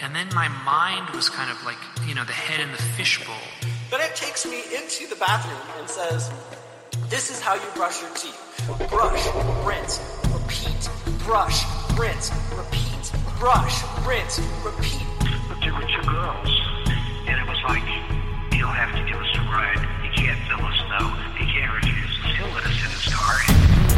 [0.00, 3.34] and then my mind was kind of like you know the head in the fishbowl
[3.90, 6.30] Then it takes me into the bathroom and says,
[7.08, 8.36] This is how you brush your teeth.
[8.90, 9.24] Brush,
[9.64, 9.96] rinse,
[10.28, 10.82] repeat.
[11.24, 11.64] Brush,
[11.96, 13.04] rinse, repeat.
[13.38, 15.06] Brush, rinse, repeat.
[15.48, 16.50] But there were two girls,
[17.26, 17.86] and it was like,
[18.52, 19.80] you don't have to give us a ride.
[20.04, 21.00] You can't tell us no.
[21.40, 22.36] You can't refuse us.
[22.36, 23.38] He'll let us in his car.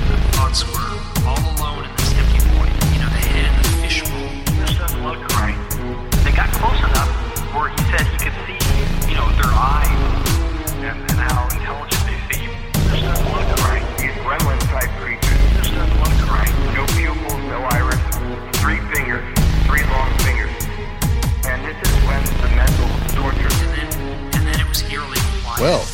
[0.06, 0.91] the thoughts were
[1.26, 4.28] all alone in this empty void you know the head in the fishbowl
[4.60, 5.59] This doesn't look right.
[6.60, 9.88] They got close enough where he said he could see, you know, their eyes
[10.76, 12.50] and, and how intelligent they seem.
[12.91, 13.84] This doesn't look right.
[13.98, 15.41] These gremlin type creatures.
[15.56, 16.53] This doesn't look right.
[16.76, 18.00] No pupils, no iris,
[18.60, 19.25] three fingers,
[19.66, 20.53] three long fingers.
[21.47, 25.60] And this is when the mental torture and then and then it was eerily quiet
[25.60, 25.87] Well,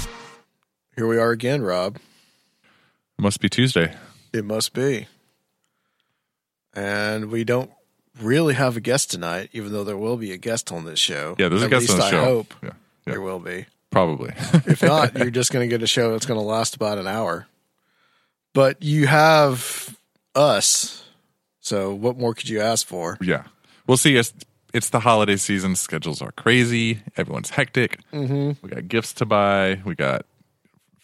[0.96, 1.96] here we are again, Rob.
[1.96, 3.94] It Must be Tuesday.
[4.32, 5.06] It must be.
[6.74, 7.70] And we don't
[8.20, 11.34] really have a guest tonight, even though there will be a guest on this show.
[11.38, 12.24] Yeah, there's a At guest on least the I show.
[12.24, 13.12] hope Yeah, yeah.
[13.12, 13.66] there will be.
[13.90, 14.30] Probably.
[14.66, 17.06] If not, you're just going to get a show that's going to last about an
[17.06, 17.46] hour.
[18.52, 19.96] But you have
[20.34, 21.04] us.
[21.60, 23.18] So what more could you ask for?
[23.20, 23.44] yeah.
[23.86, 24.16] We'll see.
[24.16, 24.32] It's,
[24.74, 25.76] it's the holiday season.
[25.76, 27.00] Schedules are crazy.
[27.16, 28.00] Everyone's hectic.
[28.12, 28.52] Mm-hmm.
[28.66, 29.80] We got gifts to buy.
[29.84, 30.26] We got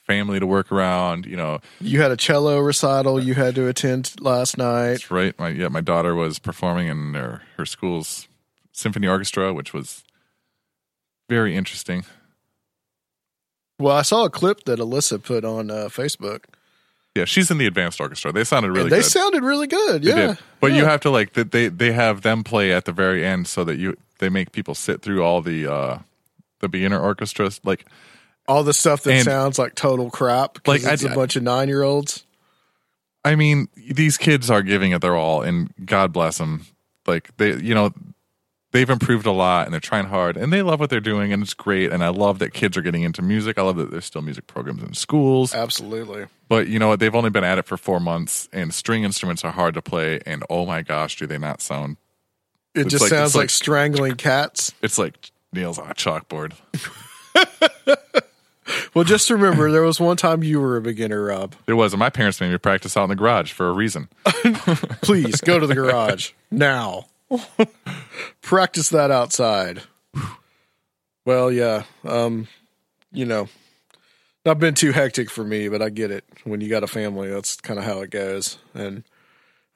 [0.06, 1.26] family to work around.
[1.26, 4.90] You know, You had a cello recital you had to attend last night.
[4.92, 5.38] that's right.
[5.38, 8.28] My yeah, my daughter was performing in her, her school's
[8.72, 10.02] symphony orchestra, which was
[11.28, 12.04] very interesting.
[13.78, 16.44] Well, I saw a clip that Alyssa put on uh, Facebook.
[17.14, 18.32] Yeah, she's in the advanced orchestra.
[18.32, 19.04] They sounded really and they good.
[19.10, 20.02] sounded really good.
[20.04, 20.36] Yeah.
[20.60, 23.46] But you have to like that they they have them play at the very end
[23.48, 25.98] so that you they make people sit through all the uh
[26.60, 27.84] the beginner orchestras like
[28.52, 30.66] all the stuff that And- sounds like total crap.
[30.66, 32.24] Like, it's I- a bunch of nine year olds.
[33.24, 36.66] I mean these kids are giving it their all and God bless them
[37.06, 37.92] like they you know
[38.72, 41.40] they've improved a lot and they're trying hard and they love what they're doing and
[41.42, 43.58] it's great and I love that kids are getting into music.
[43.58, 45.54] I love that there's still music programs in schools.
[45.54, 46.26] Absolutely.
[46.48, 46.98] But you know what?
[46.98, 50.20] They've only been at it for 4 months and string instruments are hard to play
[50.26, 51.98] and oh my gosh, do they not sound
[52.74, 54.72] It just like- sounds like, like- strangling cats.
[54.82, 56.54] it's like nails on a chalkboard.
[58.94, 61.54] Well, just remember, there was one time you were a beginner, Rob.
[61.66, 64.08] It was, and my parents made me practice out in the garage for a reason.
[65.02, 67.06] Please go to the garage now.
[68.42, 69.82] Practice that outside.
[71.24, 71.84] Well, yeah.
[72.04, 72.48] Um,
[73.12, 73.48] you know,
[74.44, 76.24] not been too hectic for me, but I get it.
[76.44, 78.58] When you got a family, that's kind of how it goes.
[78.74, 79.04] And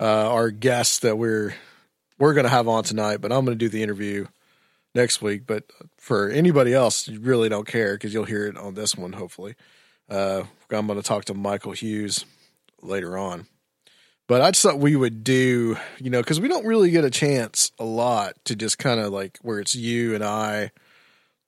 [0.00, 1.54] uh, our guest that we're
[2.18, 4.26] we're going to have on tonight, but I'm going to do the interview
[4.96, 5.46] next week.
[5.46, 9.12] But for anybody else, you really don't care because you'll hear it on this one,
[9.12, 9.54] hopefully.
[10.08, 12.24] Uh, I'm going to talk to Michael Hughes
[12.82, 13.46] later on.
[14.28, 17.10] But I just thought we would do, you know, because we don't really get a
[17.10, 20.72] chance a lot to just kind of like where it's you and I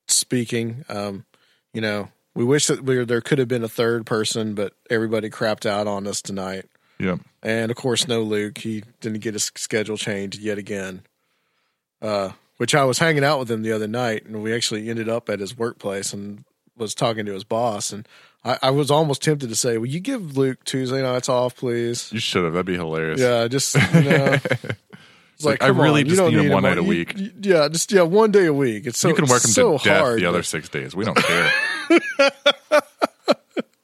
[0.06, 0.85] speaking.
[0.89, 1.25] Um,
[1.75, 5.29] you know, we wish that we, there could have been a third person, but everybody
[5.29, 6.67] crapped out on us tonight.
[7.00, 7.21] Yep.
[7.43, 8.59] And of course, no Luke.
[8.59, 11.03] He didn't get his schedule changed yet again.
[12.00, 15.09] Uh, which I was hanging out with him the other night, and we actually ended
[15.09, 16.45] up at his workplace and
[16.77, 17.93] was talking to his boss.
[17.93, 18.07] And
[18.45, 22.13] I, I was almost tempted to say, "Will you give Luke Tuesday nights off, please?"
[22.13, 22.53] You should have.
[22.53, 23.21] That'd be hilarious.
[23.21, 24.37] Yeah, just you know.
[25.35, 27.17] It's like, I really on, just don't need him one night a week.
[27.17, 28.89] you- yeah, just yeah, one day a week.
[28.89, 30.21] It's so you can work him so to death hard.
[30.21, 30.97] the other six days.
[30.97, 31.53] We don't care.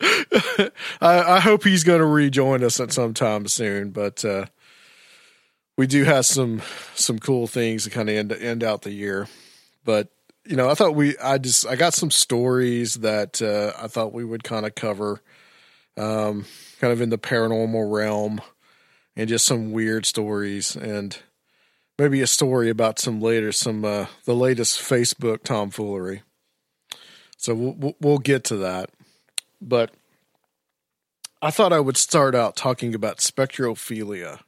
[1.01, 3.91] I, I hope he's going to rejoin us at some time soon.
[3.91, 4.47] But uh,
[5.77, 6.63] we do have some
[6.95, 9.29] some cool things to kind of end end out the year.
[9.85, 10.09] But
[10.45, 14.13] you know, I thought we I just I got some stories that uh, I thought
[14.13, 15.23] we would kind of cover,
[15.97, 16.45] um,
[16.81, 18.41] kind of in the paranormal realm,
[19.17, 21.19] and just some weird stories and
[21.99, 26.23] maybe a story about some later some uh, the latest Facebook tomfoolery.
[27.37, 28.91] So we'll we'll- we'll get to that,
[29.61, 29.93] but
[31.43, 34.41] I thought I would start out talking about spectrophilia.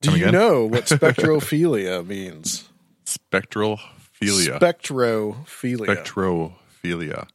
[0.00, 0.40] Do Come you again?
[0.40, 2.68] know what spectrophilia means?
[3.04, 4.58] Spectrophilia.
[4.60, 6.54] Spectrophilia.
[6.84, 7.28] Spectrophilia.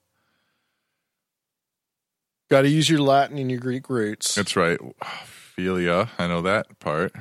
[2.49, 4.35] Got to use your Latin and your Greek roots.
[4.35, 4.79] That's right.
[5.57, 6.09] Philia.
[6.17, 7.13] I know that part.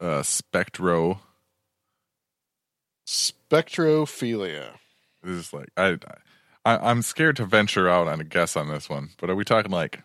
[0.00, 1.20] Uh, spectro.
[3.06, 4.70] Spectrophilia.
[5.22, 5.98] This is like I,
[6.64, 6.76] I.
[6.90, 9.10] I'm scared to venture out on a guess on this one.
[9.20, 10.00] But are we talking like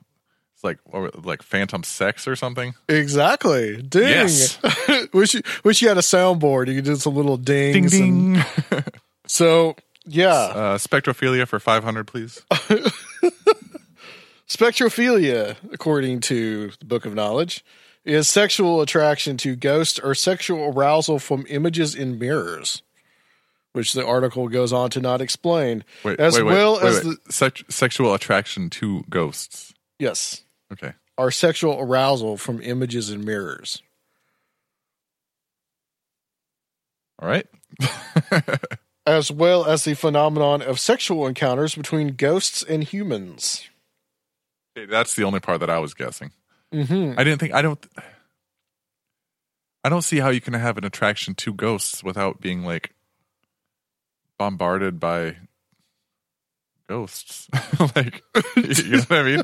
[0.63, 0.79] like
[1.23, 2.73] like phantom sex or something?
[2.89, 3.81] Exactly.
[3.81, 4.03] Ding.
[4.07, 4.57] Yes.
[5.13, 6.67] wish you wish you had a soundboard.
[6.67, 7.91] You could do some little dings.
[7.91, 8.83] Ding and- ding.
[9.27, 9.75] so
[10.05, 12.41] yeah, uh, spectrophilia for 500, please.
[14.47, 17.63] spectrophilia, according to the Book of Knowledge,
[18.05, 22.81] is sexual attraction to ghosts or sexual arousal from images in mirrors,
[23.71, 25.83] which the article goes on to not explain.
[26.03, 29.73] Wait, as wait, well wait, as the Sex- sexual attraction to ghosts.
[29.99, 30.93] yes, Okay.
[31.17, 33.81] our sexual arousal from images and mirrors.
[37.19, 37.45] All right.
[39.05, 43.67] as well as the phenomenon of sexual encounters between ghosts and humans.
[44.75, 46.31] That's the only part that I was guessing.
[46.73, 47.19] Mm-hmm.
[47.19, 47.85] I didn't think I don't.
[49.83, 52.93] I don't see how you can have an attraction to ghosts without being like
[54.39, 55.37] bombarded by
[56.87, 57.47] ghosts.
[57.95, 58.23] like,
[58.55, 59.43] you know what I mean?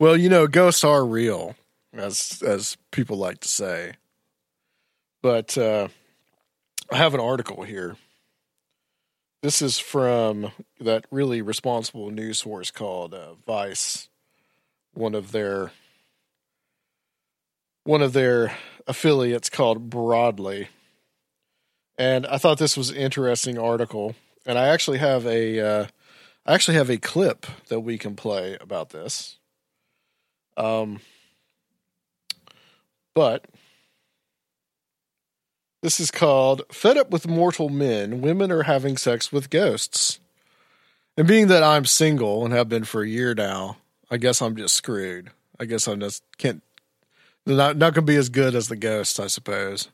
[0.00, 1.56] Well, you know, ghosts are real,
[1.92, 3.96] as as people like to say.
[5.20, 5.88] But uh,
[6.90, 7.96] I have an article here.
[9.42, 14.08] This is from that really responsible news source called uh, Vice.
[14.94, 15.72] One of their
[17.84, 18.56] one of their
[18.86, 20.70] affiliates called Broadly.
[21.98, 24.14] And I thought this was an interesting article.
[24.46, 25.86] And I actually have a uh,
[26.46, 29.36] I actually have a clip that we can play about this.
[30.56, 31.00] Um,
[33.14, 33.46] but
[35.82, 40.20] this is called Fed Up with Mortal Men, Women Are Having Sex with Ghosts.
[41.16, 43.78] And being that I'm single and have been for a year now,
[44.10, 45.30] I guess I'm just screwed.
[45.58, 46.62] I guess I'm just can't
[47.46, 49.88] not not gonna be as good as the ghosts, I suppose.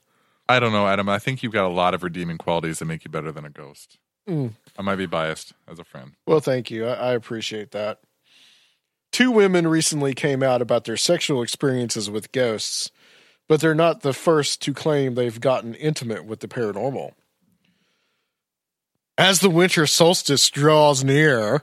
[0.48, 1.08] I don't know, Adam.
[1.08, 3.50] I think you've got a lot of redeeming qualities that make you better than a
[3.50, 3.98] ghost.
[4.28, 4.52] Mm.
[4.78, 6.12] I might be biased as a friend.
[6.26, 6.86] Well, thank you.
[6.86, 8.00] I, I appreciate that.
[9.16, 12.90] Two women recently came out about their sexual experiences with ghosts,
[13.48, 17.12] but they're not the first to claim they've gotten intimate with the paranormal.
[19.16, 21.62] As the winter solstice draws near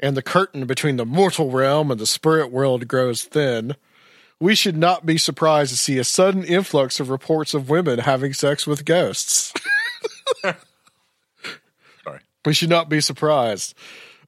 [0.00, 3.76] and the curtain between the mortal realm and the spirit world grows thin,
[4.40, 8.32] we should not be surprised to see a sudden influx of reports of women having
[8.32, 9.54] sex with ghosts.
[10.42, 12.18] Sorry.
[12.44, 13.76] We should not be surprised.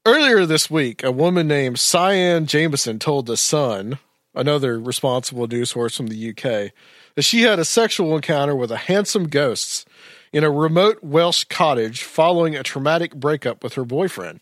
[0.07, 3.99] Earlier this week, a woman named Sian Jameson told The Sun,
[4.37, 6.71] another responsible news source from the UK,
[7.17, 9.89] that she had a sexual encounter with a handsome ghost
[10.33, 14.39] in a remote Welsh cottage following a traumatic breakup with her boyfriend.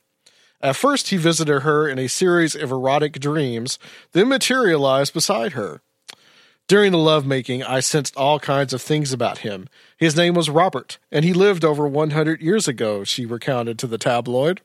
[0.61, 3.78] At first, he visited her in a series of erotic dreams,
[4.12, 5.80] then materialized beside her.
[6.68, 9.71] During the lovemaking, I sensed all kinds of things about him.
[9.97, 13.97] His name was Robert, and he lived over 100 years ago, she recounted to the
[13.97, 14.61] tabloid.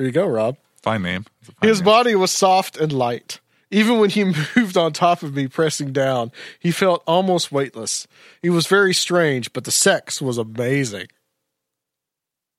[0.00, 0.56] There you go, Rob.
[0.82, 1.26] Fine name.
[1.42, 1.84] Fine His name.
[1.84, 3.38] body was soft and light.
[3.70, 4.24] Even when he
[4.56, 8.06] moved on top of me, pressing down, he felt almost weightless.
[8.40, 11.08] He was very strange, but the sex was amazing.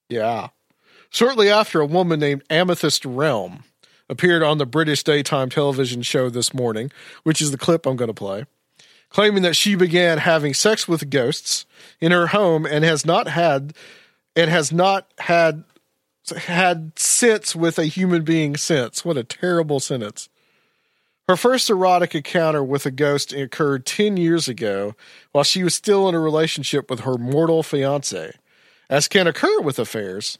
[0.07, 0.49] Yeah.
[1.09, 3.63] Shortly after, a woman named Amethyst Realm
[4.07, 6.91] appeared on the British daytime television show this morning,
[7.23, 8.45] which is the clip I'm going to play,
[9.09, 11.65] claiming that she began having sex with ghosts
[11.99, 13.73] in her home and has not had
[14.35, 15.63] and has not had
[16.31, 19.05] had since with a human being since.
[19.05, 20.29] What a terrible sentence.
[21.27, 24.95] Her first erotic encounter with a ghost occurred 10 years ago
[25.31, 28.33] while she was still in a relationship with her mortal fiance.
[28.89, 30.37] As can occur with affairs,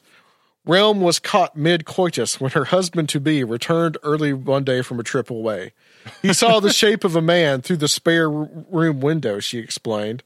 [0.65, 4.99] Realm was caught mid coitus when her husband to be returned early one day from
[4.99, 5.73] a trip away.
[6.21, 10.23] He saw the shape of a man through the spare room window, she explained.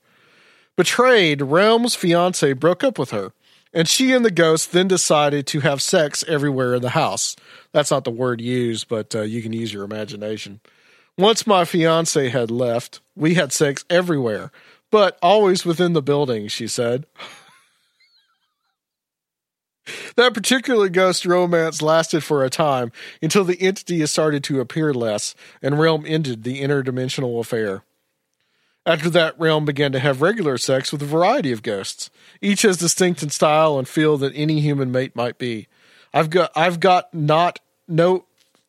[0.75, 3.31] Betrayed, Realm's fiance broke up with her,
[3.75, 7.35] and she and the ghost then decided to have sex everywhere in the house.
[7.73, 10.61] That's not the word used, but uh, you can use your imagination.
[11.17, 14.51] Once my fiance had left, we had sex everywhere,
[14.89, 17.05] but always within the building, she said.
[20.15, 22.91] That particular ghost romance lasted for a time
[23.21, 27.83] until the entity started to appear less and Realm ended the interdimensional affair.
[28.85, 32.11] After that, Realm began to have regular sex with a variety of ghosts,
[32.41, 35.67] each as distinct in style and feel that any human mate might be.
[36.13, 38.25] I've got, I've got not no,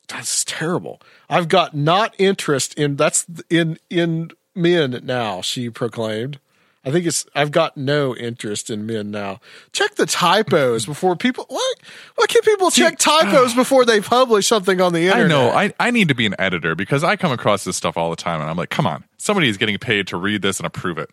[0.09, 1.01] that's terrible.
[1.29, 5.43] I've got not interest in that's in in men now.
[5.43, 6.39] She proclaimed.
[6.87, 9.41] I think it's I've got no interest in men now.
[9.73, 11.79] Check the typos before people what?
[12.15, 15.27] Why can't people check typos uh, before they publish something on the internet?
[15.27, 15.51] I know.
[15.51, 18.17] I, I need to be an editor because I come across this stuff all the
[18.17, 20.99] time and I'm like, come on, somebody is getting paid to read this and approve
[20.99, 21.11] it.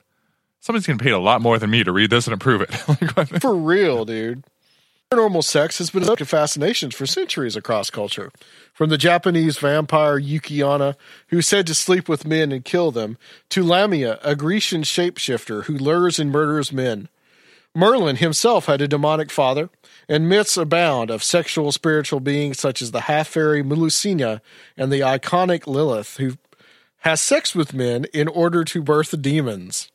[0.59, 2.71] Somebody's getting paid a lot more than me to read this and approve it.
[3.41, 4.43] For real, dude.
[5.13, 8.31] Paranormal sex has been a subject of fascinations for centuries across culture.
[8.73, 13.61] From the Japanese vampire Yuki-onna, who's said to sleep with men and kill them, to
[13.61, 17.09] Lamia, a Grecian shapeshifter who lures and murders men.
[17.75, 19.69] Merlin himself had a demonic father,
[20.09, 24.41] and myths abound of sexual spiritual beings such as the half fairy Melusina
[24.75, 26.37] and the iconic Lilith, who
[27.01, 29.91] has sex with men in order to birth demons.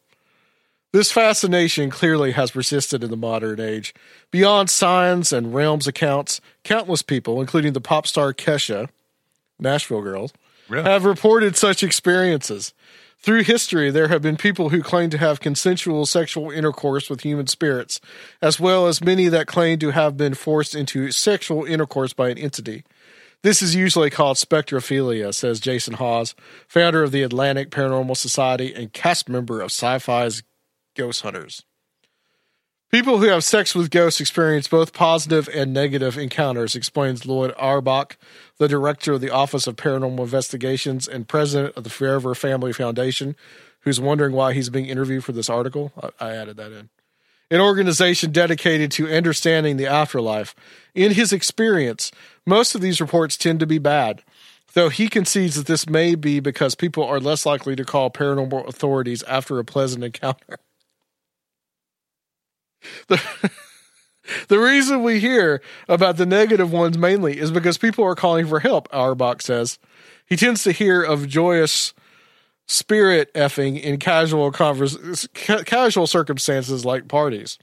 [0.93, 3.95] This fascination clearly has persisted in the modern age.
[4.31, 8.89] Beyond signs and realms accounts, countless people, including the pop star Kesha,
[9.59, 10.33] Nashville Girls,
[10.69, 10.85] Really?
[10.85, 12.73] have reported such experiences.
[13.21, 17.49] Through history, there have been people who claim to have consensual sexual intercourse with human
[17.49, 18.01] spirits,
[18.41, 22.39] as well as many that claim to have been forced into sexual intercourse by an
[22.39, 22.85] entity.
[23.43, 26.35] This is usually called spectrophilia, says Jason Hawes,
[26.69, 30.43] founder of the Atlantic Paranormal Society and cast member of Sci Fi's
[30.99, 31.65] Ghost Hunters.
[32.91, 38.17] People who have sex with ghosts experience both positive and negative encounters, explains Lloyd Auerbach,
[38.57, 43.37] the director of the Office of Paranormal Investigations and president of the Forever Family Foundation,
[43.81, 45.93] who's wondering why he's being interviewed for this article.
[46.21, 46.89] I, I added that in.
[47.51, 50.55] An organization dedicated to understanding the afterlife.
[50.95, 52.11] In his experience,
[52.47, 54.23] most of these reports tend to be bad,
[54.73, 58.67] though he concedes that this may be because people are less likely to call paranormal
[58.67, 60.59] authorities after a pleasant encounter.
[63.09, 63.51] The,
[64.49, 68.61] the reason we hear about the negative ones mainly is because people are calling for
[68.61, 69.79] help, Auerbach says.
[70.27, 71.95] He tends to hear of joyous
[72.67, 77.59] spirit effing in casual convers- ca- casual circumstances like parties.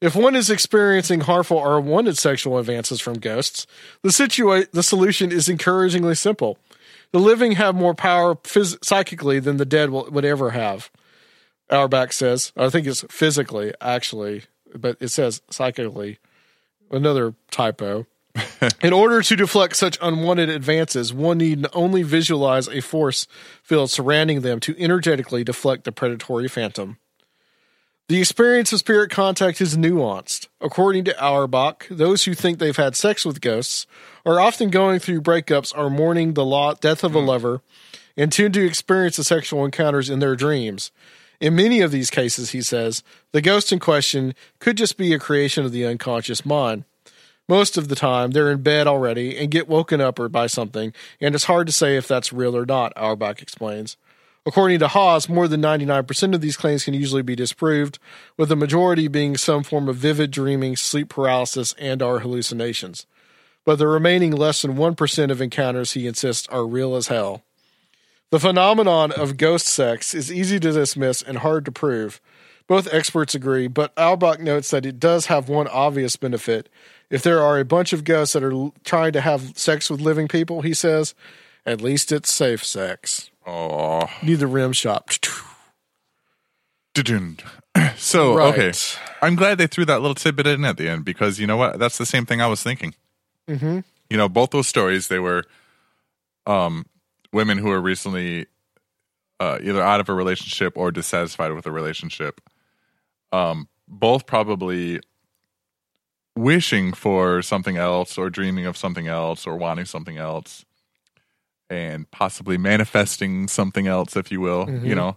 [0.00, 3.66] If one is experiencing harmful or unwanted sexual advances from ghosts,
[4.02, 6.58] the situa- the solution is encouragingly simple.
[7.12, 10.90] The living have more power phys- psychically than the dead will, would ever have.
[11.72, 16.18] Auerbach says, I think it's physically, actually, but it says psychically.
[16.90, 18.06] Another typo.
[18.82, 23.26] In order to deflect such unwanted advances, one need only visualize a force
[23.62, 26.98] field surrounding them to energetically deflect the predatory phantom.
[28.08, 30.48] The experience of spirit contact is nuanced.
[30.60, 33.86] According to Auerbach, those who think they've had sex with ghosts
[34.26, 37.26] are often going through breakups or mourning the death of a hmm.
[37.26, 37.62] lover
[38.16, 40.90] and tend to experience the sexual encounters in their dreams.
[41.42, 45.18] In many of these cases, he says, the ghost in question could just be a
[45.18, 46.84] creation of the unconscious mind.
[47.48, 50.92] Most of the time, they're in bed already and get woken up or by something,
[51.20, 53.96] and it's hard to say if that's real or not, Auerbach explains.
[54.46, 57.98] According to Hawes, more than 99% of these claims can usually be disproved,
[58.36, 63.04] with the majority being some form of vivid dreaming, sleep paralysis, and or hallucinations.
[63.64, 67.42] But the remaining less than 1% of encounters, he insists, are real as hell.
[68.32, 72.18] The phenomenon of ghost sex is easy to dismiss and hard to prove.
[72.66, 76.70] Both experts agree, but Auerbach notes that it does have one obvious benefit.
[77.10, 80.00] If there are a bunch of ghosts that are l- trying to have sex with
[80.00, 81.14] living people, he says,
[81.66, 83.30] at least it's safe sex.
[83.46, 84.08] oh.
[84.22, 85.10] Need the rim shop.
[87.96, 88.52] So, Right.
[88.58, 88.72] okay.
[89.20, 91.78] I'm glad they threw that little tidbit in at the end because you know what?
[91.78, 92.94] That's the same thing I was thinking.
[93.48, 93.80] Mm-hmm.
[94.08, 95.44] you know, both those stories they were
[96.46, 96.86] um
[97.32, 98.46] women who are recently
[99.40, 102.40] uh, either out of a relationship or dissatisfied with a relationship.
[103.32, 105.00] Um, both probably
[106.36, 110.64] wishing for something else or dreaming of something else or wanting something else
[111.68, 114.68] and possibly manifesting something else, if you will.
[114.84, 115.16] You know,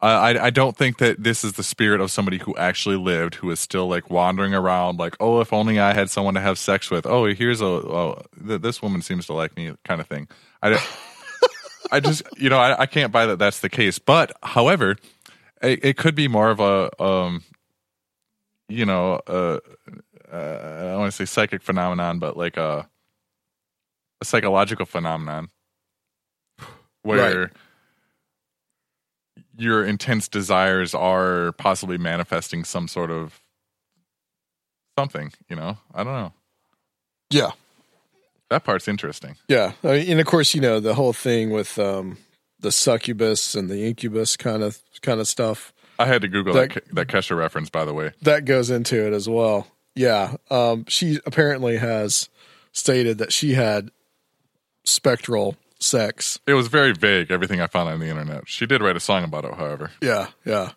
[0.00, 3.36] I I- I don't think that this is the spirit of somebody who actually lived,
[3.36, 6.58] who is still like wandering around, like, oh, if only I had someone to have
[6.58, 7.06] sex with.
[7.06, 10.28] Oh, here's a oh, th- this woman seems to like me, kind of thing.
[10.62, 10.80] I,
[11.90, 13.98] I just you know I, I can't buy that that's the case.
[13.98, 14.96] But however,
[15.62, 17.44] it, it could be more of a um,
[18.68, 19.58] you know, uh,
[20.30, 22.88] uh, I don't want to say psychic phenomenon, but like a
[24.20, 25.48] a psychological phenomenon
[27.02, 27.50] where Right.
[29.56, 33.40] your intense desires are possibly manifesting some sort of
[34.98, 35.32] something.
[35.48, 36.32] You know, I don't know.
[37.30, 37.50] Yeah.
[38.50, 39.36] That part's interesting.
[39.48, 42.16] Yeah, I mean, and of course, you know the whole thing with um,
[42.60, 46.72] the succubus and the incubus kind of kind of stuff I had to Google that
[46.74, 48.12] That- that, Kesha reference, by the way.
[48.22, 49.66] that goes into it as well.
[49.94, 52.28] Yeah, um, she apparently has
[52.72, 53.90] stated that she had
[54.84, 56.38] spectral sex.
[56.46, 57.30] It was very vague.
[57.30, 58.48] Everything I found on the internet.
[58.48, 59.90] She did write a song about it, however.
[60.00, 60.70] Yeah, yeah.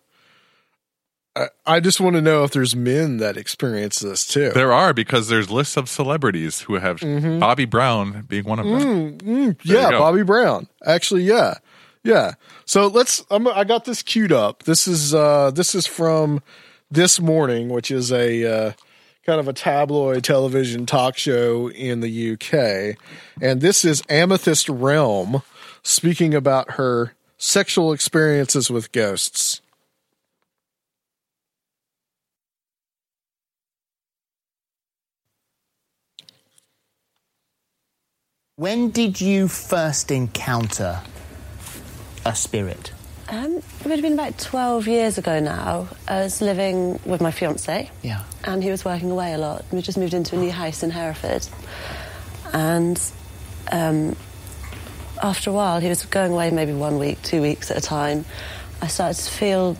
[1.66, 4.50] I, just want to know if there's men that experience this too.
[4.50, 7.00] There are because there's lists of celebrities who have
[7.40, 9.18] Bobby Brown being one of them.
[9.18, 9.90] There yeah.
[9.90, 10.68] Bobby Brown.
[10.84, 11.58] Actually, yeah,
[12.04, 12.32] yeah.
[12.66, 13.24] So let's.
[13.30, 14.64] I'm, I got this queued up.
[14.64, 16.42] This is uh, this is from
[16.90, 18.72] this morning, which is a uh,
[19.24, 22.98] kind of a tabloid television talk show in the UK,
[23.40, 25.42] and this is Amethyst Realm
[25.82, 29.62] speaking about her sexual experiences with ghosts.
[38.62, 41.00] When did you first encounter
[42.24, 42.92] a spirit?
[43.28, 45.88] Um, it would have been about 12 years ago now.
[46.06, 47.90] I was living with my fiance.
[48.02, 48.22] Yeah.
[48.44, 49.64] And he was working away a lot.
[49.72, 51.48] We just moved into a new house in Hereford.
[52.52, 53.02] And
[53.72, 54.14] um,
[55.20, 58.24] after a while, he was going away maybe one week, two weeks at a time.
[58.80, 59.76] I started to feel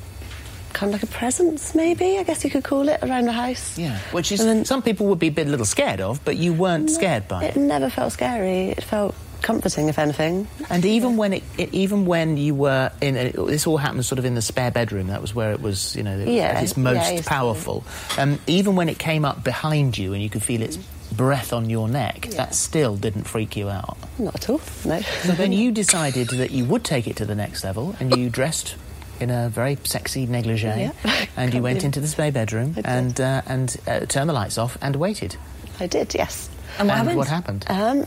[0.72, 3.78] kind of like a presence, maybe, I guess you could call it, around the house.
[3.78, 3.98] Yeah.
[4.12, 6.52] Which is And then- some people would be a bit little scared of, but you
[6.52, 7.60] weren't scared by It it.
[7.60, 8.68] never felt scary.
[8.70, 10.46] It felt comforting, if anything.
[10.70, 14.18] And even when it, it even when you were in, it, this all happened sort
[14.20, 15.08] of in the spare bedroom.
[15.08, 17.82] That was where it was, you know, Yeah, its most to- powerful.
[18.18, 20.76] Um, even when it came up behind you and you could feel its
[21.10, 23.98] breath on your neck, that still didn't freak you out.
[24.18, 25.00] Not at all, no.
[25.00, 28.30] So then you decided that you would take it to the next level, and you
[28.30, 28.76] dressed
[29.22, 30.92] in a very sexy negligee, Yeah.
[31.36, 34.58] and you went believe- into the spare bedroom and uh, and uh, turned the lights
[34.58, 35.36] off and waited.
[35.80, 36.48] I did, yes.
[36.78, 37.16] And what happened?
[37.18, 37.64] What happened?
[37.68, 38.06] Um,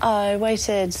[0.00, 0.96] I waited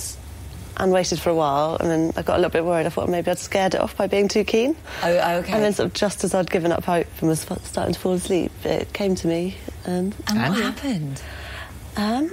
[0.78, 2.84] and waited for a while, and then I got a little bit worried.
[2.86, 4.76] I thought maybe I'd scared it off by being too keen.
[5.02, 5.52] Oh, okay.
[5.52, 8.12] And then, sort of, just as I'd given up hope and was starting to fall
[8.12, 11.22] asleep, it came to me, and and what happened?
[11.96, 12.30] um,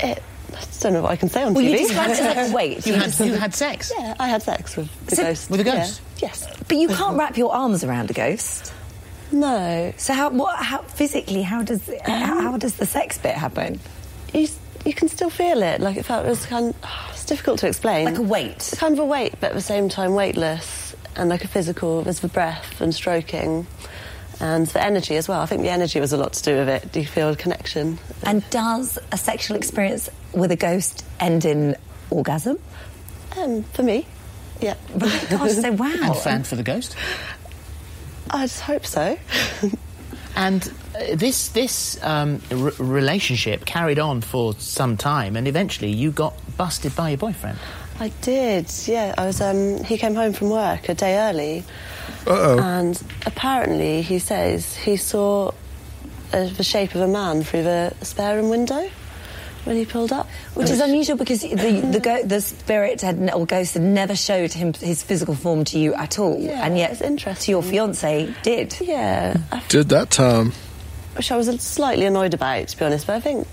[0.00, 0.22] it.
[0.54, 1.86] I don't know what I can say on Well, you TV.
[1.88, 2.86] described it as like wait.
[2.86, 3.92] You You had just- you had sex.
[3.98, 5.50] yeah, I had sex with the So- ghost.
[5.50, 5.76] With a Yeah.
[5.76, 6.00] ghost?
[6.18, 6.46] Yes.
[6.68, 8.72] but you can't wrap your arms around a ghost.
[9.30, 9.92] No.
[9.96, 13.78] So how what how physically how does how, how does the sex bit happen?
[14.32, 14.48] You,
[14.84, 15.80] you can still feel it.
[15.80, 16.74] Like it felt it was kind.
[16.82, 18.06] Oh, it's difficult to explain.
[18.06, 18.72] Like a weight.
[18.76, 22.02] kind of a weight, but at the same time weightless, and like a physical.
[22.02, 23.66] There's the breath and stroking,
[24.40, 25.40] and the energy as well.
[25.40, 26.92] I think the energy was a lot to do with it.
[26.92, 27.98] Do you feel a connection?
[28.22, 31.76] And does a sexual experience with a ghost end in
[32.10, 32.58] orgasm?
[33.36, 34.06] Um, for me,
[34.60, 34.74] yeah.
[34.96, 35.92] Gosh, so wow.
[36.02, 36.96] And fanned for the ghost.
[38.30, 39.18] I just hope so.
[40.38, 46.12] And uh, this this um, r- relationship carried on for some time, and eventually you
[46.12, 47.58] got busted by your boyfriend.
[47.98, 49.16] I did, yeah.
[49.18, 49.40] I was.
[49.40, 51.64] Um, he came home from work a day early,
[52.26, 52.58] Uh-oh.
[52.60, 55.48] and apparently he says he saw
[56.32, 58.88] uh, the shape of a man through the spare room window
[59.64, 60.26] when he pulled up.
[60.54, 64.52] Which is unusual because the the, go- the spirit had or ghost had never showed
[64.52, 67.44] him his physical form to you at all, Yeah, and yet it's interesting.
[67.46, 68.76] to your fiance did.
[68.80, 70.52] Yeah, I Did that time?
[71.16, 73.06] which I was slightly annoyed about, to be honest.
[73.06, 73.46] But I think,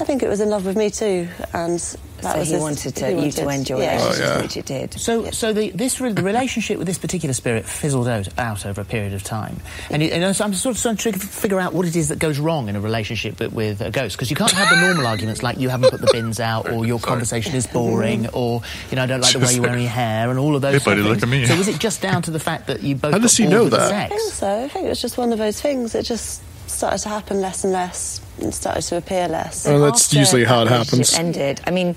[0.00, 1.80] I think it was in love with me too, and
[2.22, 3.96] that so he his- wanted to, he you wanted- to end your yeah.
[3.96, 4.42] relationship, Oh, yeah.
[4.42, 4.94] which it did.
[5.00, 8.80] So, so the, this re- the relationship with this particular spirit fizzled out, out over
[8.80, 9.56] a period of time,
[9.90, 12.38] and, you, and I'm sort of trying to figure out what it is that goes
[12.38, 15.42] wrong in a relationship with, with a ghost because you can't have the normal arguments
[15.42, 19.02] like you haven't put the bins out, or your conversation is boring, or you know
[19.02, 20.82] I don't like the way you're wearing your hair, and all of those.
[20.82, 21.22] Hey, buddy, look things.
[21.24, 21.46] at me.
[21.46, 23.12] So was it just down to the fact that you both?
[23.12, 24.06] How does he know with the that?
[24.12, 24.64] I think so.
[24.64, 25.94] I think it was just one of those things.
[25.94, 29.66] It just started to happen less and less and started to appear less.
[29.66, 31.36] Oh, that's After usually how it that relationship happens.
[31.38, 31.60] Ended.
[31.66, 31.96] I mean,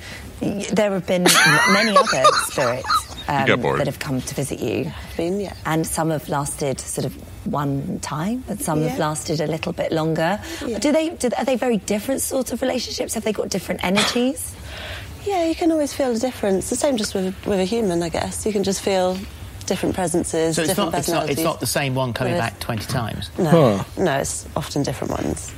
[0.74, 1.24] there have been
[1.74, 2.88] many other spirits
[3.28, 3.46] um,
[3.78, 5.54] that have come to visit you, Been, yeah.
[5.66, 7.14] and some have lasted sort of
[7.46, 10.40] one time, but some have lasted a little bit longer.
[10.66, 10.80] Yeah.
[10.80, 11.10] Do they?
[11.10, 13.14] Do, are they very different sorts of relationships?
[13.16, 14.56] Have they got different energies?
[15.26, 16.70] Yeah, you can always feel the difference.
[16.70, 18.46] The same just with with a human, I guess.
[18.46, 19.18] You can just feel
[19.66, 21.38] different presences, So it's different not, it's, not, personalities.
[21.38, 23.30] it's not the same one coming back 20 times.
[23.38, 23.84] No, Huh.
[24.04, 25.52] no, it's often different ones.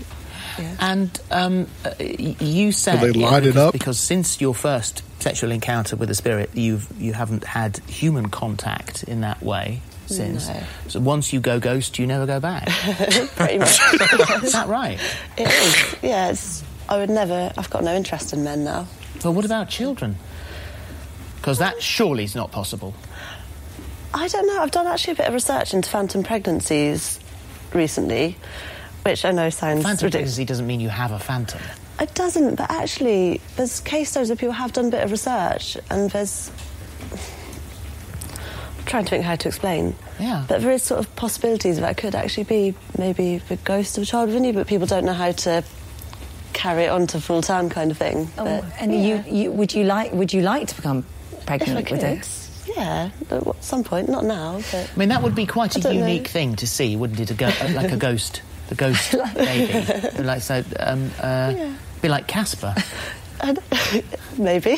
[0.80, 3.74] And um, uh, y- you say they light it because, up?
[3.74, 9.04] because since your first sexual encounter with a spirit, you've you haven't had human contact
[9.04, 10.48] in that way since.
[10.50, 10.64] No.
[10.88, 12.68] So once you go ghost, you never go back.
[13.36, 13.80] Pretty much.
[14.44, 15.00] Is that right?
[15.38, 15.96] it is.
[16.02, 16.36] Yeah.
[16.90, 17.54] I would never.
[17.58, 18.88] I've got no interest in men now.
[19.24, 20.18] But what about children?
[21.38, 22.94] Because that surely is not possible.
[24.14, 24.60] I don't know.
[24.62, 27.20] I've done actually a bit of research into phantom pregnancies
[27.74, 28.36] recently,
[29.04, 30.12] which I know sounds Phantom ridiculous.
[30.36, 31.62] pregnancy doesn't mean you have a phantom.
[32.00, 35.78] It doesn't, but actually, there's case studies where people have done a bit of research,
[35.90, 36.52] and there's.
[38.80, 39.96] I'm trying to think how to explain.
[40.20, 40.46] Yeah.
[40.48, 44.06] But there is sort of possibilities that could actually be maybe the ghost of a
[44.06, 45.64] child within you, but people don't know how to
[46.54, 48.30] carry it on to full term kind of thing.
[48.38, 49.24] Oh, But, and yeah.
[49.26, 50.12] you, you, would you like?
[50.14, 52.04] Would you like to become If I pregnant could, with
[52.68, 52.76] it?
[52.76, 54.90] yeah, at some point, not now, but.
[54.94, 56.06] I mean, that would be quite I a don't know.
[56.08, 57.30] unique thing to see, wouldn't it?
[57.32, 61.74] A go- like a ghost, the ghost baby, like so, um, uh, Yeah.
[62.02, 62.74] be like Casper.
[63.44, 64.06] I don't-
[64.38, 64.78] maybe.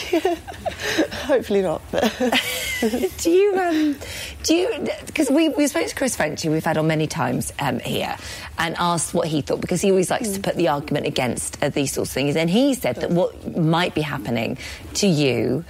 [1.28, 3.96] Hopefully not, do you um
[4.44, 7.80] do you because we we spoke to Chris Frenchy we've had on many times um
[7.80, 8.16] here
[8.58, 11.70] and asked what he thought because he always likes to put the argument against uh,
[11.70, 14.58] these sorts of things and he said that what might be happening
[14.96, 15.64] to you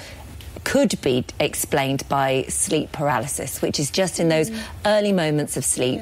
[0.63, 4.52] could be explained by sleep paralysis, which is just in those
[4.86, 6.02] early moments of sleep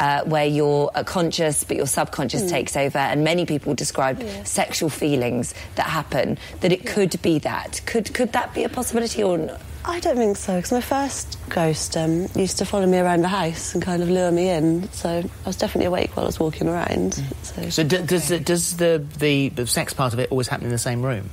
[0.00, 2.98] uh, where you're uh, conscious but your subconscious takes over.
[2.98, 6.38] And many people describe sexual feelings that happen.
[6.60, 7.80] That it could be that.
[7.86, 9.38] Could could that be a possibility or?
[9.38, 9.60] Not?
[9.84, 13.28] I don't think so, because my first ghost um, used to follow me around the
[13.28, 16.38] house and kind of lure me in, so I was definitely awake while I was
[16.38, 17.14] walking around.
[17.42, 20.66] So, So d- does the, does the, the the sex part of it always happen
[20.66, 21.30] in the same room?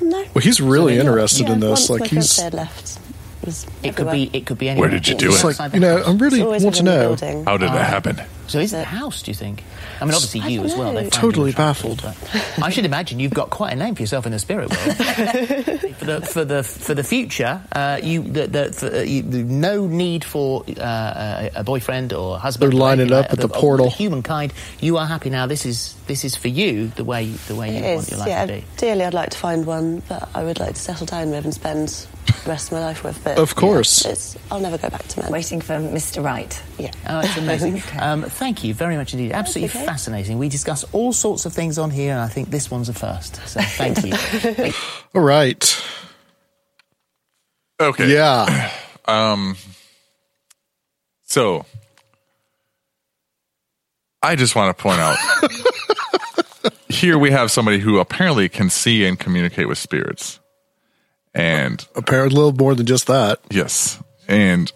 [0.00, 0.24] No.
[0.34, 1.90] Well, he's really So, interested yeah, in this.
[1.90, 2.98] Like he's fiance left.
[3.42, 4.90] It, was It could be it could be anywhere.
[4.90, 5.44] Where did you do It's it?
[5.46, 6.08] like outside the you know, house.
[6.08, 7.08] I really want to know.
[7.16, 7.44] building.
[7.44, 8.20] How did that happen?
[8.48, 9.22] So is it the house?
[9.22, 9.64] Do you think?
[10.00, 10.94] I mean, obviously I you as well.
[10.94, 12.04] They found Totally baffled.
[12.62, 14.96] I should imagine you've got quite a name for yourself in the spirit world.
[15.96, 19.42] for the for the for the future, uh, you the, the, for, uh, you the,
[19.42, 22.72] no need for uh, a, a boyfriend or husband.
[22.72, 23.48] They're lining anything up like at that.
[23.48, 23.90] the portal.
[23.90, 25.46] Humankind, you are happy now.
[25.46, 28.28] This is this is for you the way the way you It want your life
[28.28, 28.46] yeah.
[28.46, 28.64] to be.
[28.76, 31.54] Dearly, I'd like to find one that I would like to settle down with and
[31.54, 33.22] spend the rest of my life with.
[33.22, 34.04] But Of course.
[34.04, 35.32] yeah, it's, I'll never go back to men.
[35.32, 36.22] Waiting for Mr.
[36.24, 36.60] Right.
[36.78, 36.92] Yeah.
[37.08, 37.82] Oh, it's amazing.
[38.00, 39.32] um, thank you very much indeed.
[39.32, 39.86] Absolutely okay.
[39.86, 40.38] fascinating.
[40.38, 43.36] We discuss all sorts of things on here, and I think this one's a first.
[43.46, 44.72] So thank you.
[45.14, 45.84] All right.
[47.80, 48.12] Okay.
[48.12, 48.70] Yeah.
[51.24, 51.64] So,
[54.20, 55.16] I just want to point out
[56.88, 60.40] here we have somebody who apparently can see and communicate with spirits.
[61.34, 63.40] And a little more than just that.
[63.50, 64.02] yes.
[64.28, 64.70] And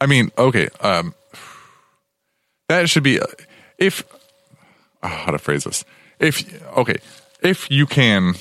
[0.00, 1.14] I mean, okay, um
[2.68, 3.20] that should be
[3.78, 4.04] if
[5.02, 5.84] oh, how to phrase this.
[6.18, 6.96] If okay,
[7.42, 8.34] if you can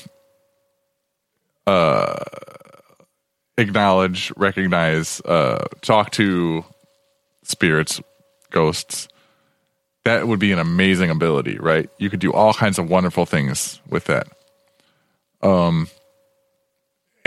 [1.68, 2.24] uh
[3.58, 6.66] acknowledge, recognize, uh talk to
[7.44, 8.02] spirits,
[8.52, 9.08] ghosts,
[10.06, 11.90] that would be an amazing ability, right?
[11.98, 14.28] You could do all kinds of wonderful things with that.
[15.42, 15.88] Um,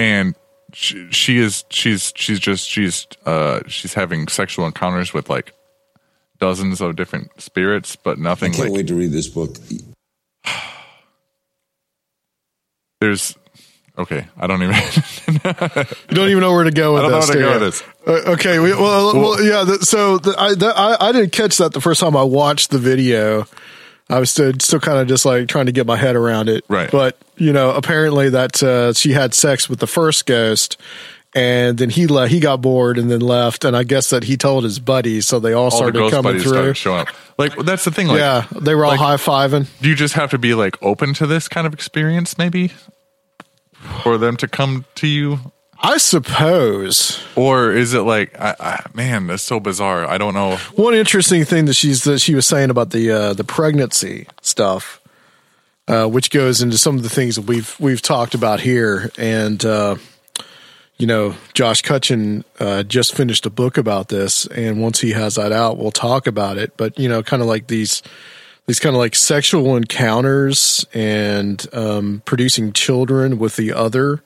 [0.02, 0.34] and
[0.72, 5.54] she, she is she's she's just she's uh she's having sexual encounters with like
[6.40, 8.52] dozens of different spirits, but nothing.
[8.52, 9.56] I can't like wait to read this book.
[13.00, 13.36] there's.
[13.98, 14.74] Okay, I don't even.
[16.08, 17.28] You don't even know where to go with I don't know this.
[17.28, 17.82] where to go with this.
[18.06, 18.58] Uh, okay.
[18.58, 19.64] We, well, well, yeah.
[19.64, 22.70] The, so the, I, the, I I didn't catch that the first time I watched
[22.70, 23.46] the video.
[24.12, 26.64] I was still, still kind of just like trying to get my head around it.
[26.68, 26.90] Right.
[26.90, 30.76] But you know, apparently that uh, she had sex with the first ghost,
[31.34, 33.64] and then he le- he got bored and then left.
[33.64, 36.14] And I guess that he told his buddies, so they all, all the started ghost
[36.14, 36.74] coming through.
[36.74, 37.08] showing up.
[37.38, 38.08] Like that's the thing.
[38.08, 39.66] Like, yeah, they were all like- high fiving.
[39.80, 42.70] do you just have to be like open to this kind of experience, maybe,
[44.02, 45.38] for them to come to you,
[45.82, 47.22] I suppose.
[47.34, 50.06] or is it like, I, I, man, that's so bizarre.
[50.06, 50.56] I don't know.
[50.76, 55.00] One interesting thing that she's that she was saying about the uh, the pregnancy stuff,
[55.88, 59.64] uh, which goes into some of the things that we've we've talked about here, and
[59.64, 59.96] uh,
[60.98, 65.34] you know, Josh Cutchin uh, just finished a book about this, and once he has
[65.34, 66.76] that out, we'll talk about it.
[66.76, 68.04] But you know, kind of like these
[68.66, 74.22] these kind of like sexual encounters and um, producing children with the other,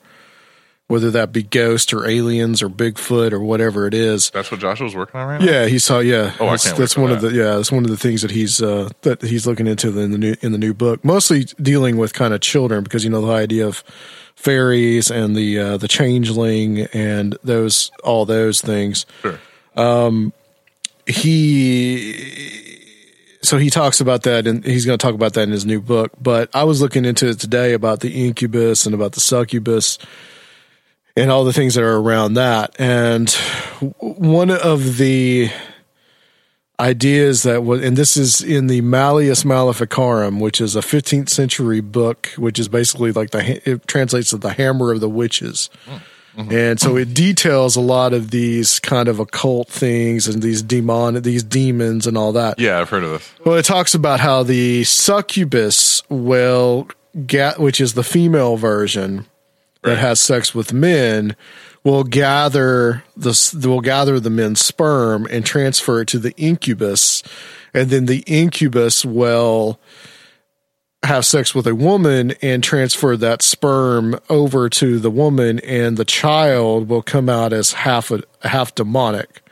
[0.89, 4.31] whether that be ghosts or aliens or Bigfoot or whatever it is.
[4.31, 5.47] That's what Joshua's working on right now.
[5.47, 5.99] Yeah, he saw.
[5.99, 8.23] Yeah, Oh, I that's, can't that's one of the yeah, that's one of the things
[8.23, 11.05] that he's uh, that he's looking into in the new in the new book.
[11.05, 13.83] Mostly dealing with kind of children because you know the idea of
[14.37, 19.07] fairies and the uh, the changeling and those all those things.
[19.23, 19.39] Sure.
[19.77, 20.33] Um,
[21.07, 22.79] he
[23.43, 25.81] so he talks about that and he's going to talk about that in his new
[25.81, 26.13] book.
[26.21, 29.99] But I was looking into it today about the incubus and about the succubus
[31.17, 32.77] and all the things that are around that.
[32.79, 33.31] And
[33.99, 35.51] one of the
[36.79, 41.81] ideas that was, and this is in the Malleus Maleficarum, which is a 15th century
[41.81, 45.71] book, which is basically like the, it translates to the hammer of the witches.
[45.87, 46.53] Mm-hmm.
[46.53, 51.23] And so it details a lot of these kind of occult things and these demon,
[51.23, 52.59] these demons and all that.
[52.59, 53.35] Yeah, I've heard of this.
[53.43, 56.89] Well, it talks about how the succubus will
[57.27, 59.25] get, which is the female version
[59.87, 61.35] that has sex with men,
[61.83, 67.23] will gather the will gather the men's sperm and transfer it to the incubus,
[67.73, 69.81] and then the incubus will
[71.03, 76.05] have sex with a woman and transfer that sperm over to the woman, and the
[76.05, 79.43] child will come out as half a half demonic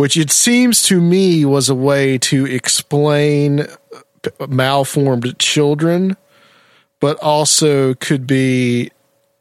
[0.00, 6.16] which it seems to me was a way to explain uh, malformed children,
[7.00, 8.90] but also could be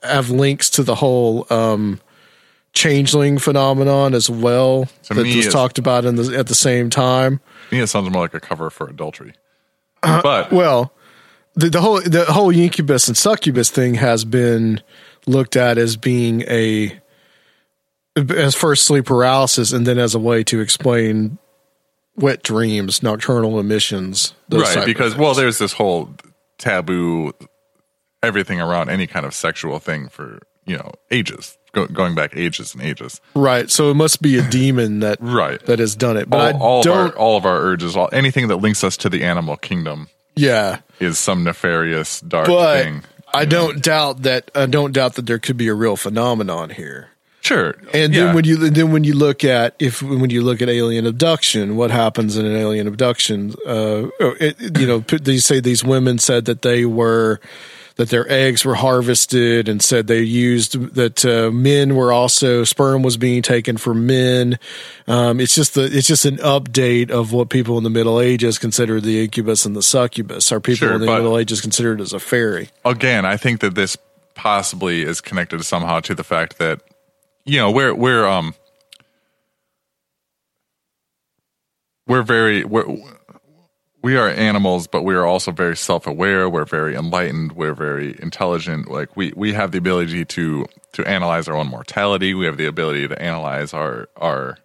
[0.03, 1.99] have links to the whole um,
[2.73, 7.39] changeling phenomenon as well To that was talked about in the, at the same time.
[7.69, 9.33] To me, it sounds more like a cover for adultery.
[10.01, 10.93] but Well,
[11.55, 14.81] the, the whole the whole incubus and succubus thing has been
[15.25, 16.99] looked at as being a
[18.15, 21.37] as first sleep paralysis and then as a way to explain
[22.15, 26.13] wet dreams, nocturnal emissions, right because well, there's this whole
[26.57, 27.33] taboo,
[28.23, 32.73] everything around any kind of sexual thing for you know ages, go, going back ages
[32.73, 33.19] and ages.
[33.35, 33.69] right.
[33.69, 35.59] So it must be a demon that Right.
[35.65, 36.29] that has done it.
[36.29, 36.97] But all, I all of don't.
[36.97, 40.79] our all of our urges, all, anything that links us to the animal kingdom, yeah,
[40.99, 43.03] is some nefarious dark but thing.
[43.33, 44.49] I don't doubt that.
[44.55, 47.09] I don't doubt that there could be a real phenomenon here.
[47.41, 48.25] Sure, And yeah.
[48.25, 51.77] then when you then when you look at if when you look at alien abduction,
[51.77, 53.55] what happens in an alien abduction?
[53.65, 57.39] Uh, it, you know, they say these women said that they were
[57.99, 63.03] that their eggs were harvested, and said they used that uh, men were also sperm
[63.03, 64.57] was being taken from men.
[65.05, 68.57] Um, it's just the it's just an update of what people in the Middle Ages
[68.57, 70.49] considered the incubus and the succubus.
[70.49, 72.69] Are people Sure, in the Middle Ages considered as a fairy?
[72.85, 73.97] again, I think that this
[74.33, 76.79] possibly is connected somehow to the fact that
[77.43, 78.55] you know we're we're um
[82.07, 82.85] we're very we're,
[84.01, 86.49] we are animals, but we are also very self-aware.
[86.49, 87.53] We're very enlightened.
[87.53, 88.89] We're very intelligent.
[88.89, 92.33] Like we we have the ability to to analyze our own mortality.
[92.33, 94.57] We have the ability to analyze our our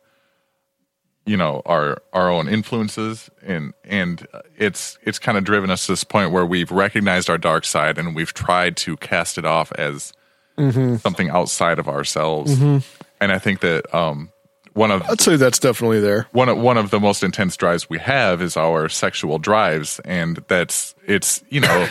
[1.26, 4.26] you know our our own influences and and
[4.58, 7.96] it's it's kind of driven us to this point where we've recognized our dark side
[7.98, 10.12] and we've tried to cast it off as
[10.58, 11.00] Mhm.
[11.00, 12.84] something outside of ourselves Mhm.
[13.22, 14.30] and i think that um
[14.74, 16.26] one of I'd say that's definitely there.
[16.32, 20.38] one of, one of the most intense drives we have is our sexual drives and
[20.48, 21.88] that's it's you know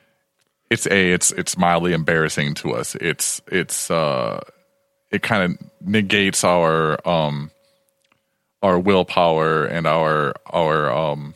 [0.70, 4.40] it's a it's it's mildly embarrassing to us it's it's uh
[5.10, 7.50] it kind of negates our um
[8.62, 11.34] our willpower and our our um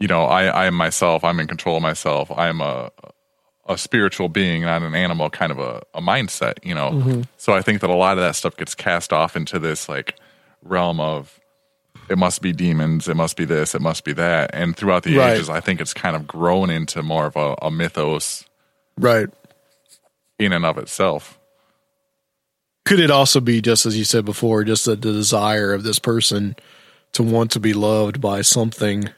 [0.00, 2.90] you know i i am myself i'm in control of myself i'm a
[3.68, 7.26] a spiritual being not an animal kind of a, a mindset you know Mhm.
[7.36, 10.14] so i think that a lot of that stuff gets cast off into this like
[10.62, 11.38] realm of
[12.08, 15.16] it must be demons it must be this it must be that and throughout the
[15.16, 15.34] Right.
[15.36, 18.44] ages i think it's kind of grown into more of a, a mythos
[18.96, 19.28] Right.
[20.38, 21.38] in and of itself
[22.84, 25.98] could it also be just as you said before just the, the desire of this
[25.98, 26.56] person
[27.12, 29.10] to want to be loved by something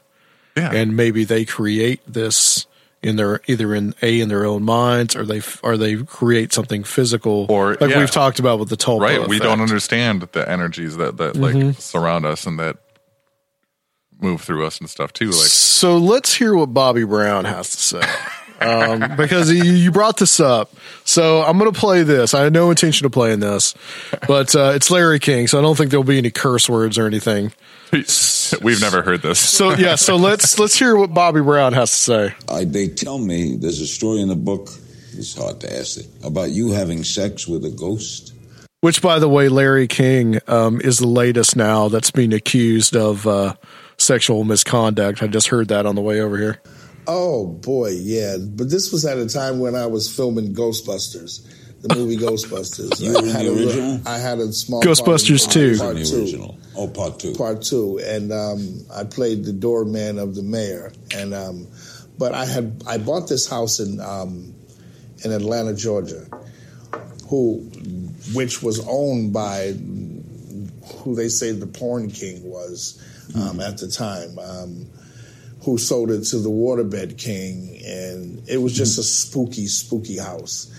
[0.57, 0.71] yeah.
[0.73, 2.65] and maybe they create this
[3.03, 6.83] in their either in a in their own minds or they or they create something
[6.83, 7.99] physical Or- like yeah.
[7.99, 11.65] we've talked about with the tulpa right we don't understand the energies that that Mhm.
[11.69, 12.77] like surround us and that
[14.19, 17.77] move through us and stuff too like so let's hear what Bobby Brown has to
[17.77, 18.01] say.
[18.61, 20.71] Um, because you, you brought this up.
[21.03, 22.33] So I'm going to play this.
[22.33, 23.73] I had no intention of playing this,
[24.27, 27.07] but uh, it's Larry King, so I don't think there'll be any curse words or
[27.07, 27.51] anything.
[28.61, 31.97] we've never heard this So yeah, so let's let's hear what Bobby Brown has to
[31.97, 32.35] say.
[32.47, 34.69] I, they tell me there's a story in the book.
[35.13, 38.33] It's hard to ask it about you having sex with a ghost.
[38.79, 43.27] Which, by the way, Larry King um, is the latest now that's being accused of
[43.27, 43.53] uh,
[43.97, 45.21] sexual misconduct.
[45.21, 46.61] I just heard that on the way over here.
[47.07, 48.37] Oh boy, yeah.
[48.39, 51.45] But this was at a time when I was filming Ghostbusters,
[51.81, 52.99] the movie Ghostbusters.
[53.01, 54.01] You were in the a li- original?
[54.07, 55.77] I had a small Ghostbusters part in 2.
[55.79, 56.19] Part In the two.
[56.21, 56.57] original.
[56.75, 57.33] Oh, part two.
[57.35, 60.93] Part two, and um, I played the doorman of the mayor.
[61.15, 61.67] And um,
[62.17, 64.53] but I had I bought this house in um,
[65.25, 66.25] in Atlanta, Georgia,
[67.27, 67.57] who
[68.33, 69.73] which was owned by
[71.03, 73.01] who they say the porn king was
[73.35, 74.37] um, at the time.
[75.63, 80.71] Who sold it to the Waterbed King, and it was just a spooky, spooky house,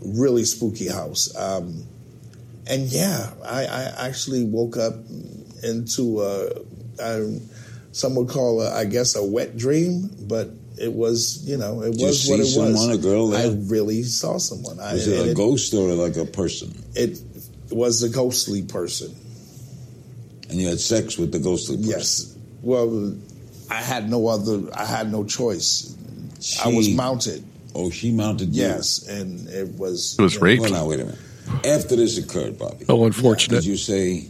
[0.00, 1.34] really spooky house.
[1.36, 1.84] Um,
[2.68, 4.94] and yeah, I, I actually woke up
[5.64, 6.50] into a,
[7.00, 7.38] a
[7.90, 11.92] some would call a, I guess a wet dream, but it was you know it
[11.92, 12.88] Did was what it see was.
[12.94, 13.50] a girl there?
[13.50, 14.78] I really saw someone.
[14.78, 16.72] I, Was it and a ghost or like a person?
[16.94, 17.18] It
[17.70, 19.14] was a ghostly person.
[20.48, 21.90] And you had sex with the ghostly person?
[21.90, 22.36] Yes.
[22.62, 23.16] Well,
[23.70, 24.62] I had no other.
[24.74, 25.94] I had no choice.
[26.64, 27.44] I was mounted.
[27.74, 28.62] Oh, she mounted you?
[28.62, 30.16] Yes, and it was.
[30.18, 30.22] It
[30.60, 31.20] Well, now, wait a minute.
[31.64, 32.84] After this occurred, Bobby.
[32.88, 33.56] Oh, unfortunate.
[33.56, 34.28] Did you say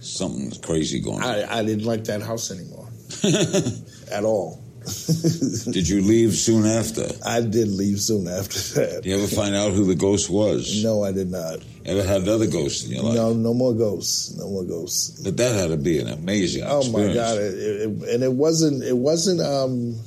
[0.00, 1.24] something's crazy going on?
[1.24, 2.88] I, I didn't like that house anymore
[4.12, 4.59] at all.
[4.84, 7.06] Did you leave soon after?
[7.24, 9.02] I did leave soon after that.
[9.02, 10.82] Did you ever find out who the ghost was?
[10.82, 11.58] No, I did not.
[11.84, 13.14] Ever had other ghosts in your life?
[13.14, 14.36] No, no more ghosts.
[14.36, 15.20] No more ghosts.
[15.22, 17.14] But that had to be an amazing Oh experience.
[17.16, 17.38] my god!
[17.38, 18.82] It, it- and it wasn't.
[18.82, 19.40] It wasn't.
[19.40, 19.98] Um,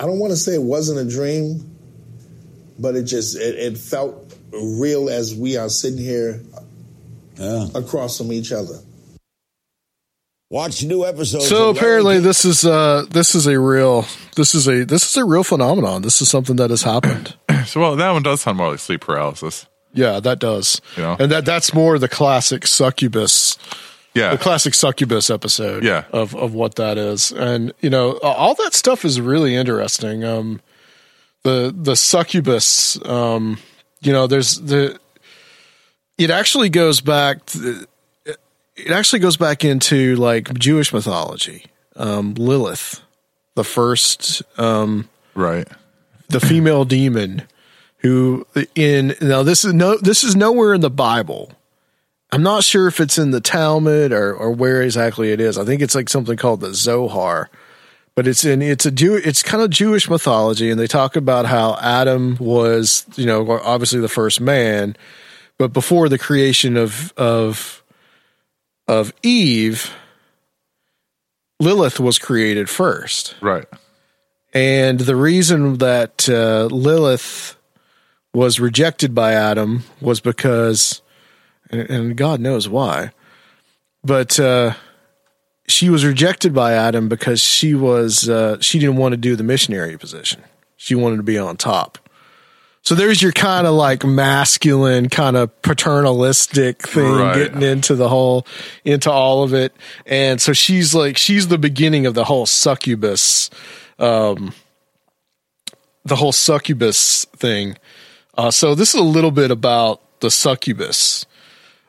[0.00, 1.76] I don't want to say it wasn't a dream,
[2.78, 6.40] but it just it, it felt real as we are sitting here
[7.36, 7.66] yeah.
[7.74, 8.78] across from each other.
[10.50, 11.46] Watch new episodes.
[11.48, 14.06] So of Larry apparently this is uh this is a real
[14.36, 16.00] this is a this is a real phenomenon.
[16.02, 17.34] This is something that has happened.
[17.66, 19.66] So well, that one does sound more like sleep paralysis.
[19.92, 20.80] Yeah, that does.
[20.96, 21.16] You know?
[21.20, 23.58] And that that's more the classic succubus.
[24.14, 24.30] Yeah.
[24.30, 26.04] The classic succubus episode Yeah.
[26.10, 27.30] of of what that is.
[27.30, 30.24] And you know, all that stuff is really interesting.
[30.24, 30.62] Um
[31.42, 33.58] the the succubus um
[34.00, 34.98] you know, there's the
[36.16, 37.86] it actually goes back to,
[38.78, 41.66] it actually goes back into like Jewish mythology.
[41.96, 43.02] Um Lilith,
[43.54, 45.68] the first um right
[46.28, 47.42] the female demon
[47.98, 51.52] who in now this is no this is nowhere in the Bible.
[52.30, 55.58] I'm not sure if it's in the Talmud or or where exactly it is.
[55.58, 57.50] I think it's like something called the Zohar.
[58.14, 61.46] But it's in it's a Jew it's kind of Jewish mythology and they talk about
[61.46, 64.96] how Adam was, you know, obviously the first man,
[65.56, 67.77] but before the creation of of
[68.88, 69.94] of Eve,
[71.60, 73.36] Lilith was created first.
[73.40, 73.66] Right.
[74.54, 77.56] And the reason that uh, Lilith
[78.32, 81.02] was rejected by Adam was because,
[81.70, 83.12] and, and God knows why,
[84.02, 84.74] but uh,
[85.66, 89.44] she was rejected by Adam because she was uh, she didn't want to do the
[89.44, 90.42] missionary position.
[90.76, 91.98] She wanted to be on top.
[92.88, 97.34] So there's your kind of like masculine, kind of paternalistic thing Right.
[97.34, 98.46] getting into the whole,
[98.82, 99.74] into all of it.
[100.06, 103.50] And so she's like, she's the beginning of the whole succubus,
[103.98, 104.54] um,
[106.06, 107.76] the whole succubus thing.
[108.38, 111.26] Uh, so this is a little bit about the succubus.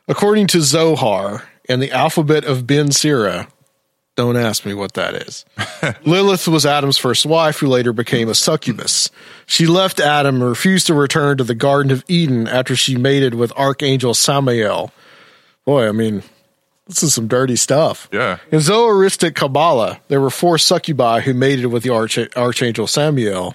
[0.06, 3.48] According to Zohar and the alphabet of Ben Sira,
[4.20, 5.44] don't ask me what that is.
[6.04, 9.10] Lilith was Adam's first wife, who later became a succubus.
[9.46, 13.34] She left Adam and refused to return to the Garden of Eden after she mated
[13.34, 14.92] with Archangel Samael.
[15.64, 16.22] Boy, I mean,
[16.86, 18.08] this is some dirty stuff.
[18.12, 18.38] Yeah.
[18.52, 23.54] In Zoharistic Kabbalah, there were four succubi who mated with the Arch- Archangel Samuel.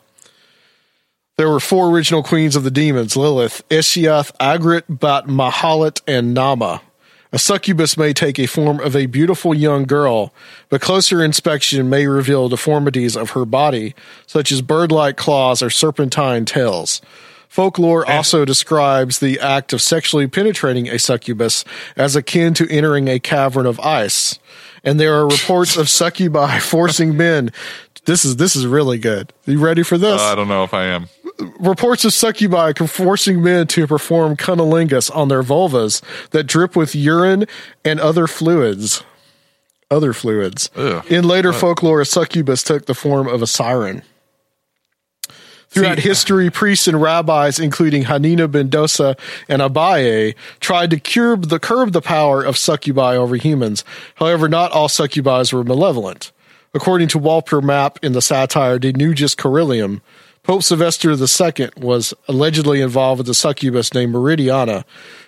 [1.38, 6.82] There were four original queens of the demons Lilith, Eisheth, Agrat, Bat Mahalat, and Naamah.
[7.32, 10.34] A succubus may take a form of a beautiful young girl,
[10.70, 13.94] but closer inspection may reveal deformities of her body,
[14.26, 17.02] such as bird like claws or serpentine tails.
[17.50, 21.64] Folklore also describes the act of sexually penetrating a succubus
[21.96, 24.40] as akin to entering a cavern of ice.
[24.84, 27.52] And there are reports of succubi forcing men.
[28.06, 29.32] This is this is really good.
[29.46, 30.22] You ready for this?
[30.22, 31.08] Uh, I don't know if I am.
[31.60, 37.46] Reports of succubi forcing men to perform cunnilingus on their vulvas that drip with urine
[37.84, 39.04] and other fluids.
[39.92, 40.70] Other fluids.
[40.76, 41.06] Ugh.
[41.12, 41.60] In later What?
[41.60, 44.02] folklore, a succubus took the form of a siren.
[45.70, 49.20] Throughout history, priests and rabbis, including Hanina ben Dosa
[49.50, 53.84] and Abaye, tried to curb the curb the power of succubi over humans.
[54.16, 56.32] However, not all succubis were malevolent.
[56.74, 60.00] According to Walter Map in the satire De Nugis Curialium,
[60.46, 64.84] Pope Sylvester II was allegedly involved with a succubus named Meridiana,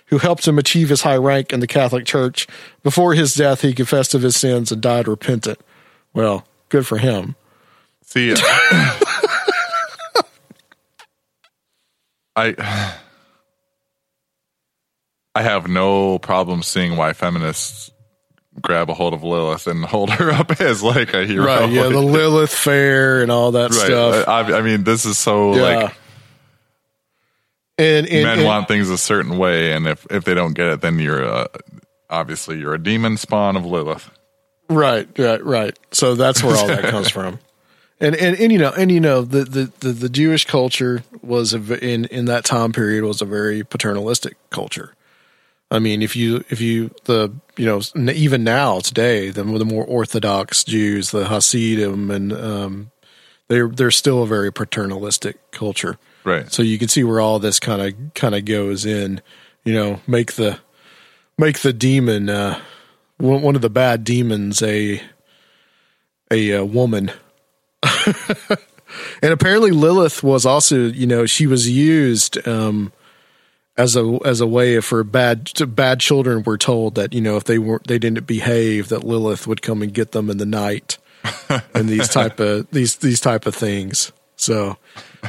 [0.06, 2.46] who helped him achieve his high rank in the Catholic Church.
[2.84, 5.58] Before his death, he confessed of his sins and died repentant.
[6.14, 7.34] Well, good for him.
[8.04, 8.32] See,
[12.36, 12.94] I
[15.34, 17.90] I have no problem seeing why feminists
[18.62, 21.44] grab a hold of Lilith and hold her up as like a hero.
[21.46, 21.70] Right?
[21.70, 23.86] Yeah, the Lilith fair and all that Right.
[23.86, 24.28] stuff.
[24.28, 25.62] I, I mean, this is so Yeah.
[25.62, 25.94] like
[27.78, 30.66] and, and, men and- want things a certain way, and if if they don't get
[30.68, 31.46] it, then you're uh,
[32.10, 34.10] obviously you're a demon spawn of Lilith.
[34.68, 35.78] Right, right, right.
[35.92, 37.38] So that's where all that comes from.
[38.00, 41.52] And, and and you know and you know the the, the, the Jewish culture was
[41.54, 44.94] a, in in that time period was a very paternalistic culture.
[45.70, 49.84] I mean, if you if you the you know even now today the the more
[49.84, 52.90] orthodox Jews, the Hasidim, and um,
[53.48, 55.98] they're they're still a very paternalistic culture.
[56.24, 56.50] Right.
[56.52, 59.20] So you can see where all this kind of kind of goes in.
[59.64, 60.58] You know, make the
[61.36, 62.60] make the demon uh,
[63.18, 65.02] one of the bad demons a
[66.30, 67.10] a, uh woman.
[69.22, 72.92] and apparently Lilith was also, you know, she was used um,
[73.78, 77.44] as a as a way for bad bad children were told that you know if
[77.44, 80.98] they weren't they didn't behave that Lilith would come and get them in the night
[81.74, 84.12] and these type of these these type of things.
[84.36, 84.76] So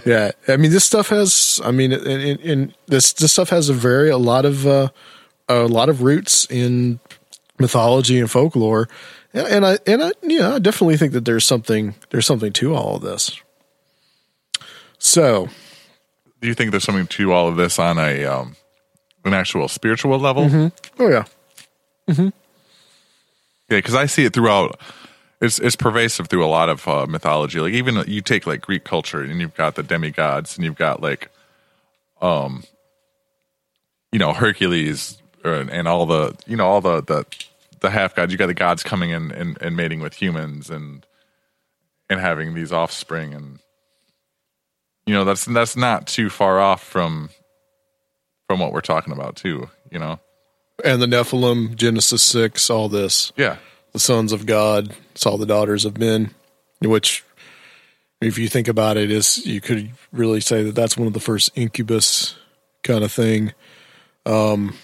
[0.06, 3.74] yeah, I mean this stuff has I mean in, in, this this stuff has a
[3.74, 4.90] very a lot of uh,
[5.48, 7.00] a lot of roots in
[7.60, 8.90] mythology and folklore.
[9.34, 12.76] And, and I and I yeah, I definitely think that there's something there's something to
[12.76, 13.40] all of this.
[14.98, 15.48] So,
[16.42, 18.56] Do you think there's something to all of this on a um,
[19.26, 20.46] an actual spiritual level?
[20.46, 20.72] mhm.
[21.00, 21.26] oh yeah.
[22.08, 22.34] Mhm.
[23.70, 24.80] Yeah, because I see it throughout.
[25.42, 27.60] It's it's pervasive through a lot of uh, mythology.
[27.60, 31.02] Like even you take like Greek culture, and you've got the demigods, and you've got
[31.02, 31.30] like,
[32.22, 32.64] um,
[34.12, 37.26] you know Hercules, or, and all the you know all the the
[37.80, 38.32] the half gods.
[38.32, 41.06] You got the gods coming in and, and mating with humans, and
[42.10, 43.60] and having these offspring, and
[45.10, 47.32] you know that's that's not too far off from
[48.48, 49.68] from what we're talking about too.
[49.90, 50.20] You know,
[50.86, 53.34] And the Nephilim, Genesis 6, all this.
[53.36, 53.58] Yeah.
[53.94, 56.36] The sons of God, saw the daughters of men,
[56.80, 57.24] which,
[58.22, 61.20] if you think about it, is you could really say that that's one of the
[61.20, 62.36] first incubus
[62.84, 63.54] kind of thing.
[64.28, 64.76] Um,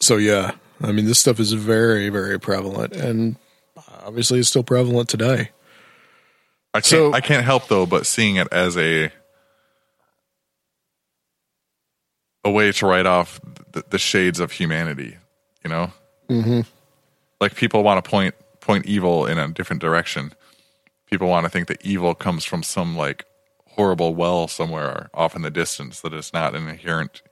[0.00, 2.94] so, yeah, I mean, this stuff is very, very prevalent.
[2.94, 3.36] And
[4.02, 5.50] obviously, it's still prevalent today.
[6.74, 7.14] I can't.
[7.14, 9.10] I can't help though, but seeing it as a
[12.44, 13.40] a way to write off
[13.72, 15.16] the, the shades of humanity.
[15.64, 15.92] You know,
[16.28, 16.60] Mm-hmm.
[17.40, 20.32] like people want to point point evil in a different direction.
[21.06, 23.24] People want to think that evil comes from some like
[23.66, 26.00] horrible well somewhere off in the distance.
[26.02, 27.22] That it's not an inherent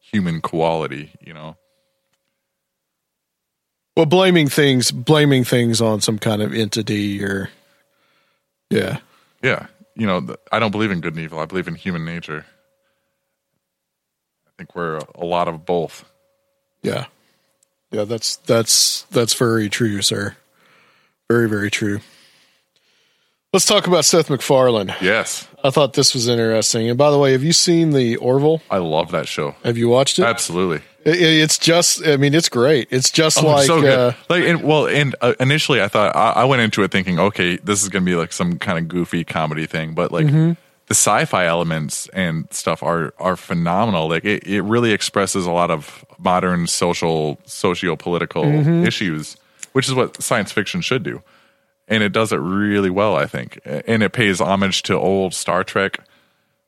[0.00, 1.12] human quality.
[1.20, 1.56] You know.
[3.96, 7.48] Well, blaming things, blaming things on some kind of entity or,
[8.70, 8.98] yeah.
[9.42, 11.38] Yeah, you know, I don't believe in good and evil.
[11.38, 12.44] I believe in human nature.
[14.46, 16.04] I think we're a lot of both.
[16.82, 17.06] Yeah.
[17.90, 20.36] Yeah, that's that's that's very true, sir.
[21.28, 22.00] Very, very true.
[23.52, 24.94] Let's talk about Seth MacFarlane.
[25.00, 25.48] Yes.
[25.64, 26.88] I thought this was interesting.
[26.88, 28.60] And by the way, have you seen the Orville?
[28.70, 29.54] I love that show.
[29.64, 30.24] Have you watched it?
[30.24, 30.82] Absolutely.
[31.06, 32.88] It- it- it's just I mean, it's great.
[32.90, 36.42] It's just Oh, like so uh, like, and, well, and uh, initially I thought I,
[36.42, 38.88] I went into it thinking, okay, this is going to be like some kind of
[38.88, 40.56] goofy comedy thing, but like Mhm.
[40.88, 44.08] the sci-fi elements and stuff are are phenomenal.
[44.08, 48.86] Like it, it really expresses a lot of modern social, socio-political Mhm.
[48.86, 49.36] issues,
[49.72, 51.22] which is what science fiction should do,
[51.86, 53.60] and it does it really well, I think.
[53.64, 55.98] And it pays homage to old Star Trek,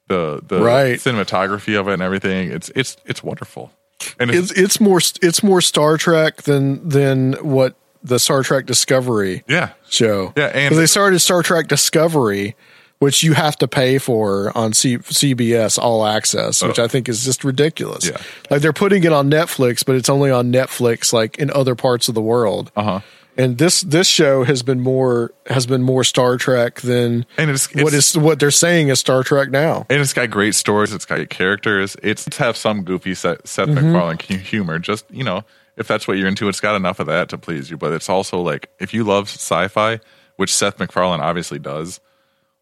[0.06, 0.98] the the Right.
[1.00, 2.52] cinematography of it and everything.
[2.52, 3.72] It's it's it's wonderful.
[4.18, 9.42] And it's it's more it's more Star Trek than than what the Star Trek Discovery
[9.48, 9.70] Yeah.
[9.88, 10.32] show.
[10.36, 12.54] Yeah, and- they started Star Trek Discovery,
[13.00, 17.24] which you have to pay for on C- CBS All Access, which I think is
[17.24, 18.06] just ridiculous.
[18.06, 18.16] Yeah.
[18.50, 22.08] Like they're putting it on Netflix, but it's only on Netflix like in other parts
[22.08, 22.70] of the world.
[22.76, 23.00] Uh huh.
[23.38, 27.72] And this this show has been more has been more Star Trek than And it's,
[27.72, 29.86] what it's- is what they're saying is Star Trek now.
[29.88, 30.92] And it's got great stories.
[30.92, 31.96] It's got characters.
[32.02, 33.74] It's, it's have some goofy Seth, Seth Mhm.
[33.92, 34.80] MacFarlane humor.
[34.80, 35.44] Just you know,
[35.76, 37.76] if that's what you're into, it's got enough of that to please you.
[37.76, 40.00] But it's also like if you love sci-fi,
[40.36, 42.00] which Seth MacFarlane obviously does,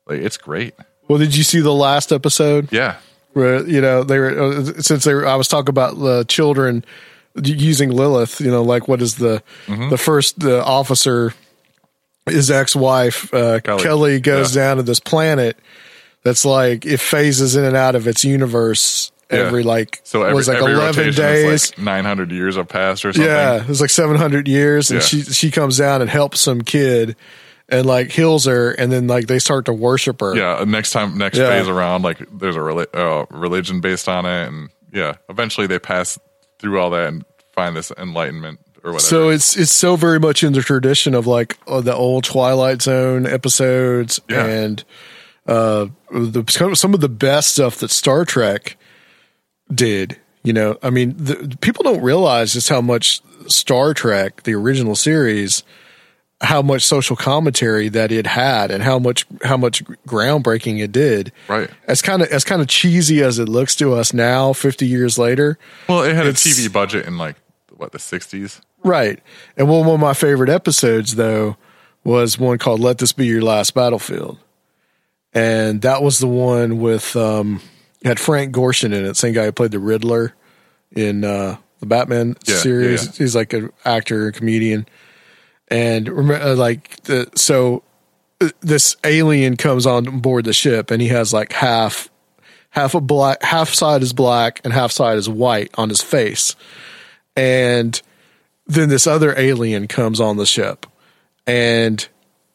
[0.06, 0.74] like it's great.
[1.08, 2.70] Well, did you see the last episode?
[2.70, 2.96] Yeah,
[3.32, 6.84] where you know they were uh, since they were, I was talking about the children
[7.43, 8.41] using Lilith.
[8.41, 9.91] You know, like what is the Mm-hmm.
[9.91, 11.34] the first the officer,
[12.26, 13.82] his ex wife uh, Kelly.
[13.82, 14.62] Kelly, goes Yeah.
[14.64, 15.57] down to this planet
[16.22, 19.68] that's like it phases in and out of its universe every Yeah.
[19.68, 21.70] like so every, was like every eleven days.
[21.70, 23.28] like 900 years have passed or something.
[23.30, 25.07] Yeah, it was like 700 years, and Yeah.
[25.07, 27.16] she she comes down and helps some kid,
[27.68, 30.34] and like heals her, and then like they start to worship her.
[30.37, 31.49] Yeah, next time, next Yeah.
[31.51, 32.61] phase around, like there's a
[32.97, 36.18] uh, religion based on it, and yeah, eventually they pass
[36.59, 38.98] through all that and find this enlightenment or whatever.
[39.09, 42.82] So it's it's so very much in the tradition of like uh, the old Twilight
[42.82, 44.44] Zone episodes Yeah.
[44.46, 44.84] and
[45.46, 48.76] uh the some- some of the best stuff that Star Trek
[49.72, 50.18] did.
[50.42, 54.94] You know, I mean, the, people don't realize just how much Star Trek, the original
[54.94, 55.64] series,
[56.43, 61.32] how much social commentary that it had, and how much how much groundbreaking it did.
[61.49, 61.70] Right.
[61.89, 65.18] As kind of as kind of cheesy as it looks to us now, fifty years
[65.18, 65.59] later.
[65.89, 67.37] well, it had a TV budget in like
[67.76, 68.61] what the '60s.
[68.84, 69.20] Right.
[69.57, 71.57] And one, one of my favorite episodes, though,
[72.05, 74.39] was one called Let This Be Your Last Battlefield.
[75.34, 77.61] And that was the one with, um,
[78.05, 80.34] had Frank Gorshin in it, same guy who played the Riddler
[80.93, 83.05] in uh, the Batman Yeah, series.
[83.05, 83.18] yeah, yeah.
[83.18, 84.87] He's like an actor, comedian.
[85.68, 87.82] And remember, like, the, so
[88.40, 92.10] uh, this alien comes on board the ship and he has like half
[92.70, 96.54] half a black half side is black and half side is white on his face.
[97.34, 98.00] And
[98.66, 100.86] then this other alien comes on the ship
[101.46, 102.06] and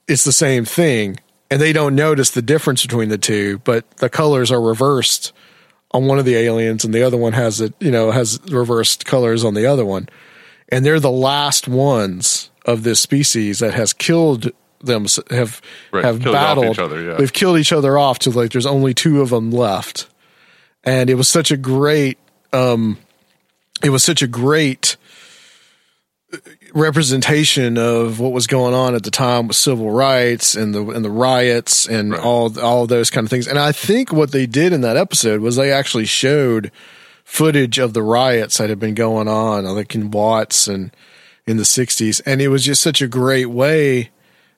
[0.08, 1.20] it's the same thing.
[1.50, 5.34] And they don't notice the difference between the two but the colors are reversed
[5.90, 9.06] on one of the aliens and the other one has it you know has reversed
[9.06, 10.08] colors on the other one.
[10.70, 16.24] And they're the last ones of this species that has killed them have Right, have
[16.24, 17.16] battled each other, yeah.
[17.16, 20.08] they've killed each other off to like there's only two of them left
[20.84, 22.18] and it was such a great
[22.52, 22.98] um
[23.84, 24.98] it was such a great
[26.74, 31.04] representation of what was going on at the time with civil rights and the and
[31.04, 33.48] the riots and all all those kind of things.
[33.48, 36.72] And I think what they did in that episode was they actually showed
[37.24, 40.92] footage of the riots that had been going on, I think in Watts and
[41.48, 44.10] in the '60s, and it was just such a great way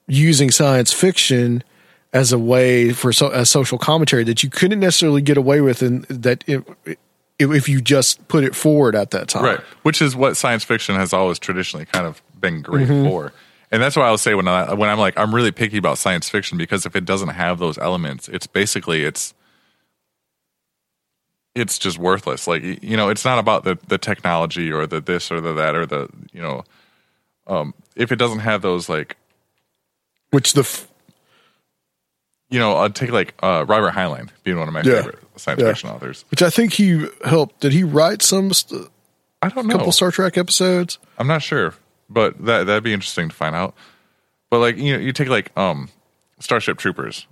[0.08, 1.64] using science fiction
[2.12, 5.82] as a way for so, a social commentary that you couldn't necessarily get away with,
[5.82, 9.44] and that it, if, if you just put it forward at that time.
[9.44, 9.60] Right.
[9.84, 13.08] Which is what science fiction has always traditionally kind of been great Mhm.
[13.10, 13.34] for.
[13.72, 16.30] And that's why I'll say when I when I'm like I'm really picky about science
[16.30, 19.34] fiction because if it doesn't have those elements, it's basically it's
[21.56, 22.48] it's just worthless.
[22.48, 25.74] Like you know, it's not about the the technology or the this or the that
[25.76, 26.64] or the you know
[27.48, 29.18] um if it doesn't have those like
[30.32, 30.88] which the f-
[32.50, 34.98] you know, I'd take like uh Robert Heinlein being one of my Yeah.
[35.02, 35.68] favorite science Yeah.
[35.70, 36.26] fiction authors.
[36.30, 37.62] Which I think he helped.
[37.62, 38.54] Did he write some?
[38.54, 38.88] St-
[39.42, 39.76] I don't know.
[39.76, 41.00] A Couple Star Trek episodes.
[41.18, 41.74] I'm not sure,
[42.10, 43.74] but that that'd be interesting to find out.
[44.50, 45.90] But like you know, you take like um
[46.40, 47.26] Starship Troopers,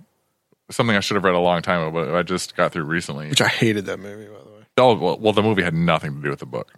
[0.70, 3.28] something I should have read a long time ago, but I just got through recently.
[3.28, 4.64] Which I hated that movie, by the way.
[4.78, 6.72] Oh well, well, the movie had nothing to do with the book.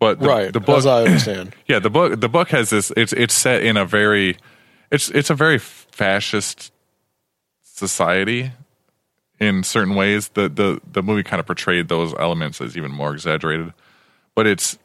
[0.00, 1.54] But the, Right, the book, as I understand.
[1.66, 2.92] yeah, the book the book has this.
[2.96, 4.36] It's it's set in a very,
[4.90, 6.72] it's it's a very fascist
[7.62, 8.52] society
[9.40, 10.28] in certain ways.
[10.28, 13.72] The the the movie kind of portrayed those elements as even more exaggerated,
[14.36, 14.78] but it's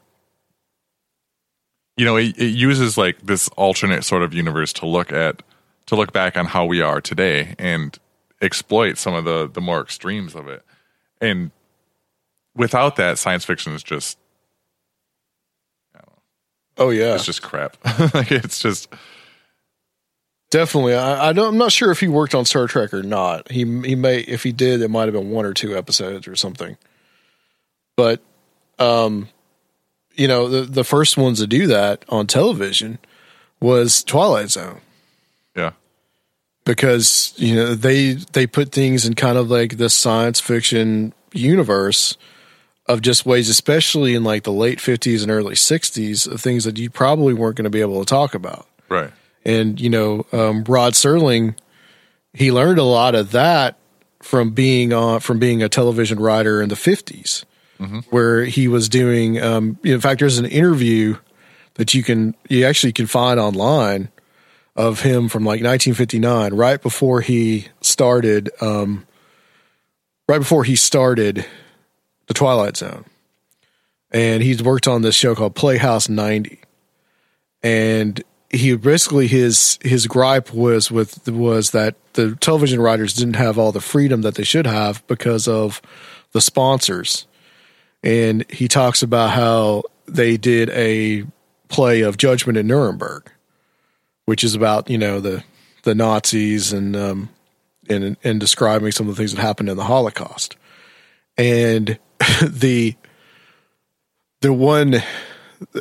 [1.96, 5.42] you know it, it uses like this alternate sort of universe to look at
[5.86, 7.98] to look back on how we are today and
[8.40, 10.62] exploit some of the the more extremes of it
[11.20, 11.50] and
[12.54, 14.18] without that science fiction is just
[16.76, 17.76] Oh yeah, it's just crap
[18.14, 18.88] like it's just
[20.50, 20.94] definitely.
[20.94, 21.48] I, I don't.
[21.48, 23.50] I'm not sure if he worked on Star Trek or not.
[23.50, 24.20] He he may.
[24.20, 26.76] If he did, it might have been one or two episodes or something.
[27.96, 28.20] But,
[28.78, 29.28] um,
[30.14, 32.98] you know, the the first ones to do that on television
[33.60, 34.80] was Twilight Zone.
[35.56, 35.72] yeah
[36.64, 42.16] because you know they they put things in kind of like the science fiction universe
[42.86, 46.78] of just ways especially in like the late 50s and early 60s of things that
[46.78, 48.66] you probably weren't going to be able to talk about.
[48.88, 49.10] Right.
[49.44, 51.56] And you know um, rod serling
[52.32, 53.78] he learned a lot of that
[54.20, 57.44] from being on from being a television writer in the 50s
[58.10, 61.16] where he was doing um, in fact there's an interview
[61.74, 64.08] that you can you actually can find online
[64.76, 69.06] of him from like 1959 right before he started um,
[70.28, 71.44] right before he started
[72.34, 73.04] the twilight zone.
[74.10, 76.60] And he's worked on this show called playhouse 90
[77.64, 83.58] and he basically his his gripe was with was that the television writers didn't have
[83.58, 85.82] all the freedom that they should have because of
[86.32, 87.26] the sponsors.
[88.04, 91.24] And he talks about how they did a
[91.68, 93.30] play of Judgment in Nuremberg,
[94.26, 95.42] which is about you know the
[95.82, 97.30] the Nazis and um,
[97.88, 100.56] and and describing some of the things that happened in the Holocaust,
[101.38, 101.98] and
[102.42, 102.94] the
[104.40, 105.02] the one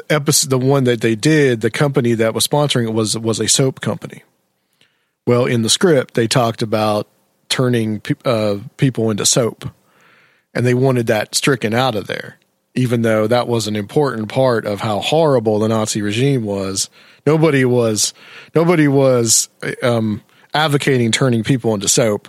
[0.09, 3.47] episode, the one that they did, the company that was sponsoring it was was a
[3.47, 4.23] soap company,
[5.27, 7.07] Well, in the script, they talked about
[7.49, 9.69] turning pe- uh, people into soap,
[10.53, 12.37] and they wanted that stricken out of there,
[12.73, 16.89] even though that was an important part of how horrible the Nazi regime was.
[17.25, 18.13] Nobody was
[18.55, 19.49] nobody was
[19.81, 20.21] um,
[20.53, 22.27] advocating turning people into soap,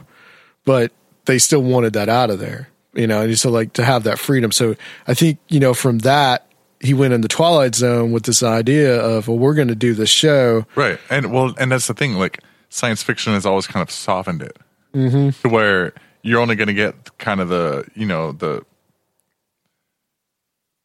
[0.65, 0.93] but
[1.27, 3.23] they still wanted that out of there, you know.
[3.23, 4.53] And so, like to have that freedom.
[4.53, 4.77] So
[5.07, 6.47] I think you know from that
[6.85, 9.95] he went in the Twilight Zone with this idea of well, we're going to do
[9.95, 10.99] this show, Right.
[11.11, 12.15] And well, and that's the thing.
[12.15, 14.59] Like science fiction has always kind of softened it
[14.95, 15.31] mm-hmm.
[15.43, 18.65] to where you're only going to get kind of the, you know, the,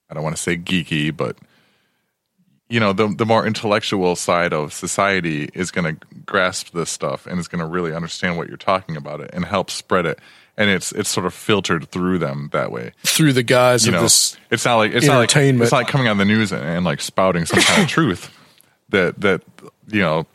[0.10, 1.38] I don't want to say geeky, but
[2.70, 7.26] you know, the the more intellectual side of society is going to grasp this stuff
[7.26, 10.20] and is going to really understand what you're talking about it and help spread it.
[10.60, 12.92] And it's it's sort of filtered through them that way.
[13.06, 14.36] through the guise You of know, this.
[14.52, 15.64] it's not like it's not like entertainment.
[15.64, 18.30] it's not like coming on the news and, and like spouting some kind of truth
[18.90, 19.42] that that
[19.88, 20.28] you know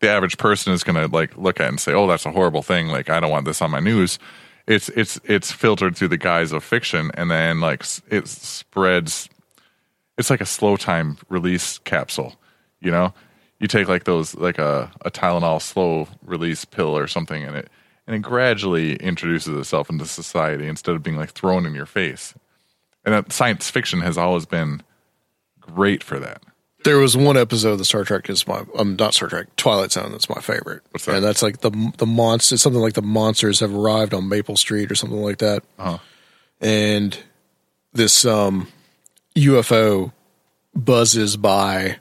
[0.00, 2.62] the average person is going to like look at and say, "Oh, that's a horrible
[2.62, 2.88] thing.
[2.88, 4.18] Like, I don't want this on my news."
[4.66, 9.28] It's it's it's filtered through the guise of fiction, and then like it spreads.
[10.18, 12.34] It's like a slow time release capsule.
[12.80, 13.14] You know,
[13.60, 17.68] you take like those like a a Tylenol slow release pill or something, and it
[18.06, 22.34] and it gradually introduces itself into society instead of being like thrown in your face.
[23.04, 24.82] And that science fiction has always been
[25.60, 26.42] great for that.
[26.84, 29.92] There was one episode of the Star Trek is my um not Star Trek Twilight
[29.92, 30.82] Zone that's my favorite.
[30.90, 31.16] What's that?
[31.16, 34.90] And that's like the the monster something like the monsters have arrived on Maple Street
[34.90, 35.62] or something like that.
[35.78, 35.98] Uh-huh.
[36.60, 37.16] And
[37.92, 38.68] this um
[39.36, 40.12] UFO
[40.74, 41.98] buzzes by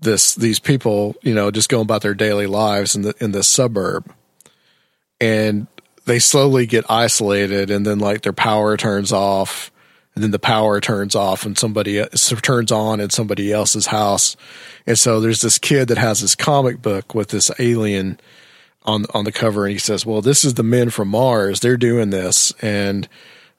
[0.00, 3.48] this these people, you know, just going about their daily lives in the in this
[3.48, 4.12] suburb.
[5.20, 5.66] And
[6.04, 9.70] they slowly get isolated and then like their power turns off
[10.14, 12.04] and then the power turns off and somebody
[12.42, 14.36] turns on in somebody else's house.
[14.86, 18.20] And so there's this kid that has this comic book with this alien
[18.84, 21.60] on on the cover and he says, "Well, this is the men from Mars.
[21.60, 23.08] They're doing this and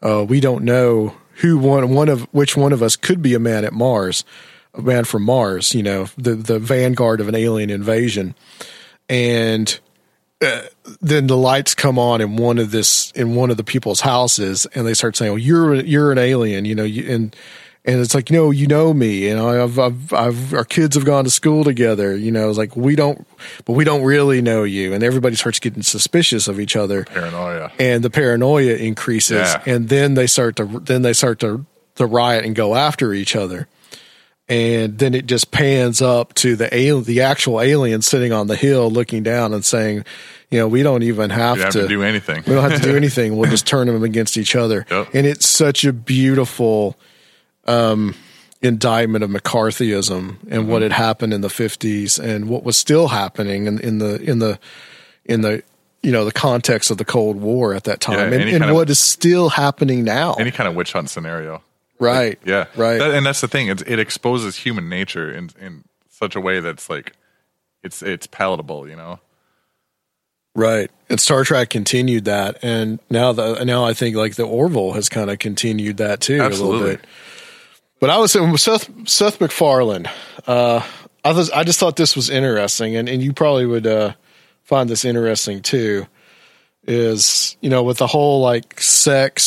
[0.02, 3.40] uh, we don't know who one one of which one of us could be a
[3.40, 4.24] man at Mars,
[4.74, 8.36] a man from Mars, you know, the the vanguard of an alien invasion."
[9.08, 9.78] And
[10.42, 10.62] uh,
[11.02, 14.66] then the lights come on in one of this in one of the people's houses
[14.76, 17.36] and they start saying well you're you're an alien you know you, and
[17.86, 21.06] and it's like no you know me you know I've, I've I've our kids have
[21.06, 23.26] gone to school together you know it's like we don't
[23.64, 27.72] but we don't really know you and everybody starts getting suspicious of each other Paranoia.
[27.80, 29.64] and the paranoia increases Yeah.
[29.66, 31.66] and then they start to then they start to
[31.96, 33.70] to riot and go after each other
[34.48, 38.56] and then it just pans up to the al- the actual alien sitting on the
[38.56, 40.06] hill looking down and saying
[40.52, 42.44] you know we don't even have, have to do anything.
[42.46, 45.10] we don't have to do anything we'll just turn them against each other Yep.
[45.16, 46.96] and it's such a beautiful
[47.66, 48.14] um
[48.62, 50.68] indictment of mccarthyism and Mm-hmm.
[50.72, 54.40] what had happened in the 50s and what was still happening in, in the in
[54.40, 54.60] the
[55.26, 55.64] in the
[56.04, 58.76] you know the context of the cold war at that time Yeah, and, and of-
[58.76, 61.64] what is still happening now Any kind of witch hunt scenario.
[62.00, 63.68] Right Yeah, right That- and that's the thing.
[63.68, 67.14] It, it exposes human nature in in such a way that's like
[67.84, 68.88] it's it's palatable.
[68.88, 69.20] You know.
[70.58, 70.90] Right.
[71.10, 72.58] And Star Trek continued that.
[72.64, 76.42] And now the now I think like the Orville has kind of continued that too
[76.42, 77.02] a little bit.
[78.00, 80.06] But I was saying Seth Seth MacFarlane,
[80.48, 80.82] uh
[81.26, 84.14] I was I just thought this was interesting and, and you probably would uh
[84.64, 86.08] find this interesting too.
[86.88, 89.44] Is you know with the whole like sex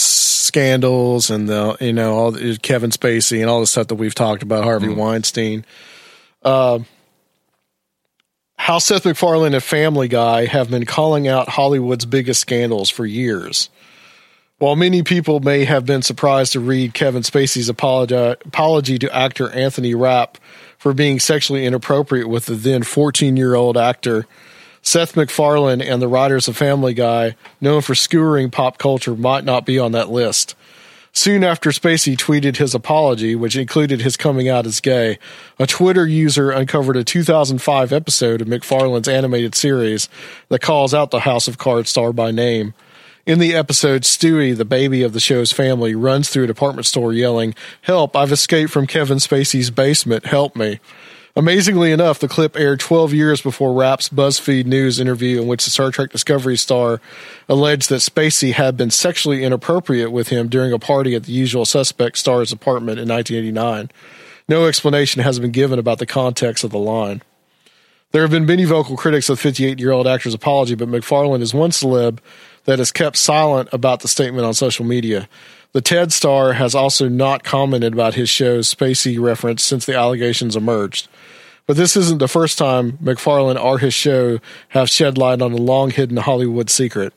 [0.48, 4.14] scandals and the you know all the, Kevin Spacey and all the stuff that we've
[4.14, 5.64] talked about Harvey Weinstein,
[6.42, 6.80] uh,
[8.56, 13.70] how Seth MacFarlane and Family Guy have been calling out Hollywood's biggest scandals for years.
[14.58, 19.48] While many people may have been surprised to read Kevin Spacey's apologi- apology to actor
[19.50, 20.36] Anthony Rapp
[20.76, 24.26] for being sexually inappropriate with the then 14 year old actor,
[24.82, 29.66] Seth MacFarlane and the writers of Family Guy, known for skewering pop culture, might not
[29.66, 30.54] be on that list.
[31.12, 35.18] Soon after Spacey tweeted his apology, which included his coming out as gay,
[35.58, 40.08] a Twitter user uncovered a 2005 episode of MacFarlane's animated series
[40.48, 42.72] that calls out the House of Cards star by name.
[43.26, 47.12] In the episode, Stewie, the baby of the show's family, runs through a department store
[47.12, 50.78] yelling, Help, I've escaped from Kevin Spacey's basement, help me.
[51.38, 55.70] Amazingly enough, the clip aired 12 years before Rapp's BuzzFeed News interview in which the
[55.70, 57.00] Star Trek Discovery star
[57.48, 61.64] alleged that Spacey had been sexually inappropriate with him during a party at the usual
[61.64, 63.88] suspect star's apartment in 1989.
[64.48, 67.22] No explanation has been given about the context of the line.
[68.10, 71.40] There have been many vocal critics of the 58 year old actor's apology, but MacFarlane
[71.40, 72.18] is one celeb
[72.64, 75.28] that has kept silent about the statement on social media.
[75.72, 80.56] The TED star has also not commented about his show's Spacey reference since the allegations
[80.56, 81.06] emerged.
[81.68, 84.38] But this isn't the first time MacFarlane or his show
[84.68, 87.12] have shed light on a long hidden Hollywood secret.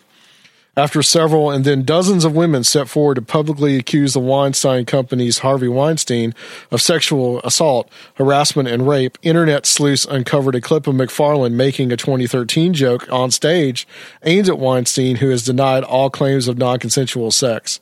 [0.76, 5.40] After several and then dozens of women stepped forward to publicly accuse the Weinstein Company's
[5.40, 6.36] Harvey Weinstein
[6.70, 11.98] of sexual assault, harassment, and rape, internet sleuths uncovered a clip of MacFarlane making a
[11.98, 13.88] 2013 joke on stage
[14.24, 17.80] aimed at Weinstein, who has denied all claims of non consensual sex.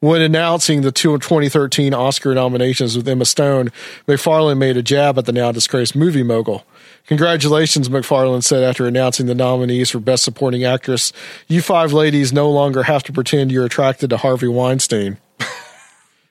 [0.00, 3.70] When announcing the two 2013 Oscar nominations with Emma Stone,
[4.06, 6.64] MacFarlane made a jab at the now disgraced movie mogul.
[7.06, 11.12] Congratulations, MacFarlane said after announcing the nominees for Best Supporting Actress.
[11.48, 15.18] You five ladies no longer have to pretend you're attracted to Harvey Weinstein.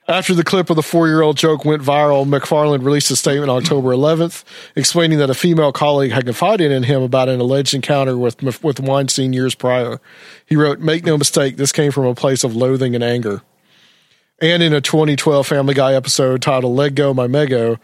[0.06, 3.50] After the clip of the four year old joke went viral, MacFarlane released a statement
[3.50, 4.44] on October 11th
[4.76, 8.80] explaining that a female colleague had confided in him about an alleged encounter with, with
[8.80, 10.00] Weinstein years prior.
[10.44, 13.42] He wrote, Make no mistake, this came from a place of loathing and anger.
[14.40, 17.76] And in a 2012 Family Guy episode titled Leggo My Meg-O,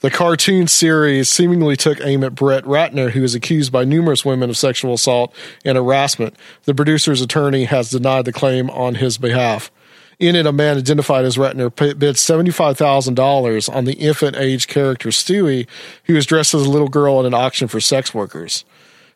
[0.00, 4.50] the cartoon series seemingly took aim at Brett Ratner, who is accused by numerous women
[4.50, 5.32] of sexual assault
[5.64, 6.34] and harassment.
[6.64, 9.70] The producer's attorney has denied the claim on his behalf.
[10.18, 15.68] In it, a man identified as Ratner bid $75,000 on the infant age character Stewie,
[16.06, 18.64] who was dressed as a little girl at an auction for sex workers.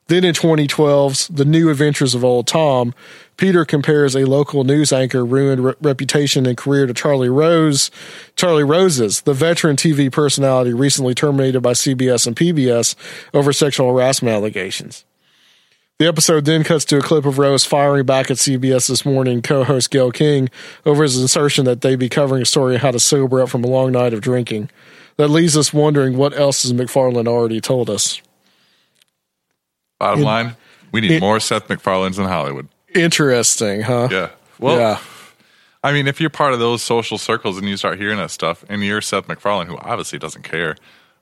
[0.09, 2.95] Then in 2012's The New Adventures of Old Tom,
[3.37, 7.91] Peter compares a local news anchor ruined re- reputation and career to Charlie Rose,
[8.37, 12.95] Charlie Rose's, the veteran TV personality recently terminated by CBS and PBS
[13.35, 15.05] over sexual harassment allegations.
[15.99, 19.43] The episode then cuts to a clip of Rose firing back at CBS This Morning
[19.43, 20.51] co-host Gayle King
[20.85, 23.65] over his assertion that they'd be covering a story on how to sober up from
[23.65, 24.71] a long night of drinking.
[25.17, 28.21] That leaves us wondering what else has MacFarlane already told us.
[29.99, 30.57] Bottom In- line,
[30.93, 32.69] we need more Seth MacFarlanes in Hollywood.
[32.95, 34.09] Interesting, huh?
[34.11, 34.31] Yeah.
[34.59, 34.99] Well, yeah.
[35.83, 38.65] I mean, if you're part of those social circles and you start hearing that stuff,
[38.69, 40.77] and you're Seth MacFarlane, who obviously doesn't care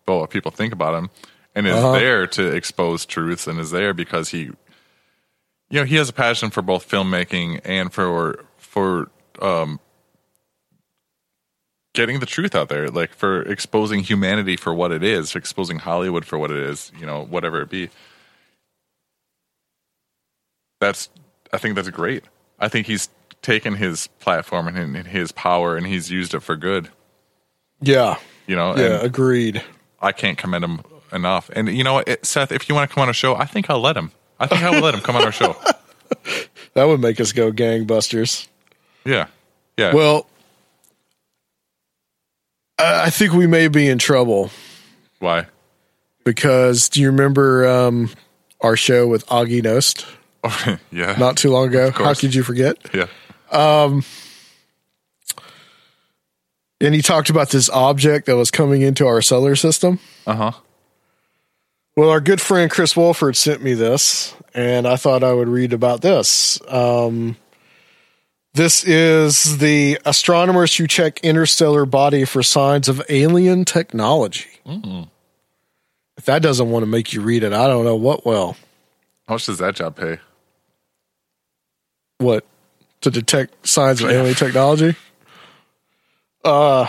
[0.07, 1.11] about what people think about him,
[1.55, 1.93] and is Uh-huh.
[1.93, 4.57] there to expose truths, and is there because he, you
[5.71, 9.09] know, he has a passion for both filmmaking and for for
[9.41, 9.79] um,
[11.95, 16.25] getting the truth out there, like for exposing humanity for what it is, exposing Hollywood
[16.25, 17.89] for what it is, you know, whatever it be.
[20.85, 21.09] That's,
[21.53, 22.25] I think that's great.
[22.59, 23.09] I think he's
[23.41, 26.91] taken his platform and his power and he's used it for good.
[27.81, 28.17] Yeah.
[28.47, 29.63] You know, Yeah, agreed.
[30.01, 30.81] I can't commend him
[31.11, 31.51] enough.
[31.55, 33.71] And you know it, Seth, if you want to come on our show, I think
[33.71, 34.13] I'll let him.
[34.39, 35.57] I think I will let him come on our show.
[36.75, 38.49] That would make us go gangbusters.
[39.05, 39.29] Yeah,
[39.79, 39.95] yeah.
[39.95, 40.27] Well,
[42.79, 44.51] I I think we may be in trouble
[45.21, 45.47] Why?
[46.25, 48.11] because do you remember um,
[48.61, 50.05] our show with Augie Nost
[50.91, 51.91] yeah, not too long ago?
[51.91, 52.77] How could you forget?
[52.93, 53.07] yeah.
[53.51, 54.05] Um,
[56.81, 60.01] and he talked about this object that was coming into our solar system.
[60.27, 60.53] Uh huh.
[61.97, 65.73] Well, our good friend Chris Wolford sent me this, and I thought I would read
[65.73, 66.59] about this.
[66.69, 67.37] Um,
[68.55, 74.49] this is the astronomers who check interstellar body for signs of alien technology.
[76.17, 78.57] If that doesn't want to make you read it, I don't know what will.
[79.29, 80.19] How much does that job pay?
[82.19, 82.45] What
[83.01, 84.97] to detect signs of alien technology?
[86.45, 86.89] Uh,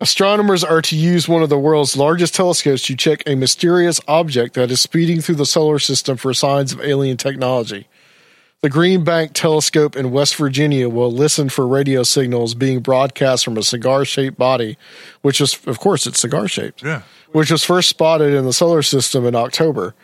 [0.00, 4.54] astronomers are to use one of the world's largest telescopes to check a mysterious object
[4.54, 7.88] that is speeding through the solar system for signs of alien technology.
[8.62, 13.58] The Green Bank Telescope in West Virginia will listen for radio signals being broadcast from
[13.58, 14.78] a cigar-shaped body,
[15.20, 16.82] which is, of course, it's cigar-shaped.
[16.82, 17.02] Yeah.
[17.32, 19.94] which was first spotted in the solar system in October.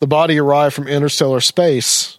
[0.00, 2.18] The body arrived from interstellar space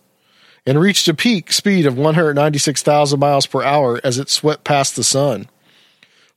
[0.66, 5.03] and reached a peak speed of 196,000 miles per hour as it swept past the
[5.03, 5.49] sun.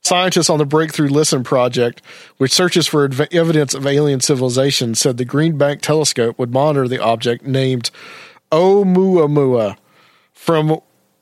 [0.01, 2.01] Scientists on the Breakthrough Listen project,
[2.37, 7.01] which searches for evidence of alien civilization, said the Green Bank telescope would monitor the
[7.01, 7.91] object named
[8.51, 9.77] Oumuamua
[10.33, 10.79] from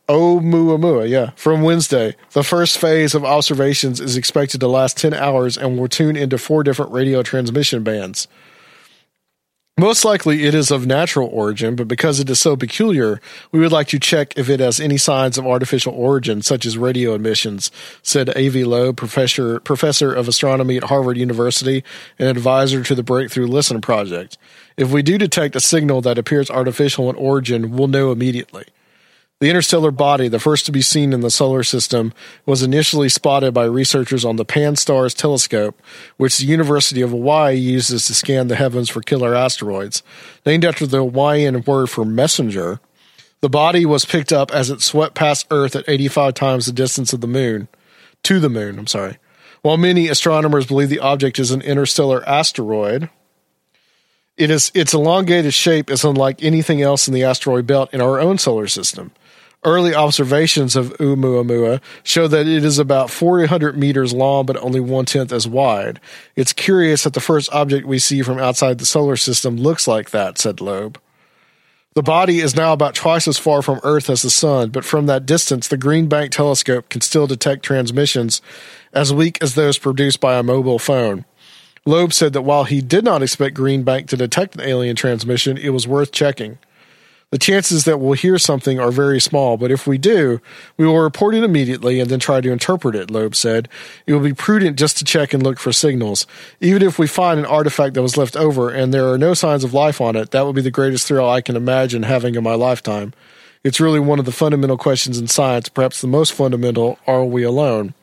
[0.07, 2.15] Oumuamua, yeah, from Wednesday.
[2.31, 6.37] The first phase of observations is expected to last 10 hours and will tune into
[6.37, 8.27] four different radio transmission bands.
[9.77, 13.19] Most likely it is of natural origin, but because it is so peculiar,
[13.51, 16.77] we would like to check if it has any signs of artificial origin, such as
[16.77, 17.71] radio emissions,
[18.01, 21.83] said Avi Loeb, professor, professor of astronomy at Harvard University
[22.17, 24.37] and advisor to the Breakthrough Listen project.
[24.77, 28.63] If we do detect a signal that appears artificial in origin, we'll know immediately.
[29.41, 32.13] The interstellar body, the first to be seen in the solar system,
[32.45, 35.77] was initially spotted by researchers on the Pan-STARRS telescope,
[36.15, 40.03] which the University of Hawaii uses to scan the heavens for killer asteroids.
[40.45, 42.79] Named after the Hawaiian word for messenger,
[43.41, 47.11] the body was picked up as it swept past Earth at 85 times the distance
[47.11, 47.67] of the moon,
[48.23, 49.17] to the moon, I'm sorry.
[49.63, 53.09] While many astronomers believe the object is an interstellar asteroid,
[54.37, 58.19] it is its elongated shape is unlike anything else in the asteroid belt in our
[58.19, 59.11] own solar system.
[59.65, 65.05] Early observations of Oumuamua show that it is about 400 meters long, but only one
[65.05, 65.99] tenth as wide.
[66.35, 70.11] It's curious that the first object we see from outside the solar system looks like
[70.11, 70.99] that, said Loeb.
[71.95, 75.07] The body is now about twice as far from Earth as the Sun, but from
[75.07, 78.43] that distance, the Green Bank telescope can still detect transmissions
[78.93, 81.25] as weak as those produced by a mobile phone.
[81.85, 85.57] Loeb said that while he did not expect Green Bank to detect an alien transmission,
[85.57, 86.59] it was worth checking.
[87.35, 90.39] The chances that we'll hear something are very small, but if we do,
[90.77, 93.67] we will report it immediately and then try to interpret it, Loeb said.
[94.07, 96.25] It will be prudent just to check and look for signals.
[96.61, 99.65] Even if we find an artifact that was left over and there are no signs
[99.65, 102.43] of life on it, that would be the greatest thrill I can imagine having in
[102.45, 103.13] my lifetime.
[103.65, 107.43] It's really one of the fundamental questions in science, perhaps the most fundamental are we
[107.43, 107.95] alone?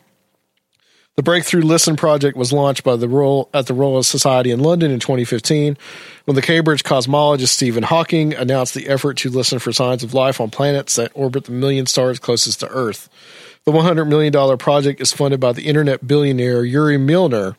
[1.15, 4.91] The Breakthrough Listen project was launched by the Royal at the Royal Society in London
[4.91, 5.77] in 2015,
[6.25, 10.41] when the Cambridge cosmologist Stephen Hawking announced the effort to listen for signs of life
[10.41, 13.11] on planets that orbit the million stars closest to Earth.
[13.65, 17.59] The $100 million project is funded by the internet billionaire Yuri Milner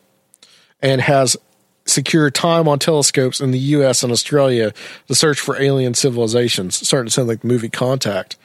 [0.81, 1.37] and has
[1.85, 4.73] secured time on telescopes in the US and Australia
[5.07, 6.75] to search for alien civilizations.
[6.87, 8.35] Starting to sound like the movie Contact.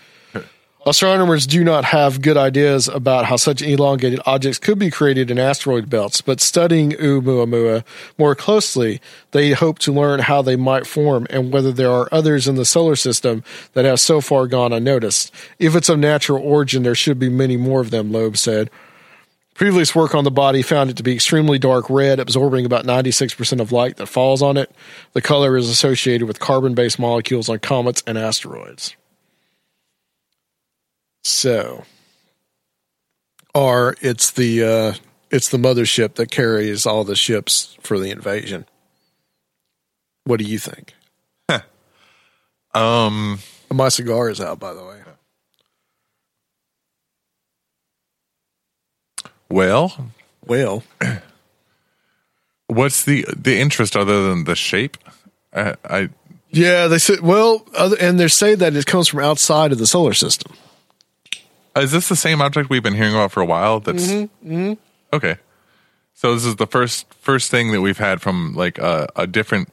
[0.87, 5.39] Astronomers do not have good ideas about how such elongated objects could be created in
[5.39, 7.85] asteroid belts, but studying Oumuamua
[8.17, 9.01] more closely,
[9.33, 12.65] they hope to learn how they might form and whether there are others in the
[12.65, 15.33] solar system that have so far gone unnoticed.
[15.59, 18.71] If it's of natural origin, there should be many more of them, Loeb said.
[19.55, 23.61] Previous work on the body found it to be extremely dark red, absorbing about 96%
[23.61, 24.71] of light that falls on it.
[25.13, 28.95] The color is associated with carbon based molecules on comets and asteroids.
[31.25, 31.85] So,
[33.55, 34.95] or it's the uh,
[35.31, 38.67] it's the mothership that carries all the ships for the invasion.
[40.25, 40.95] What do you think?
[42.75, 43.41] Um,
[43.73, 45.01] my cigar is out, by the way.
[49.49, 50.13] Well,
[50.47, 50.85] well,
[52.67, 54.99] what's the the interest other than the shape?
[55.55, 56.09] I, I
[56.51, 59.87] Yeah, they said well, other, and they say that it comes from outside of the
[59.87, 60.53] solar system.
[61.81, 63.81] Is this the same object we've been hearing about for a while?
[63.81, 64.75] That's Mm-hmm.
[65.13, 65.37] okay.
[66.15, 69.69] So this is the first first thing that we've had from like a, a different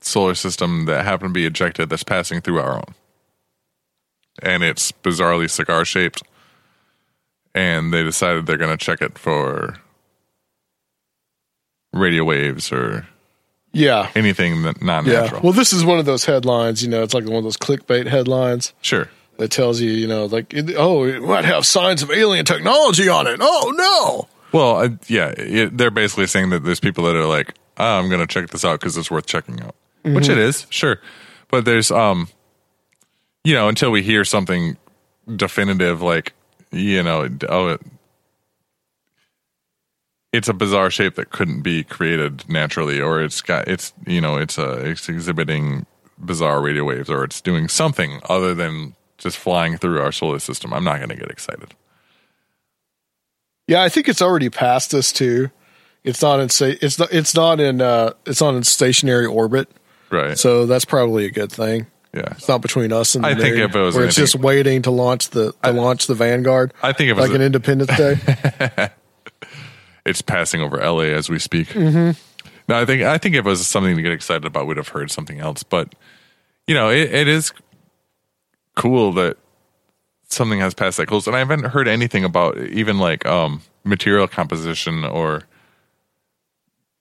[0.00, 2.94] solar system that happened to be ejected that's passing through our own,
[4.42, 6.22] and it's bizarrely cigar shaped.
[7.54, 9.76] And they decided they're going to check it for
[11.92, 13.06] radio waves or
[13.72, 14.10] Yeah.
[14.14, 15.00] anything that Yeah.
[15.02, 15.40] natural.
[15.42, 16.82] Well, this is one of those headlines.
[16.82, 18.72] You know, it's like one of those clickbait headlines.
[18.80, 19.08] Sure.
[19.40, 23.26] That tells you, you know, like, oh, it might have signs of alien technology on
[23.26, 23.38] it.
[23.40, 24.28] Oh no.
[24.52, 28.10] Well, uh, yeah, it, they're basically saying that there's people that are like, oh, I'm
[28.10, 30.32] going to check this out because it's worth checking out, which Mhm.
[30.32, 31.00] it is, sure.
[31.48, 32.28] But there's, um,
[33.42, 34.76] you know, until we hear something
[35.36, 36.34] definitive, like,
[36.70, 37.80] you know, oh, it,
[40.34, 44.36] it's a bizarre shape that couldn't be created naturally, or it's got, it's, you know,
[44.36, 45.86] it's uh, it's exhibiting
[46.18, 50.72] bizarre radio waves, or it's doing something other than just flying through our solar system.
[50.72, 51.74] I'm not going to get excited.
[53.68, 55.50] Yeah, I think it's already past us too.
[56.02, 59.68] It's not in it's not it's not in uh it's not in stationary orbit.
[60.10, 60.36] Right.
[60.36, 61.86] So that's probably a good thing.
[62.12, 62.32] Yeah.
[62.32, 64.82] It's not between us and the I think if it was where it's just waiting
[64.82, 66.74] to launch the to launch the Vanguard.
[66.82, 68.90] I think it was like an Independence Day.
[70.06, 71.68] it's passing over LA as we speak.
[71.68, 72.18] Mhm.
[72.66, 74.88] No, I think I think if it was something to get excited about, we'd have
[74.88, 75.62] heard something else.
[75.62, 75.94] But
[76.66, 77.52] you know, it, it is
[78.76, 79.36] cool that
[80.28, 84.28] something has passed that close, and I haven't heard anything about even like um, material
[84.28, 85.42] composition or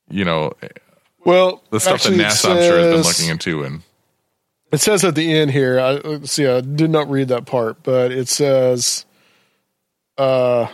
[0.09, 0.53] you know
[1.23, 3.63] Well, the stuff that NASA I'm sure has been looking into.
[3.63, 3.81] And
[4.71, 5.79] It says at the end here.
[5.79, 6.47] I, see.
[6.47, 9.05] I did not read that part, but it says,
[10.17, 10.67] uh,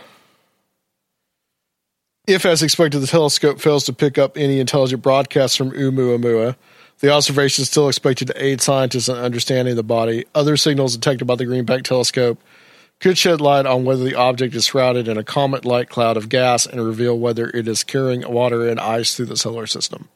[2.26, 6.56] if as expected, the telescope fails to pick up any intelligent broadcasts from Oumuamua,
[7.00, 10.24] the observation is still expected to aid scientists in understanding the body.
[10.34, 12.40] Other signals detected by the Green Bank telescope
[13.00, 16.64] could shed light on whether the object is shrouded in a comet-like cloud of gas
[16.66, 20.08] and reveal whether it is carrying water and ice through the solar system.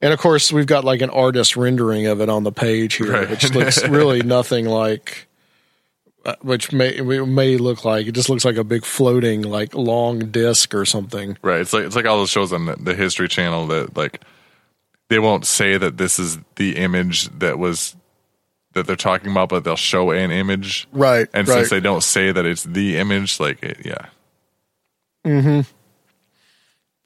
[0.00, 3.12] And of course, we've got like an artist rendering of it on the page here,
[3.12, 3.30] Right.
[3.30, 5.26] which looks really nothing like,
[6.24, 10.18] uh, which may may look like it just looks like a big floating like long
[10.30, 11.36] disc or something.
[11.42, 14.22] right, it's like it's like all those shows on the, the History Channel that like
[15.08, 17.96] they won't say that this is the image that was
[18.72, 21.54] that they're talking about, but they'll show an image, Right, And right.
[21.58, 24.06] since they don't say that it's the image, like it, yeah,
[25.24, 25.60] Mm-hmm.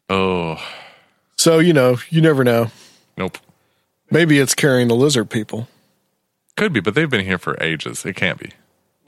[0.09, 0.59] Oh.
[1.37, 2.71] So you know, you never know.
[3.17, 3.39] Nope.
[4.11, 5.69] Maybe it's carrying the lizard people.
[6.57, 8.05] Could be, but they've been here for ages.
[8.05, 8.51] It can't be.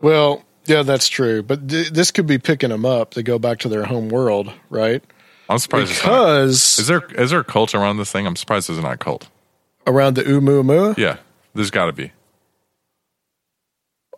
[0.01, 1.43] Well, yeah, that's true.
[1.43, 4.53] But th- this could be picking them up to go back to their home world,
[4.71, 5.03] right?
[5.53, 5.95] I'm surprised.
[5.95, 8.27] Because is there is there a cult around this thing?
[8.27, 9.29] I'm surprised there's not a cult.
[9.87, 11.17] around the Oumuamua, Yeah,
[11.55, 12.13] there's got to be.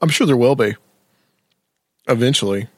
[0.00, 0.76] I'm sure there will be
[2.08, 2.68] eventually.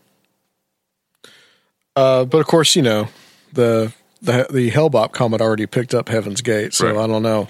[1.94, 3.08] Uh, but of course, you know
[3.52, 3.92] the
[4.22, 6.96] the the Hale-Bopp comet already picked up Heaven's Gate, so Right.
[7.04, 7.48] I don't know.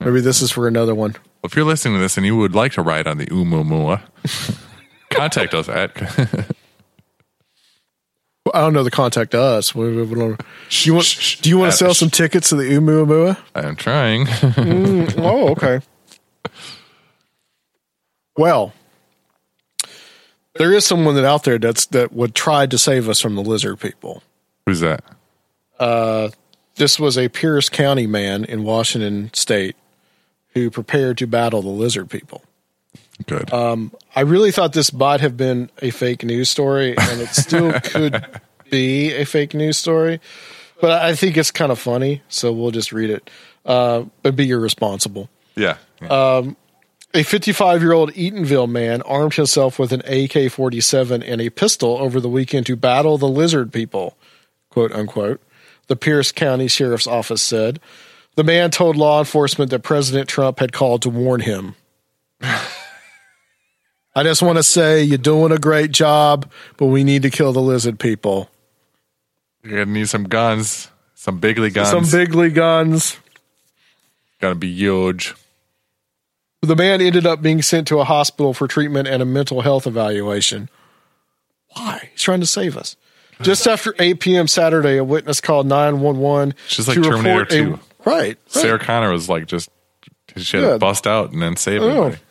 [0.00, 1.12] Maybe this is for another one.
[1.12, 4.02] Well, if you're listening to this and you would like to ride on the Oumuamua,
[5.10, 6.46] contact us at.
[8.54, 9.74] I don't know the contact us.
[9.74, 10.40] We- we don't-
[10.70, 13.36] you want Do you want to sell some tickets to the Oumuamua?
[13.54, 14.26] I'm trying.
[14.26, 15.80] Mm, oh, okay.
[18.36, 18.72] Well,
[20.56, 23.42] there is someone that out there that's that would try to save us from the
[23.42, 24.22] lizard people.
[24.66, 25.04] Who's that?
[25.78, 26.30] Uh,
[26.76, 29.76] this was a Pierce County man in Washington State
[30.54, 32.42] who prepared to battle the lizard people.
[33.26, 33.52] Good.
[33.52, 37.72] Um, I really thought this might have been a fake news story, and it still
[37.84, 38.24] could
[38.74, 40.20] be a fake news story.
[40.80, 43.30] But I think it's kind of funny, so we'll just read it.
[43.64, 45.30] Uh, but be irresponsible.
[45.54, 45.76] Yeah.
[46.10, 46.56] Um,
[47.14, 51.96] a 55 year old Eatonville man armed himself with an AK 47 and a pistol
[51.98, 54.16] over the weekend to battle the lizard people,
[54.68, 55.40] quote unquote,
[55.86, 57.80] the Pierce County Sheriff's Office said.
[58.34, 61.76] The man told law enforcement that President Trump had called to warn him.
[62.40, 67.52] I just want to say you're doing a great job, but we need to kill
[67.52, 68.50] the lizard people.
[69.64, 71.88] You're gonna need some guns, some bigly guns.
[71.90, 73.18] Some bigly guns.
[74.40, 75.34] Gotta be huge.
[76.62, 79.86] The man ended up being sent to a hospital for treatment and a mental health
[79.86, 80.68] evaluation.
[81.74, 82.08] Why?
[82.12, 82.96] He's trying to save us.
[83.42, 84.46] Just after 8 p.m.
[84.46, 87.80] Saturday, a witness called 911 She's like to Terminator report a- 2.
[88.04, 88.38] right.
[88.46, 89.68] Sarah Connor was like just
[90.36, 90.70] she had Yeah.
[90.72, 91.88] to bust out and then save Oh.
[91.88, 92.22] everybody.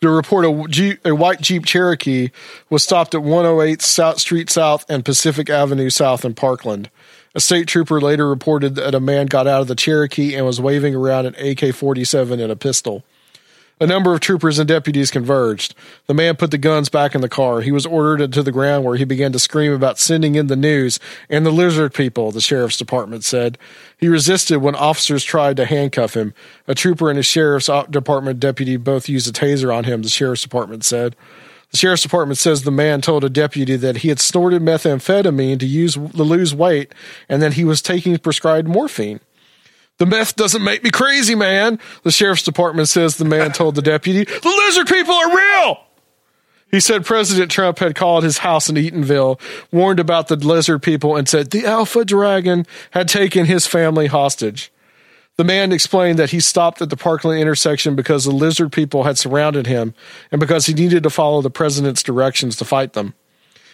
[0.00, 2.30] To report a, Jeep, a white Jeep Cherokee
[2.70, 6.90] was stopped at 108 South Street South and Pacific Avenue South in Parkland.
[7.34, 10.60] A state trooper later reported that a man got out of the Cherokee and was
[10.60, 13.04] waving around an AK 47 and a pistol.
[13.80, 15.74] A number of troopers and deputies converged.
[16.06, 17.60] The man put the guns back in the car.
[17.60, 20.56] He was ordered into the ground where he began to scream about sending in the
[20.56, 20.98] news
[21.28, 23.56] and the lizard people, the sheriff's department said.
[23.96, 26.34] He resisted when officers tried to handcuff him.
[26.66, 30.42] A trooper and a sheriff's department deputy both used a taser on him, the sheriff's
[30.42, 31.14] department said.
[31.70, 35.66] The sheriff's department says the man told a deputy that he had snorted methamphetamine to
[35.66, 36.94] use to lose weight
[37.28, 39.20] and that he was taking prescribed morphine.
[39.98, 41.78] The meth doesn't make me crazy, man.
[42.04, 45.80] The sheriff's department says the man told the deputy, the lizard people are real.
[46.70, 49.40] He said President Trump had called his house in Eatonville,
[49.72, 54.70] warned about the lizard people, and said the Alpha Dragon had taken his family hostage.
[55.36, 59.16] The man explained that he stopped at the Parkland intersection because the lizard people had
[59.16, 59.94] surrounded him
[60.30, 63.14] and because he needed to follow the president's directions to fight them.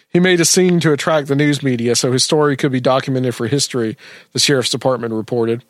[0.07, 3.35] He made a scene to attract the news media so his story could be documented
[3.35, 3.97] for history,
[4.31, 5.63] the sheriff's department reported.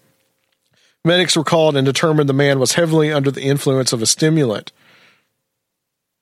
[1.06, 4.72] Medics were called and determined the man was heavily under the influence of a stimulant.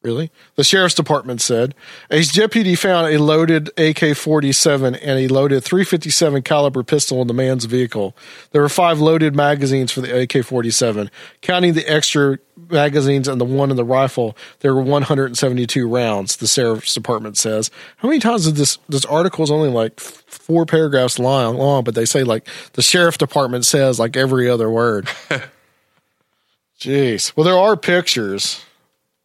[0.03, 0.31] Really?
[0.55, 1.73] The sheriff's department said
[2.11, 7.63] a deputy found a loaded AK-47 and a loaded 357 caliber pistol in the man's
[7.63, 8.13] vehicle.
[8.51, 11.09] There were five loaded magazines for the AK-47.
[11.39, 12.37] Counting the extra
[12.69, 16.35] magazines and the one in the rifle, there were 172 rounds.
[16.35, 17.71] The sheriff's department says.
[17.97, 18.79] How many times is this?
[18.89, 23.17] This article is only like four paragraphs long, long, but they say like the sheriff
[23.17, 25.07] department says like every other word.
[26.79, 27.31] Jeez.
[27.37, 28.65] Well, there are pictures.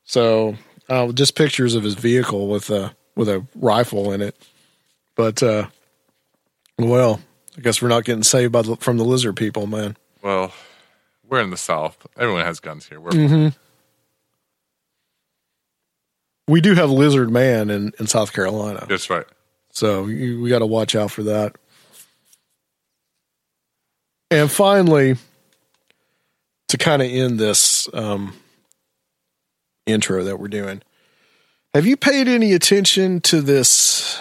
[0.04, 0.56] So
[0.88, 4.36] uh, just pictures of his vehicle with a with a rifle in it.
[5.16, 5.66] But uh,
[6.78, 7.20] well,
[7.56, 9.96] I guess we're not getting saved by the, from the lizard people, man.
[10.22, 10.52] Well,
[11.28, 12.06] we're in the South.
[12.16, 13.00] Everyone has guns here.
[13.00, 13.48] We're hmm
[16.46, 19.26] We do have lizard man in, in South Carolina, that's right.
[19.72, 21.56] so you, we got to watch out for that.
[24.30, 25.16] And finally,
[26.68, 28.34] to kind of end this um,
[29.88, 30.82] intro that we're doing,
[31.74, 34.18] have you paid any attention to this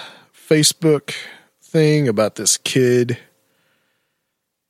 [0.50, 1.14] Facebook
[1.62, 3.18] thing about this kid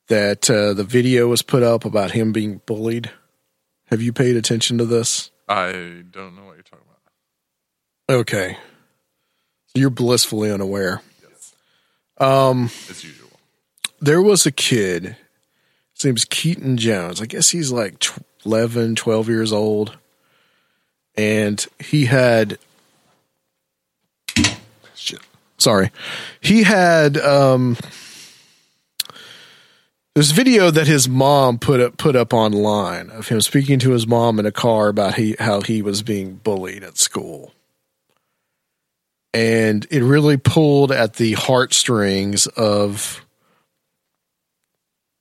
[0.08, 3.10] that uh, the video was put up about him being bullied?
[3.86, 5.30] Have you paid attention to this?
[5.48, 5.72] I
[6.10, 8.20] don't know what you're talking about.
[8.20, 8.56] Okay.
[9.66, 11.02] So you're blissfully unaware.
[12.18, 13.30] Um, As usual.
[14.00, 15.16] there was a kid.
[15.94, 17.22] His name's Keaton Jones.
[17.22, 19.96] I guess he's like tw- 11, 12 years old.
[21.18, 22.58] And he had.
[24.94, 25.20] Shit.
[25.58, 25.90] Sorry.
[26.40, 27.18] He had.
[27.18, 27.76] Um,
[30.14, 34.04] There's video that his mom put up put up online of him speaking to his
[34.04, 37.52] mom in a car about he, how he was being bullied at school.
[39.32, 43.24] And it really pulled at the heartstrings of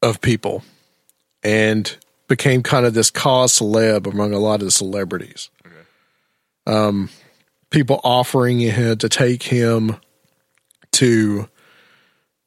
[0.02, 0.64] of people
[1.44, 1.96] and
[2.28, 5.52] became kind of this cause celeb among a lot of the celebrities.
[6.68, 7.10] Um,
[7.72, 9.96] people offering him to take him
[10.94, 11.50] to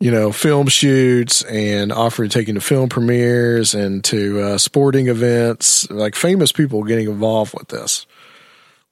[0.00, 4.58] you know, film shoots and offering to take him to film premieres and to uh,
[4.58, 8.06] sporting events, like famous people getting involved with this.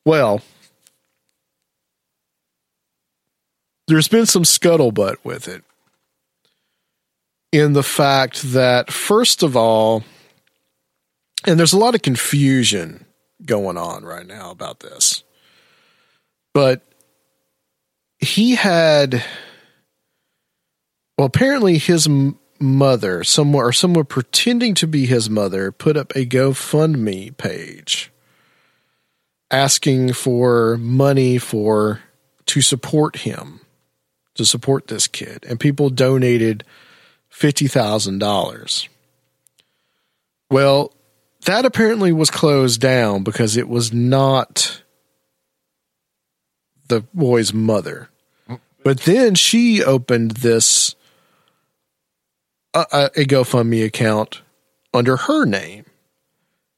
[0.05, 0.43] Well,
[3.87, 5.65] there's been some scuttlebutt with it
[7.53, 10.05] in the fact that, first of all,
[11.47, 13.07] and there's a lot of confusion
[13.45, 15.23] going on right now about this,
[16.53, 16.83] but
[18.19, 19.23] he had
[21.17, 22.09] well, apparently his
[22.61, 28.13] mother, someone or someone pretending to be his mother, put up a GoFundMe page
[29.51, 32.03] asking for money for
[32.47, 33.61] to support him,
[34.35, 36.65] to support this kid, and people donated
[37.29, 38.89] fifty thousand dollars.
[40.51, 40.93] Well,
[41.49, 44.83] that apparently was closed down because it was not
[46.89, 48.11] the boy's mother.
[48.85, 50.95] But then she opened this
[52.75, 54.43] a, a GoFundMe account
[54.93, 55.87] under her name.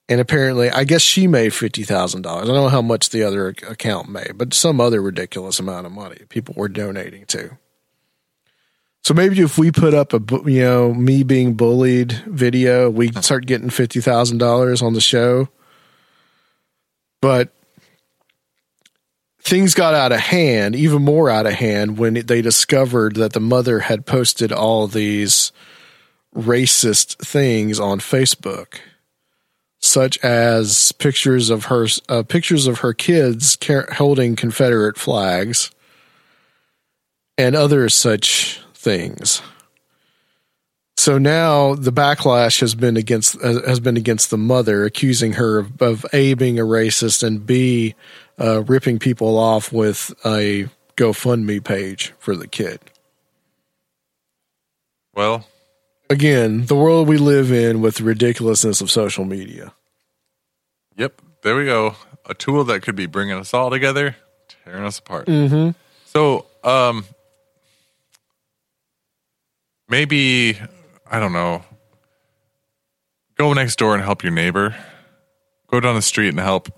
[0.08, 2.48] And apparently, I guess she made fifty thousand dollars.
[2.48, 5.92] I don't know how much the other account made, but some other ridiculous amount of
[5.92, 7.58] money people were donating to.
[9.02, 10.20] So maybe if we put up a
[10.50, 15.48] you know me being bullied video, we start getting fifty thousand dollars on the show.
[17.20, 17.52] But
[19.40, 23.40] things got out of hand, even more out of hand, when they discovered that the
[23.40, 25.52] mother had posted all these
[26.34, 28.78] racist things on Facebook,
[29.80, 33.58] such as pictures of her uh, pictures of her kids
[33.94, 35.70] holding Confederate flags
[37.36, 39.42] and other such things.
[40.96, 45.58] So now the backlash has been against uh, has been against the mother, accusing her
[45.58, 47.94] of, of a being a racist and b
[48.38, 52.80] uh, ripping people off with a GoFundMe page for the kid.
[55.14, 55.46] Well,
[56.10, 59.72] again, the world we live in with the ridiculousness of social media.
[60.96, 61.96] Yep, there we go.
[62.26, 64.16] A tool that could be bringing us all together,
[64.64, 65.26] tearing us apart.
[65.26, 65.70] Mm-hmm.
[66.04, 67.06] So, um,
[69.90, 70.58] maybe
[71.10, 71.62] I don't know.
[73.36, 74.74] Go next door and help your neighbor.
[75.66, 76.68] Go down the street and help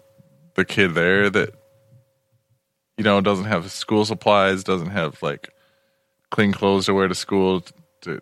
[0.54, 1.54] the kid there that
[2.96, 5.48] you know doesn't have school supplies, doesn't have like
[6.30, 7.62] clean clothes to wear to school
[8.02, 8.20] to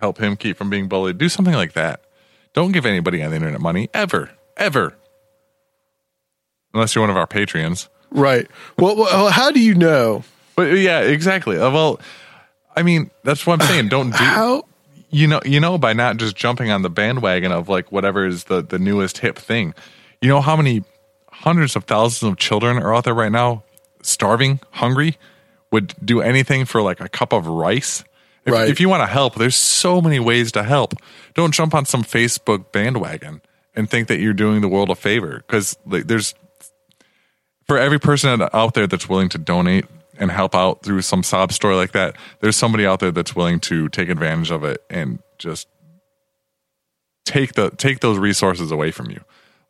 [0.00, 1.18] help him keep from being bullied.
[1.18, 2.02] Do something like that.
[2.54, 4.94] Don't give anybody on the internet money ever, ever,
[6.74, 7.88] unless you're one of our patrons.
[8.10, 8.46] Right.
[8.78, 10.24] Well, well how do you know?
[10.54, 11.56] But yeah, exactly.
[11.58, 12.00] Uh, Well,
[12.76, 13.88] I mean, that's what I'm saying.
[13.88, 14.16] Don't do.
[14.16, 14.64] How?
[15.10, 18.44] You know, you know, by not just jumping on the bandwagon of like whatever is
[18.44, 19.74] the the newest hip thing.
[20.20, 20.84] You know how many
[21.30, 23.62] hundreds of thousands of children are out there right now,
[24.02, 25.18] starving, hungry,
[25.70, 28.04] would do anything for like a cup of rice.
[28.44, 28.68] If, Right.
[28.68, 30.94] if you want to help, there's so many ways to help.
[31.34, 33.40] Don't jump on some Facebook bandwagon
[33.74, 36.34] and think that you're doing the world a favor because like, there's
[37.66, 39.84] for every person out there that's willing to donate
[40.22, 43.60] and help out through some sob story like that, there's somebody out there that's willing
[43.60, 45.68] to take advantage of it and just
[47.24, 49.20] take the take those resources away from you.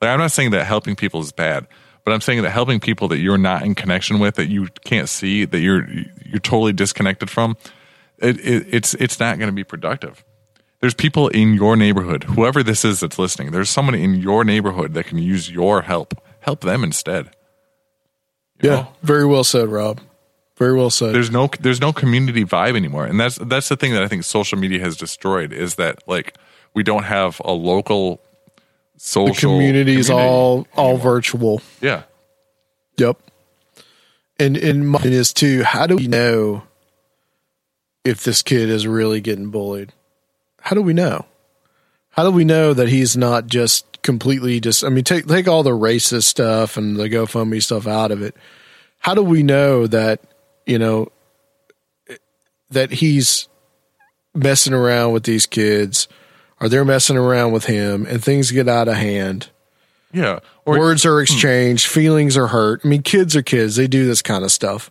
[0.00, 1.66] Like I'm not saying that helping people is bad,
[2.04, 5.08] but I'm saying that helping people that you're not in connection with, that you can't
[5.08, 5.88] see, that you're
[6.24, 7.56] you're totally disconnected from,
[8.18, 10.22] it, it, it's it's not going to be productive.
[10.80, 13.52] There's people in your neighborhood, whoever this is that's listening.
[13.52, 16.14] There's someone in your neighborhood that can use your help.
[16.40, 17.30] Help them instead.
[18.60, 18.86] Yeah.
[19.02, 20.00] Very well said, Rob.
[20.62, 21.14] Very well said.
[21.14, 24.22] there's no there's no community vibe anymore and that's that's the thing that i think
[24.24, 26.36] social media has destroyed is that like
[26.74, 28.20] we don't have a local
[28.96, 30.28] social the community is community.
[30.28, 31.60] all all virtual.
[31.80, 32.02] yeah
[32.98, 33.18] Yep.
[34.38, 35.62] And and mine is too.
[35.62, 36.62] How do we know
[38.04, 39.92] if this kid is really getting bullied?
[40.60, 41.26] How do we know?
[42.10, 44.84] How do we know that he's not just completely just?
[44.84, 48.36] I mean, take take all the racist stuff and the GoFundMe stuff out of it.
[48.98, 50.20] How do we know that
[50.66, 51.10] you know
[52.70, 53.48] that he's
[54.34, 56.08] messing around with these kids,
[56.60, 59.50] or they're messing around with him, and things get out of hand?
[60.12, 61.22] yeah words are hmm.
[61.22, 62.82] exchanged, feelings are hurt.
[62.84, 64.90] I mean, kids are kids; they do this kind of stuff,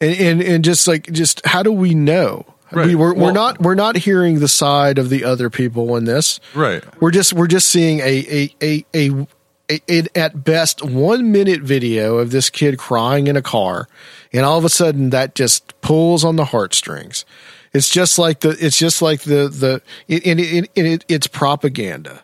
[0.00, 2.46] and and and just like just how do we know?
[2.72, 2.86] Right.
[2.86, 6.38] We, we're, we're not we're not hearing the side of the other people in this.
[6.54, 6.84] Right.
[7.00, 9.26] We're just we're just seeing a a a a,
[9.70, 13.88] a at best one minute video of this kid crying in a car,
[14.32, 17.24] and all of a sudden that just pulls on the heartstrings.
[17.72, 22.22] It's just like the it's just like the the it, it, it, it it's propaganda.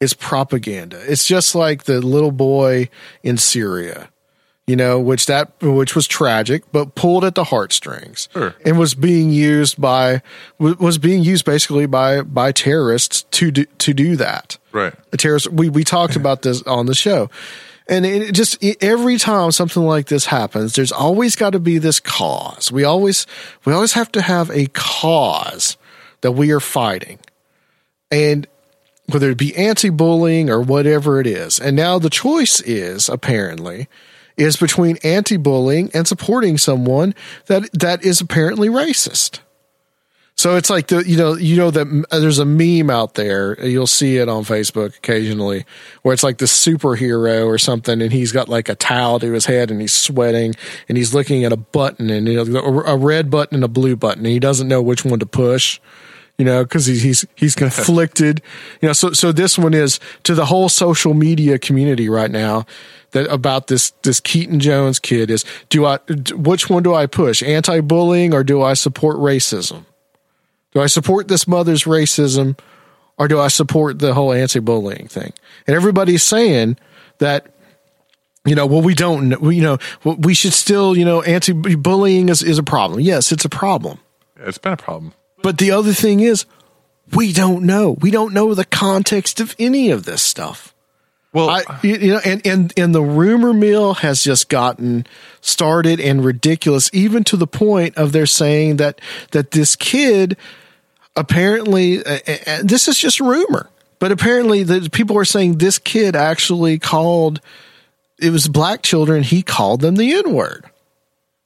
[0.00, 1.00] It's propaganda.
[1.10, 2.88] It's just like the little boy
[3.22, 4.11] in Syria
[4.66, 8.54] you know, which that which was tragic, but pulled at the heartstrings Sure.
[8.64, 10.22] and was being used by
[10.58, 14.58] was being used basically by by terrorists to do, to do that.
[14.70, 14.94] Right.
[15.10, 15.48] The terrorists.
[15.48, 17.28] We we talked about this on the show,
[17.88, 21.98] and it just every time something like this happens, there's always got to be this
[21.98, 22.70] cause.
[22.70, 23.26] We always
[23.64, 25.76] we always have to have a cause
[26.20, 27.18] that we are fighting,
[28.12, 28.46] and
[29.06, 31.58] whether it be anti-bullying or whatever it is.
[31.58, 33.88] And now the choice is apparently
[34.36, 37.14] is between anti-bullying and supporting someone
[37.46, 39.40] that that is apparently racist.
[40.34, 43.64] So it's like the you know you know that uh, there's a meme out there
[43.64, 45.64] you'll see it on Facebook occasionally
[46.02, 49.46] where it's like the superhero or something and he's got like a towel to his
[49.46, 50.54] head and he's sweating
[50.88, 53.94] and he's looking at a button and you know a red button and a blue
[53.94, 55.80] button and he doesn't know which one to push
[56.42, 58.42] you know, because he's he's he's conflicted.
[58.80, 62.66] you know, so so this one is to the whole social media community right now
[63.12, 65.98] that about this this Keaton Jones kid is do I
[66.34, 69.84] which one do I push anti bullying or do I support racism?
[70.72, 72.58] Do I support this mother's racism
[73.18, 75.32] or do I support the whole anti bullying thing?
[75.68, 76.76] And everybody's saying
[77.18, 77.46] that
[78.44, 82.30] you know, well, we don't, we, you know, we should still, you know, anti bullying
[82.30, 82.98] is, is a problem.
[82.98, 84.00] Yes, it's a problem.
[84.38, 85.14] It's been a problem.
[85.42, 86.46] But the other thing is,
[87.12, 87.92] we don't know.
[87.92, 90.74] We don't know the context of any of this stuff.
[91.32, 95.06] Well, I, you know, and, and, and the rumor mill has just gotten
[95.40, 99.00] started and ridiculous, even to the point of they're saying that,
[99.30, 100.36] that this kid
[101.16, 106.14] apparently, uh, uh, this is just rumor, but apparently the people are saying this kid
[106.14, 107.40] actually called,
[108.18, 109.22] it was black children.
[109.22, 110.66] He called them the N word.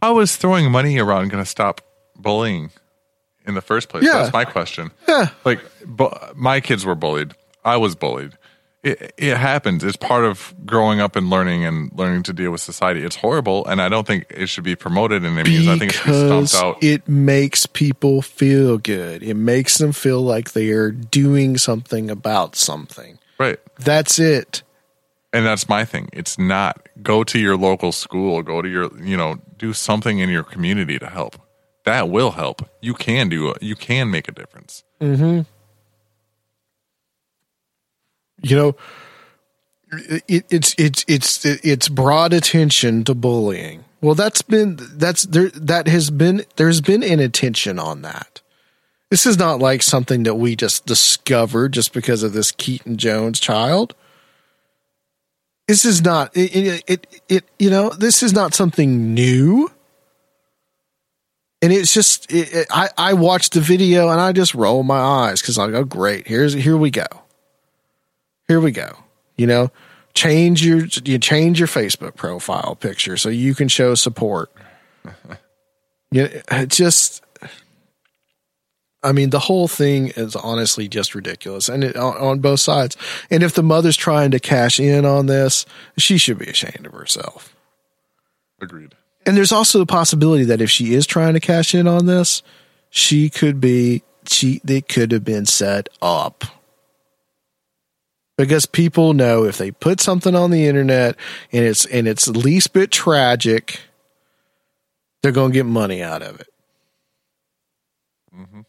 [0.02, 1.81] How is throwing money around going to stop
[2.16, 2.70] bullying
[3.47, 4.05] in the first place?
[4.05, 4.14] Yeah.
[4.14, 4.90] That's my question.
[5.09, 5.28] Yeah.
[5.44, 7.32] Like, bu- my kids were bullied.
[7.64, 8.32] I was bullied.
[8.82, 9.82] It, it happens.
[9.82, 13.02] It's part of growing up and learning and learning to deal with society.
[13.02, 15.68] It's horrible, and I don't think it should be promoted in any means.
[15.68, 16.06] I think it should
[16.40, 16.85] be stomped out.
[16.85, 19.24] it makes people feel good.
[19.24, 23.18] It makes them feel like they are doing something about something.
[23.39, 23.59] right.
[23.78, 24.62] That's it.
[25.32, 26.09] And that's my thing.
[26.14, 30.31] It's not go to your local school, go to your, you know, do something in
[30.31, 31.36] your community to help.
[31.86, 32.68] That will help.
[32.82, 33.62] You can do it.
[33.62, 34.82] You can make a difference.
[35.00, 35.42] Mm-hmm.
[38.42, 38.76] You know,
[40.26, 43.84] it, it's it's it's it's brought attention to bullying.
[44.00, 48.40] Well, that's been that's there that has been there's been an attention on that.
[49.08, 53.38] This is not like something that we just discovered just because of this Keaton Jones
[53.38, 53.94] child.
[55.68, 59.70] This is not it, it, it, it you know this is not something new.
[61.62, 64.98] And it's just it, it, I I watched the video and I just roll my
[64.98, 67.06] eyes because I go oh, great here's here we go,
[68.46, 68.96] here we go.
[69.36, 69.70] You know,
[70.14, 74.52] change your you change your Facebook profile picture so you can show support.
[76.10, 77.22] yeah, it just
[79.06, 82.96] I mean, the whole thing is honestly just ridiculous, and it, on, on both sides.
[83.30, 85.64] And if the mother's trying to cash in on this,
[85.96, 87.54] she should be ashamed of herself.
[88.60, 88.96] Agreed.
[89.27, 92.44] And there's also the possibility that if she is trying to cash in on this,
[92.90, 96.44] she could be she it could have been set up.
[98.39, 101.16] Because people know if they put something on the internet
[101.53, 103.81] and it's and it's least bit tragic,
[105.23, 106.48] they're going to get money out of it.
[108.35, 108.61] Mm-hmm.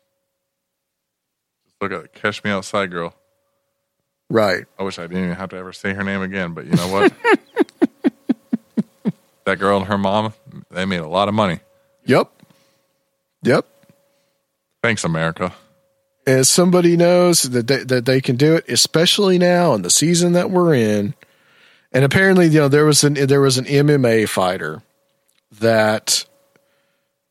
[1.66, 2.14] Just look at it.
[2.14, 3.14] Catch Me Outside Girl.
[4.30, 4.66] Right.
[4.80, 6.88] I wish I didn't even have to ever say her name again, but you know
[6.88, 7.14] what?
[9.48, 10.34] that girl and her mom,
[10.70, 11.60] they made a lot of money.
[12.06, 12.32] Yep.
[13.44, 13.66] Yep.
[14.84, 15.54] Thanks, America.
[16.26, 20.34] as somebody knows that they, that they can do it, especially now in the season
[20.34, 21.14] that we're in.
[21.92, 24.84] And apparently, you know, there was an there was an MMA fighter
[25.60, 26.26] that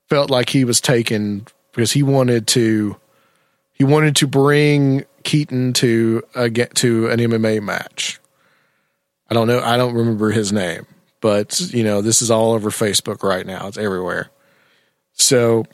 [0.08, 2.96] felt like he was taken because he wanted to
[3.72, 8.18] he wanted to bring Keaton to a get to an MMA match.
[9.30, 9.60] I don't know.
[9.60, 10.86] I don't remember his name,
[11.26, 13.66] but you know, this is all over Facebook right now.
[13.66, 14.30] It's everywhere.
[15.14, 15.66] So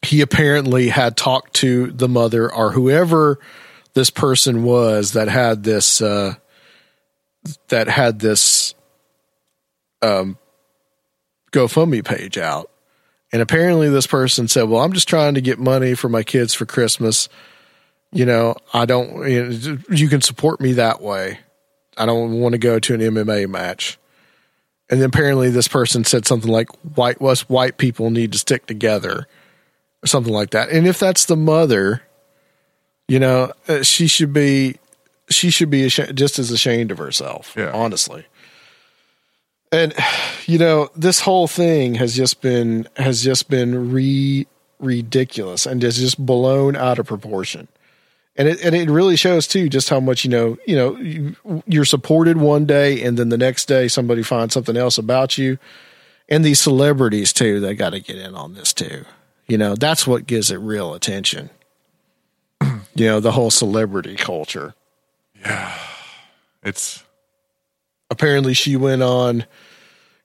[0.00, 3.38] he apparently had talked to the mother or whoever
[3.92, 6.36] this person was that had this uh,
[7.68, 8.74] that had this
[10.00, 10.38] um,
[11.52, 12.70] GoFundMe page out,
[13.34, 16.54] And apparently, this person said, "Well, I'm just trying to get money for my kids
[16.54, 17.28] for Christmas.
[18.12, 19.30] You know, I don't.
[19.30, 21.40] You, know, you can support me that way.
[21.98, 23.98] I don't want to go to an MMA match."
[24.90, 28.66] And then apparently, this person said something like, "White us white people need to stick
[28.66, 29.26] together,"
[30.02, 30.68] or something like that.
[30.68, 32.02] And if that's the mother,
[33.08, 34.76] you know, uh, she should be
[35.30, 37.54] she should be ashamed, just as ashamed of herself.
[37.56, 37.70] Yeah.
[37.72, 38.26] honestly.
[39.72, 39.94] And
[40.46, 44.46] you know, this whole thing has just been has just been re
[44.78, 47.68] ridiculous and is just blown out of proportion.
[48.36, 51.36] And it and it really shows too just how much you know, you know, you,
[51.66, 55.58] you're supported one day and then the next day somebody finds something else about you.
[56.28, 59.04] And these celebrities too, they got to get in on this too.
[59.46, 61.50] You know, that's what gives it real attention.
[62.94, 64.74] you know, the whole celebrity culture.
[65.40, 65.78] Yeah.
[66.62, 67.04] It's
[68.10, 69.44] apparently she went on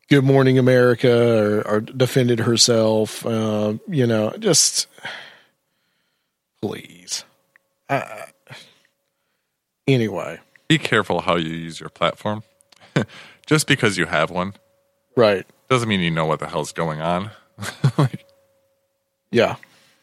[0.09, 3.25] Good Morning America or, or defended herself.
[3.25, 4.87] Uh, you know, just
[6.61, 6.98] please.
[7.89, 8.25] Uh,
[9.87, 12.43] anyway, be careful how you use your platform.
[13.47, 14.53] Just because you have one,
[15.15, 17.31] right, doesn't mean you know what the hell's going on.
[19.31, 19.55] yeah.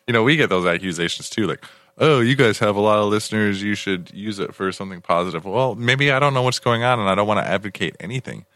[0.07, 1.65] You know, we get those accusations too, like,
[1.99, 3.63] "Oh, you guys have a lot of listeners.
[3.63, 7.01] You should use it for something positive." Well, maybe I don't know what's going on,
[7.01, 8.47] and I don't want to advocate anything.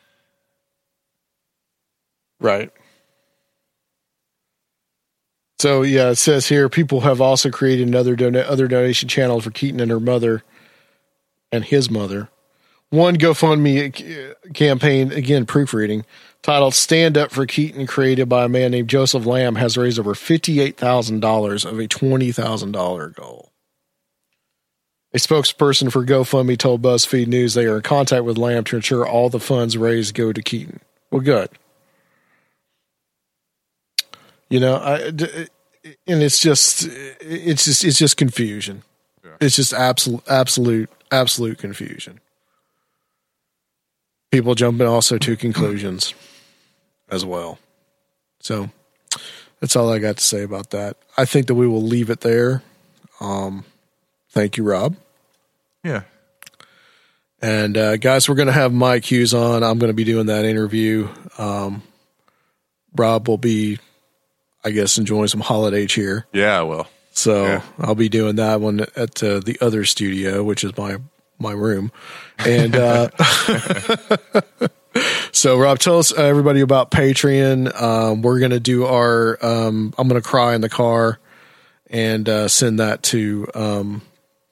[2.40, 2.73] Right.
[5.60, 8.16] So yeah, it says here people have also created another
[8.46, 10.42] other donation channel for Keaton and her mother
[11.52, 12.30] and his mother.
[12.88, 16.06] One GoFundMe campaign, again proofreading,
[16.40, 20.14] titled "Stand Up for Keaton," created by a man named Joseph Lamb, has raised over
[20.14, 23.52] fifty-eight thousand dollars of a twenty thousand dollar goal.
[25.12, 29.06] A spokesperson for GoFundMe told BuzzFeed News they are in contact with Lamb to ensure
[29.06, 30.80] all the funds raised go to Keaton.
[31.10, 31.50] Well, good.
[34.51, 34.98] You know, I,
[36.06, 36.86] and it's just,
[37.20, 38.82] it's just, it's just confusion.
[39.40, 42.20] It's just absolute, absolute, absolute confusion.
[44.31, 46.14] People jumping also to conclusions
[47.10, 47.59] as well.
[48.40, 48.70] So
[49.60, 50.97] that's all I got to say about that.
[51.16, 52.62] I think that we will leave it there.
[53.20, 53.64] Um,
[54.31, 54.97] thank you, Rob.
[55.82, 56.02] Yeah.
[57.40, 59.62] And uh, guys, we're going to have Mike Hughes on.
[59.62, 61.09] I'm going to be doing that interview.
[61.39, 61.82] Um,
[62.94, 63.78] Rob will be,
[64.64, 66.26] I guess, enjoying some holiday cheer.
[66.32, 67.62] Yeah, well, So Yeah.
[67.78, 70.96] I'll be doing that one at uh, the other studio, which is my
[71.38, 71.90] my room.
[72.38, 73.08] And uh,
[75.32, 77.80] so, Rob, tell us uh, everybody about Patreon.
[77.80, 79.38] Um, we're going to do our.
[79.44, 81.18] Um, I'm going to cry in the car
[81.88, 84.02] and uh, send that to um,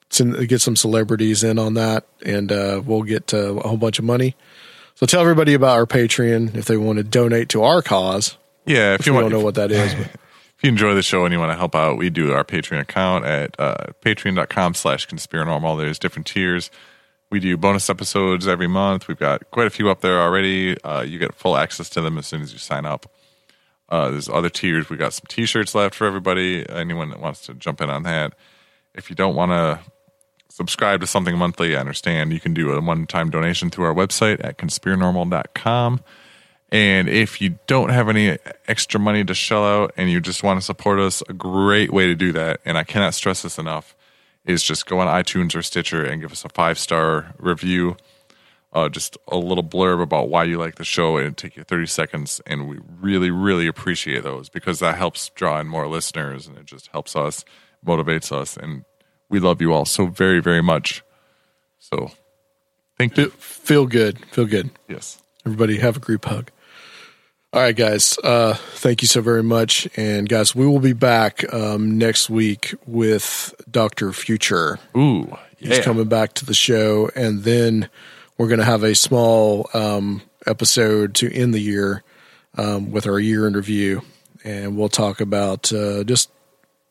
[0.09, 3.99] send get some celebrities in on that, and uh, we'll get uh, a whole bunch
[3.99, 4.35] of money.
[4.95, 8.37] So tell everybody about our Patreon if they want to donate to our cause.
[8.69, 9.95] Yeah, if you want, don't know what that is.
[10.59, 12.43] But if you enjoy the show and you want to help out, we do our
[12.43, 15.77] Patreon account at uh, patreon.com slash conspiranormal.
[15.77, 16.69] There's different tiers.
[17.31, 19.07] We do bonus episodes every month.
[19.07, 20.79] We've got quite a few up there already.
[20.81, 23.05] Uh, you get full access to them as soon as you sign up.
[23.87, 24.89] Uh, there's other tiers.
[24.89, 26.67] We got some t-shirts left for everybody.
[26.69, 28.33] Anyone that wants to jump in on that.
[28.93, 29.79] If you don't want to
[30.49, 32.33] subscribe to something monthly, I understand.
[32.33, 36.01] You can do a one-time donation through our website at conspiranormal.com.
[36.71, 38.37] And if you don't have any
[38.67, 42.05] extra money to shell out and you just want to support us, a great way
[42.07, 43.95] to do that, and I cannot stress this enough,
[44.45, 47.97] is just go on iTunes or Stitcher and give us a five star review.
[48.71, 51.17] Uh, just a little blurb about why you like the show.
[51.17, 55.59] It'll take you 30 seconds, and we really, really appreciate those because that helps draw
[55.59, 57.43] in more listeners and it just helps us,
[57.83, 58.85] motivates us, and
[59.27, 61.03] we love you all so very, very much.
[61.79, 62.11] So,
[62.95, 63.31] thank you.
[63.31, 64.23] feel good.
[64.27, 64.69] Feel good.
[64.87, 65.19] Yes.
[65.47, 66.51] Everybody have a group hug.
[67.51, 68.15] All right, guys.
[68.23, 69.87] Uh, thank you so very much.
[69.97, 74.77] And guys, we will be back um, next week with Doctor Future.
[74.95, 77.89] Ooh, he's coming back to the show, and then
[78.37, 82.03] we're going to have a small um, episode to end the year
[82.55, 84.03] um, with our year in review,
[84.43, 86.29] and we'll talk about uh, just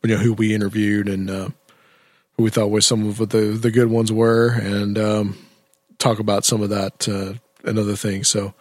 [0.02, 1.48] you know who we interviewed and uh,
[2.36, 5.38] who we thought was some of the the good ones were, and um,
[5.98, 8.26] talk about some of that uh, and other things.
[8.26, 8.54] So,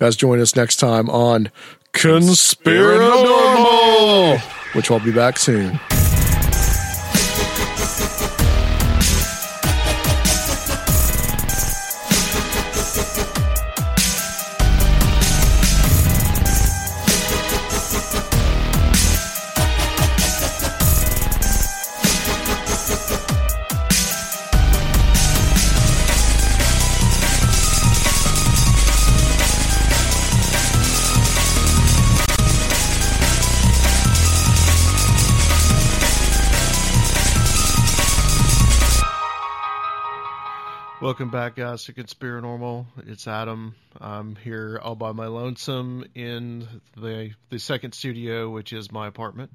[0.00, 1.50] guys, join us next time on
[1.92, 4.40] Conspiranormal,
[4.74, 5.78] which I'll be back soon.
[41.10, 42.86] Welcome back, guys, to Conspiranormal.
[43.08, 43.74] It's Adam.
[44.00, 49.50] I'm here all by my lonesome in the the second studio, which is my apartment.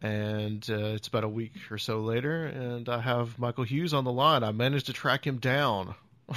[0.00, 4.04] And uh, it's about a week or so later, and I have Michael Hughes on
[4.04, 4.44] the line.
[4.44, 5.96] I managed to track him down.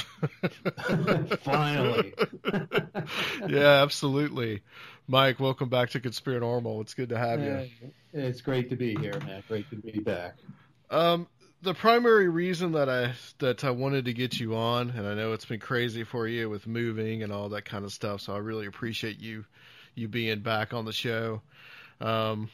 [1.44, 2.16] Finally.
[3.48, 4.64] yeah, absolutely.
[5.08, 6.82] Mike, welcome back to Conspiranormal.
[6.82, 7.52] It's good to have you.
[7.52, 9.44] Hey, It's great to be here, man.
[9.48, 10.38] Great to be back.
[10.90, 11.28] Um,
[11.64, 15.34] the primary reason that I that I wanted to get you on, and I know
[15.34, 18.40] it's been crazy for you with moving and all that kind of stuff, so I
[18.40, 19.46] really appreciate you
[19.96, 21.42] you being back on the show.
[22.02, 22.50] Um,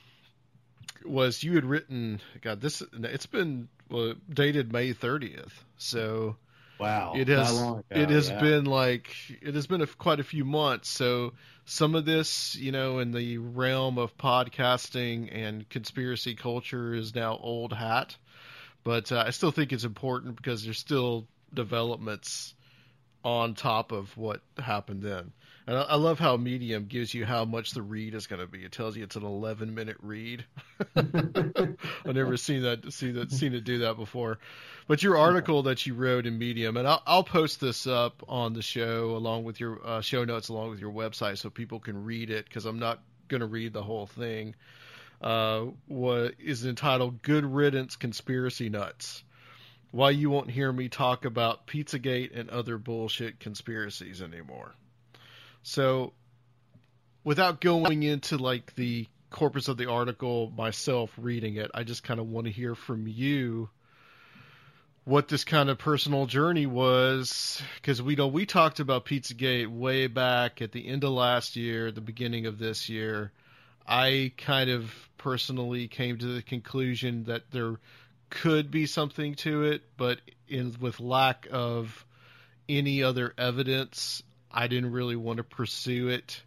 [1.03, 6.35] was you had written God this it's been well, dated May thirtieth, so
[6.79, 8.39] Wow, it has ago, it has yeah.
[8.39, 10.87] been like it has been a, quite a few months.
[10.87, 11.33] So
[11.65, 17.37] some of this, you know, in the realm of podcasting and conspiracy culture is now
[17.41, 18.15] old hat,
[18.83, 22.53] but uh, I still think it's important because there's still developments
[23.23, 25.31] on top of what happened then.
[25.67, 28.47] And I, I love how Medium gives you how much the read is going to
[28.47, 28.63] be.
[28.63, 30.45] It tells you it's an 11 minute read.
[30.95, 31.75] I've
[32.05, 34.39] never seen that see that seen it do that before.
[34.87, 38.53] But your article that you wrote in Medium, and I'll, I'll post this up on
[38.53, 42.03] the show along with your uh, show notes along with your website so people can
[42.03, 44.55] read it because I'm not going to read the whole thing.
[45.21, 49.23] Uh, what is entitled "Good Riddance Conspiracy Nuts."
[49.91, 54.75] Why you won't hear me talk about Pizzagate and other bullshit conspiracies anymore.
[55.63, 56.13] So,
[57.23, 62.19] without going into like the corpus of the article myself reading it, I just kind
[62.19, 63.69] of want to hear from you
[65.05, 70.05] what this kind of personal journey was because we know we talked about Pizzagate way
[70.05, 73.31] back at the end of last year, the beginning of this year.
[73.87, 77.75] I kind of personally came to the conclusion that there
[78.31, 82.05] could be something to it, but in with lack of
[82.67, 86.41] any other evidence, I didn't really want to pursue it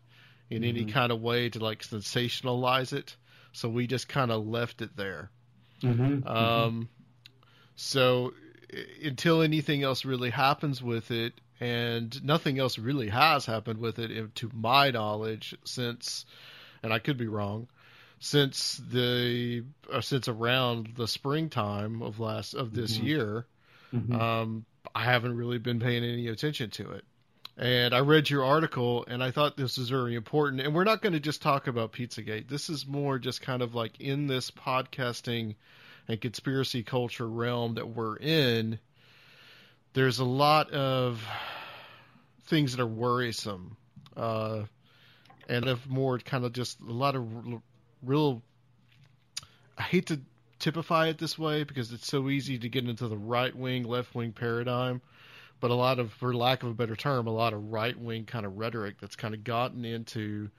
[0.51, 0.93] in any Mhm.
[0.93, 3.16] kind of way to like sensationalize it.
[3.53, 5.31] So we just kind of left it there.
[5.82, 6.89] Mhm, Um,
[7.77, 8.32] so
[8.73, 13.99] i- until anything else really happens with it, and nothing else really has happened with
[13.99, 16.24] it, to my knowledge, since,
[16.82, 17.69] and I could be wrong,
[18.23, 19.65] since the
[20.01, 23.03] since around the springtime of last of this Mhm.
[23.03, 23.47] year,
[23.93, 24.15] Mhm.
[24.15, 27.05] um, I haven't really been paying any attention to it.
[27.57, 30.62] And I read your article, and I thought this was very important.
[30.62, 32.47] And we're not going to just talk about Pizzagate.
[32.47, 35.57] This is more just kind of like in this podcasting
[36.07, 38.78] and conspiracy culture realm that we're in.
[39.94, 41.27] There's a lot of
[42.44, 43.77] things that are worrisome,
[44.16, 44.66] uh,
[45.49, 47.61] and of more kind of just a lot of
[48.03, 48.43] real.
[49.77, 50.20] I hate to
[50.59, 54.15] typify it this way because it's so easy to get into the right wing, left
[54.15, 55.03] wing paradigm
[55.61, 58.24] but a lot of, for lack of a better term, a lot of right wing
[58.27, 60.51] kind of rhetoric that's kind of gotten into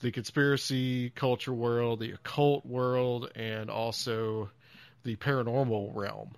[0.00, 4.50] the conspiracy culture world, the occult world, and also
[5.04, 6.32] the paranormal realm.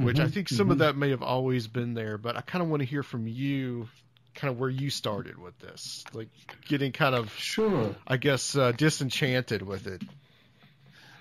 [0.00, 0.78] Which I Mhm, think some of mhm.
[0.78, 3.88] that may have always been there, but I kind of want to hear from you,
[4.36, 6.28] kind of where you started with this, like
[6.66, 10.02] getting kind of, sure, I guess, uh, disenchanted with it.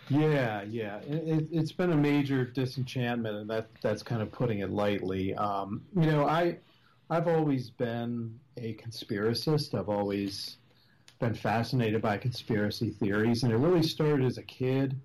[0.09, 0.97] Yeah, yeah.
[0.99, 5.33] It, it's been a major disenchantment, and that that's kind of putting it lightly.
[5.33, 6.57] Um, you know, I
[7.09, 9.77] I've always been a conspiracist.
[9.77, 10.57] I've always
[11.19, 14.99] been fascinated by conspiracy theories, and it really started as a kid.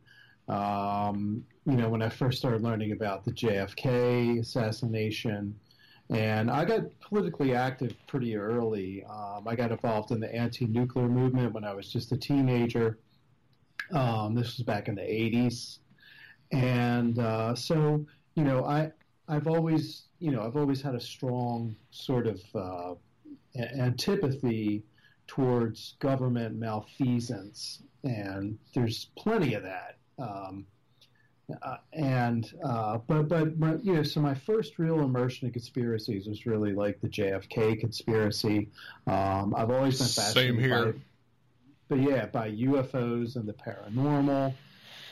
[0.49, 5.55] Um, you know, when I first started learning about the JFK assassination,
[6.11, 9.05] and I got politically active pretty early.
[9.05, 12.99] Um, I got involved in the anti-nuclear movement when I was just a teenager.
[13.93, 15.79] Um, this was back in the 80s.
[16.51, 18.05] And uh, so,
[18.35, 18.91] you know, I,
[19.29, 22.95] I've always, you know, I've always had a strong sort of uh,
[23.57, 24.83] antipathy
[25.29, 27.85] towards government malfeasance.
[28.03, 29.99] And there's plenty of that.
[30.19, 30.67] Um,
[31.63, 36.27] uh, and uh, but but my, you know so my first real immersion in conspiracies
[36.27, 38.69] was really like the JFK conspiracy.
[39.07, 40.93] Um, I've always been fascinated Same here.
[40.93, 40.99] by
[41.89, 44.55] but yeah, by UFOs and the paranormal,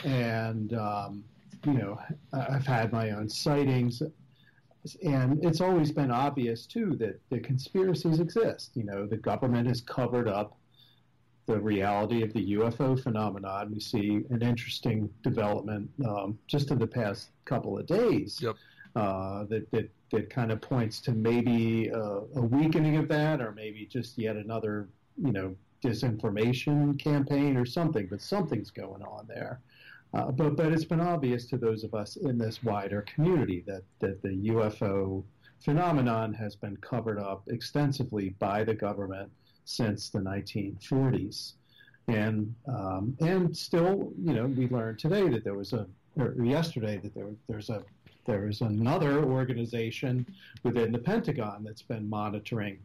[0.04, 1.24] and um,
[1.66, 1.98] you know,
[2.32, 4.02] I've had my own sightings,
[5.04, 8.72] and it's always been obvious too that the conspiracies exist.
[8.74, 10.57] You know, the government has covered up
[11.48, 13.72] the reality of the UFO phenomenon.
[13.72, 18.38] We see an interesting development um, just in the past couple of days.
[18.40, 18.56] Yep.
[18.94, 23.52] Uh, that, that that kind of points to maybe a, a weakening of that, or
[23.52, 24.88] maybe just yet another,
[25.22, 25.54] you know,
[25.84, 28.06] disinformation campaign or something.
[28.08, 29.60] But something's going on there.
[30.14, 33.82] Uh, but but it's been obvious to those of us in this wider community that
[34.00, 35.22] that the UFO
[35.60, 39.30] phenomenon has been covered up extensively by the government
[39.68, 41.52] since the 1940s,
[42.08, 45.86] and um, and still, you know, we learned today that there was a
[46.16, 47.84] or yesterday that there there's a
[48.24, 50.26] there's another organization
[50.62, 52.78] within the Pentagon that's been monitoring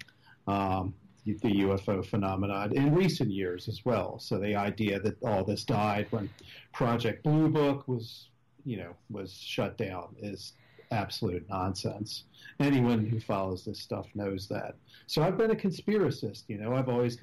[0.48, 0.94] um,
[1.26, 1.34] the
[1.64, 4.20] UFO phenomenon in recent years as well.
[4.20, 6.30] So the idea that all this died when
[6.74, 8.28] Project Blue Book was,
[8.66, 10.54] you know, was shut down is
[10.94, 12.24] absolute nonsense.
[12.60, 14.76] Anyone who follows this stuff knows that.
[15.08, 16.44] So I've been a conspiracist.
[16.48, 17.18] You know, I've always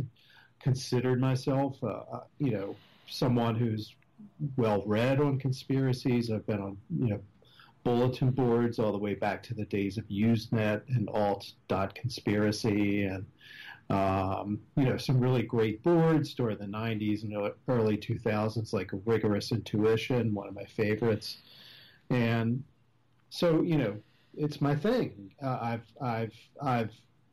[0.61, 2.77] considered myself, uh, uh, you know,
[3.09, 3.95] someone who's
[4.57, 6.31] well read on conspiracies.
[6.31, 7.21] I've been on, you know,
[7.85, 13.25] bulletin boards all the way back to the days of Usenet and alt.conspiracy and
[13.89, 19.51] um, you know some really great boards during the 90s and early 2000s like rigorous
[19.51, 21.39] intuition one of my favorites
[22.11, 22.63] and
[23.31, 23.97] so you know
[24.37, 26.93] it's my thing uh, i've i've i've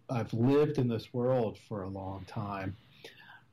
[0.09, 2.75] i've lived in this world for a long time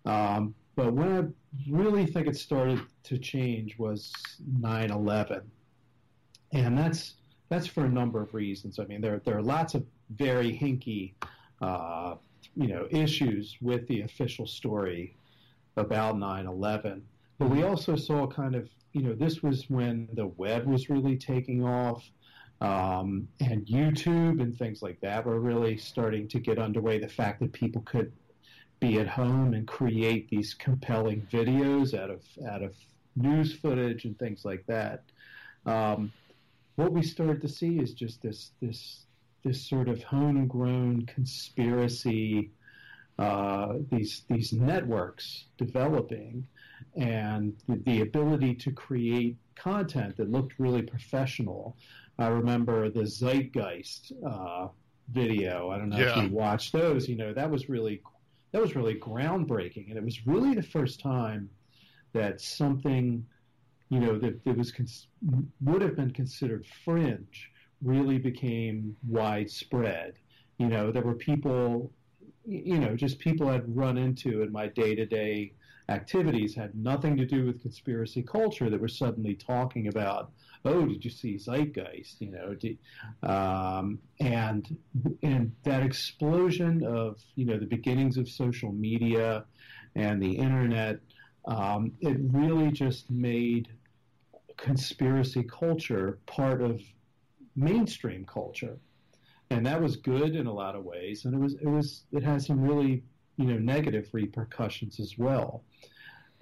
[0.07, 4.13] um, but when i really think it started to change was
[4.61, 5.43] 9-11
[6.53, 7.15] and that's
[7.49, 8.79] that's for a number of reasons.
[8.79, 11.13] I mean, there there are lots of very hinky,
[11.61, 12.17] uh,
[12.57, 15.17] you know, issues with the official story
[15.77, 17.03] about 9/11.
[17.39, 21.17] But we also saw kind of, you know, this was when the web was really
[21.17, 22.09] taking off,
[22.61, 26.99] um, and YouTube and things like that were really starting to get underway.
[26.99, 28.13] The fact that people could
[28.81, 32.75] be at home and create these compelling videos out of out of
[33.17, 35.05] news footage and things like that.
[35.67, 36.13] Um,
[36.77, 39.05] what we started to see is just this this
[39.45, 42.51] this sort of homegrown conspiracy,
[43.19, 46.47] uh, these these networks developing,
[46.97, 51.77] and the, the, ability to create content that looked really professional.
[52.19, 54.69] I remember the Zeitgeist uh,
[55.09, 55.71] video.
[55.71, 56.19] I don't know yeah.
[56.19, 57.09] if you watched those.
[57.09, 58.03] You know that was really
[58.53, 61.51] that was really groundbreaking, and it was really the first time
[62.13, 63.27] that something
[63.95, 65.07] you know, that, that was cons-
[65.61, 67.51] would have been considered fringe
[67.83, 70.15] really became widespread.
[70.59, 71.93] You know, there were people,
[72.45, 75.53] you know, just people I'd run into in my day to day
[75.89, 80.33] activities had nothing to do with conspiracy culture that were suddenly talking about,
[80.65, 82.21] oh, did you see Zeitgeist?
[82.21, 82.79] You know, did,
[83.23, 84.77] um, and
[85.23, 89.45] and that explosion of you know the beginnings of social media
[89.95, 91.01] and the internet,
[91.45, 93.69] um, it really just made
[94.57, 96.81] conspiracy culture part of
[97.57, 98.79] mainstream culture,
[99.51, 102.23] and that was good in a lot of ways, and it was it was it
[102.23, 103.03] has some really
[103.37, 105.63] you know negative repercussions as well,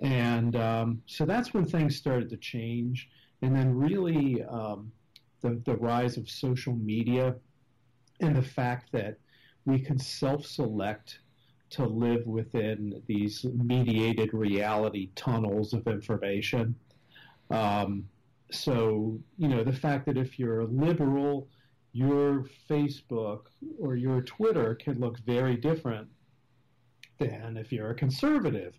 [0.01, 3.09] and um, so that's when things started to change,
[3.43, 4.91] and then really um,
[5.41, 7.35] the the rise of social media
[8.21, 9.19] and the fact that
[9.65, 11.21] we can self-select
[11.71, 16.75] to live within these mediated reality tunnels of information
[17.53, 18.09] um,
[18.51, 21.49] so, you know, the fact that if you're a liberal,
[21.93, 23.43] your Facebook
[23.79, 26.09] or your Twitter can look very different
[27.19, 28.75] than if you're a conservative.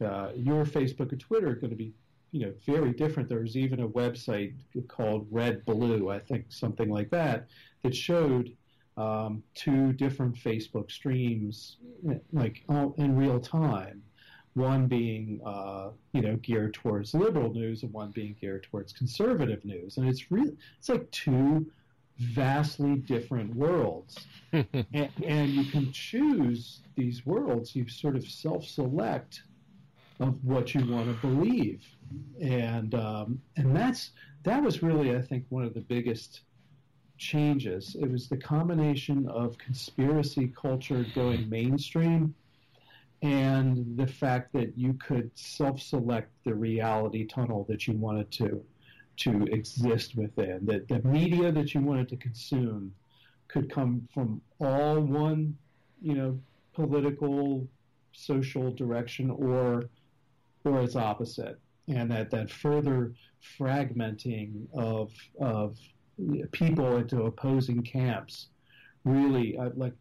[0.00, 1.92] Uh, your Facebook or Twitter are going to be,
[2.30, 3.28] you know, very different.
[3.28, 4.54] There's even a website
[4.88, 7.48] called Red Blue, I think, something like that,
[7.82, 8.56] that showed
[8.96, 11.76] um, two different Facebook streams,
[12.32, 14.02] like in real time
[14.58, 19.64] one being uh, you know geared towards liberal news and one being geared towards conservative
[19.64, 21.70] news, and it's really it's like two
[22.18, 27.76] vastly different worlds, and, and, you can choose these worlds.
[27.76, 29.42] You sort of self-select
[30.20, 31.84] of what you want to believe,
[32.40, 34.10] and um, and that's
[34.42, 36.40] that was really I think one of the biggest
[37.18, 37.96] changes.
[38.00, 42.34] It was the combination of conspiracy culture going mainstream
[43.22, 48.64] and the fact that you could self-select the reality tunnel that you wanted to
[49.16, 50.64] to exist within.
[50.64, 52.94] That the media that you wanted to consume
[53.48, 55.56] could come from all one,
[56.00, 56.38] you know,
[56.72, 57.66] political,
[58.12, 59.84] social direction or
[60.68, 61.58] or its opposite.
[61.88, 63.14] And that, that further
[63.58, 65.78] fragmenting of of
[66.52, 68.48] people into opposing camps
[69.04, 69.94] really uh, like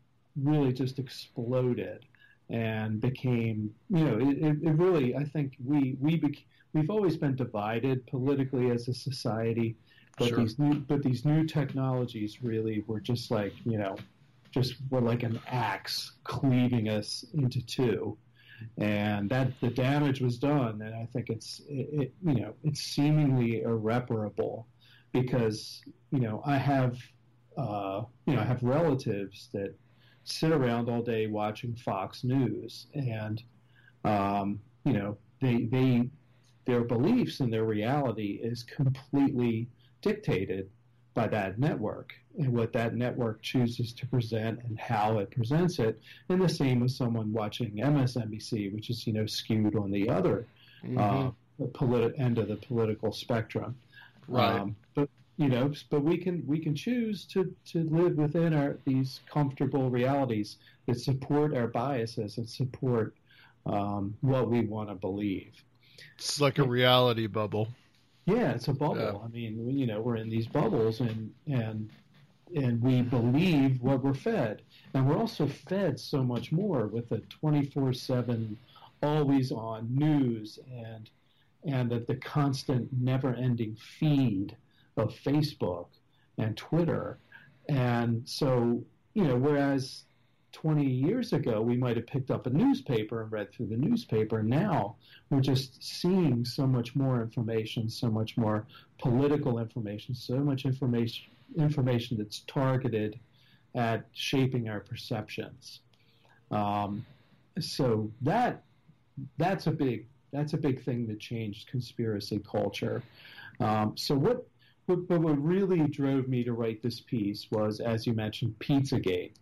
[0.43, 2.05] really just exploded
[2.49, 7.35] and became, you know, it, it really, I think we, we bec- we've always been
[7.35, 9.75] divided politically as a society,
[10.17, 10.39] but sure.
[10.39, 13.97] these new, but these new technologies really were just like, you know,
[14.51, 18.17] just were like an axe cleaving us into two.
[18.77, 20.81] And that the damage was done.
[20.81, 24.67] And I think it's it, you know it's seemingly irreparable
[25.11, 25.81] because
[26.11, 26.97] you know I have
[27.57, 29.73] uh, you know I have relatives that
[30.23, 33.41] sit around all day watching Fox News, and
[34.03, 36.09] um, you know they they
[36.65, 39.69] their beliefs and their reality is completely
[40.01, 40.69] dictated
[41.17, 45.99] by that network and what that network chooses to present and how it presents it.
[46.29, 50.45] And the same with someone watching MSNBC, which is you know skewed on the other
[50.85, 50.99] Mhm.
[50.99, 51.31] uh,
[51.79, 53.75] politi- end of the political spectrum.
[54.27, 54.59] Right.
[54.59, 58.77] Um, but you know, but we can we can choose to to live within our
[58.85, 63.15] these comfortable realities that support our biases and support
[63.65, 65.53] um, what we want to believe.
[66.15, 67.69] It's like a reality bubble.
[68.27, 68.97] Yeah, it's a bubble.
[68.97, 69.25] Yeah.
[69.25, 71.89] I mean, you know, we're in these bubbles, and and
[72.53, 74.63] and we believe what we're fed,
[74.93, 78.57] and we're also fed so much more with the twenty four seven,
[79.01, 81.09] always on news and
[81.63, 84.55] and the, the constant never ending feed
[84.97, 85.87] of Facebook
[86.37, 87.19] and Twitter,
[87.69, 88.83] and so
[89.13, 90.03] you know, whereas
[90.53, 94.41] 20 years ago, we might have picked up a newspaper and read through the newspaper.
[94.41, 94.95] Now
[95.29, 98.65] we're just seeing so much more information, so much more
[98.97, 101.25] political information, so much information
[101.57, 103.19] information that's targeted
[103.75, 105.79] at shaping our perceptions.
[106.51, 107.05] Um,
[107.59, 108.63] so that
[109.37, 113.01] that's a big that's a big thing that changed conspiracy culture.
[113.59, 114.45] Um, so what,
[114.87, 119.33] what but what really drove me to write this piece was, as you mentioned, Pizzagate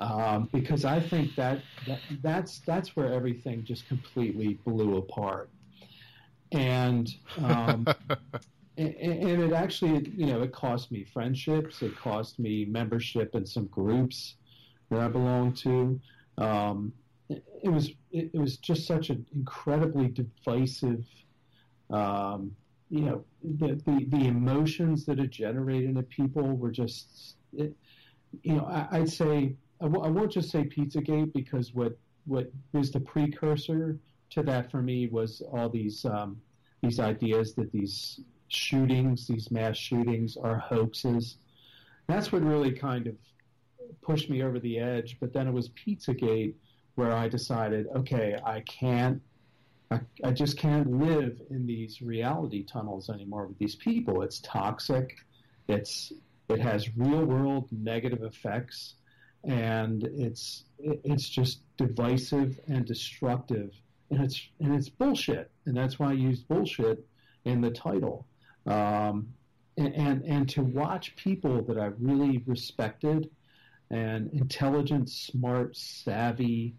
[0.00, 5.50] um, because I think that, that that's that's where everything just completely blew apart,
[6.52, 7.86] and um,
[8.78, 13.46] and, and it actually you know it cost me friendships, it cost me membership in
[13.46, 14.36] some groups
[14.90, 16.00] that I belong to.
[16.38, 16.92] Um,
[17.28, 21.04] it, it was it, it was just such an incredibly divisive.
[21.90, 22.56] Um,
[22.92, 27.74] you know the, the the emotions that it generated in people were just it,
[28.42, 31.96] you know, I, I'd say I w- I won't just say Pizzagate because what
[32.26, 33.98] what was the precursor
[34.30, 36.40] to that for me was all these um,
[36.82, 41.38] these ideas that these shootings, these mass shootings, are hoaxes.
[42.08, 43.14] That's what really kind of
[44.02, 45.16] pushed me over the edge.
[45.18, 46.54] But then it was Pizzagate
[46.96, 49.22] where I decided, okay, I can't.
[49.92, 54.22] I, I just can't live in these reality tunnels anymore with these people.
[54.22, 55.16] It's toxic.
[55.68, 56.12] It's
[56.48, 58.94] it has real world negative effects,
[59.44, 63.70] and it's it- it's just divisive and destructive,
[64.10, 67.06] and it's and it's bullshit, and that's why I used bullshit
[67.44, 68.26] in the title.
[68.66, 69.32] Um,
[69.76, 73.30] and, and and to watch people that I really respected,
[73.90, 76.74] and intelligent, smart, savvy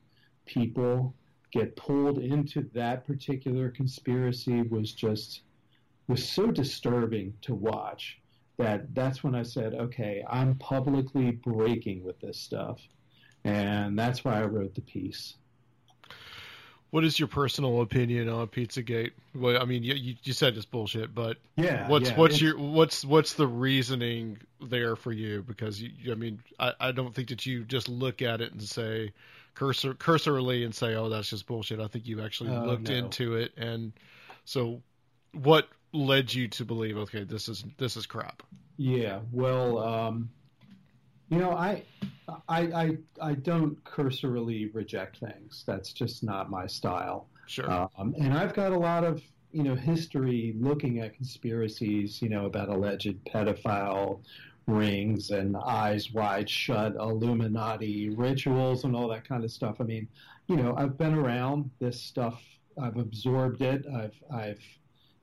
[0.46, 1.14] people
[1.54, 5.42] get pulled into that particular conspiracy was just
[6.08, 8.20] was so disturbing to watch
[8.58, 12.80] that that's when I said, okay, I'm publicly breaking with this stuff.
[13.46, 15.36] And that's why I wrote the piece.
[16.92, 19.12] What is your personal opinion on Pizzagate?
[19.34, 23.04] Well, I mean, you, you said it's bullshit, but Yeah, what's yeah, what's your what's
[23.04, 25.42] what's the reasoning there for you?
[25.42, 28.62] Because you- I mean, I, I don't think that you just look at it and
[28.62, 29.12] say
[29.56, 31.80] cursor cursorily and say, oh, that's just bullshit.
[31.80, 32.96] I think you actually Oh, looked no.
[32.96, 33.94] into it, and
[34.46, 34.82] so
[35.34, 38.44] what led you to believe, okay, this is this is crap?
[38.78, 40.30] Yeah, well, um,
[41.30, 41.84] you know, I,
[42.50, 45.64] I, I, I don't cursorily reject things.
[45.66, 47.28] That's just not my style.
[47.46, 47.90] Sure.
[47.98, 49.22] Um, and I've got a lot of,
[49.52, 54.22] you know, history looking at conspiracies, you know, about alleged pedophile
[54.68, 59.78] rings and eyes wide shut Illuminati rituals and all that kind of stuff.
[59.80, 60.08] I mean,
[60.48, 62.42] you know, I've been around this stuff.
[62.82, 63.86] I've absorbed it.
[63.94, 64.62] I've, I've,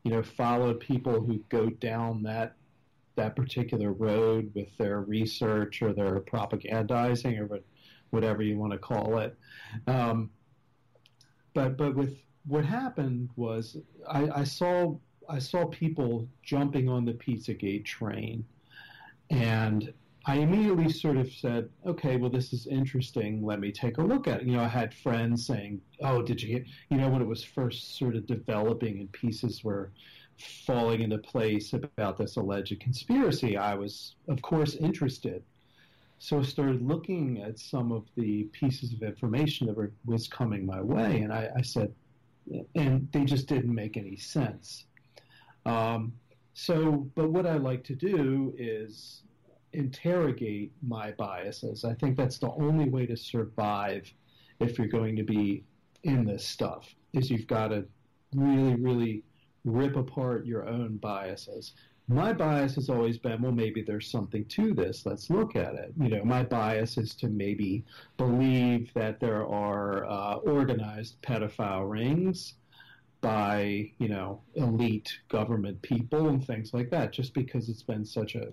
[0.05, 2.57] you know, followed people who go down that
[3.17, 7.61] that particular road with their research or their propagandizing or
[8.11, 9.37] whatever you want to call it.
[9.87, 10.31] Um,
[11.55, 13.77] but but with what happened was
[14.09, 14.97] I, I saw
[15.29, 18.45] I saw people jumping on the Pizzagate train,
[19.31, 19.93] and
[20.27, 23.45] I immediately sort of said, okay, well this is interesting.
[23.45, 24.47] Let me take a look at it.
[24.47, 27.97] You know, I had friends saying, oh, did you you know when it was first
[27.99, 29.91] sort of developing and pieces were
[30.41, 35.43] falling into place about this alleged conspiracy, I was, of course, interested.
[36.19, 40.67] So I started looking at some of the pieces of information that were, was coming
[40.67, 41.95] my way, and I, I said,
[42.75, 44.85] and they just didn't make any sense.
[45.65, 46.13] Um,
[46.53, 49.23] so, but what I like to do is
[49.73, 51.85] interrogate my biases.
[51.85, 54.13] I think that's the only way to survive
[54.59, 55.65] if you're going to be
[56.03, 57.85] in this stuff is you've got to
[58.35, 59.23] really, really
[59.65, 61.73] rip apart your own biases.
[62.09, 65.07] My bias has always been, well, maybe there's something to this.
[65.07, 65.93] Let's look at it.
[66.01, 67.85] You know, my bias is to maybe
[68.17, 72.55] believe that there are uh, organized pedophile rings
[73.21, 78.35] by, you know, elite government people and things like that, just because it's been such
[78.35, 78.49] a,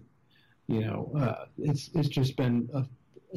[0.68, 2.86] you know, uh, it's it's just been a,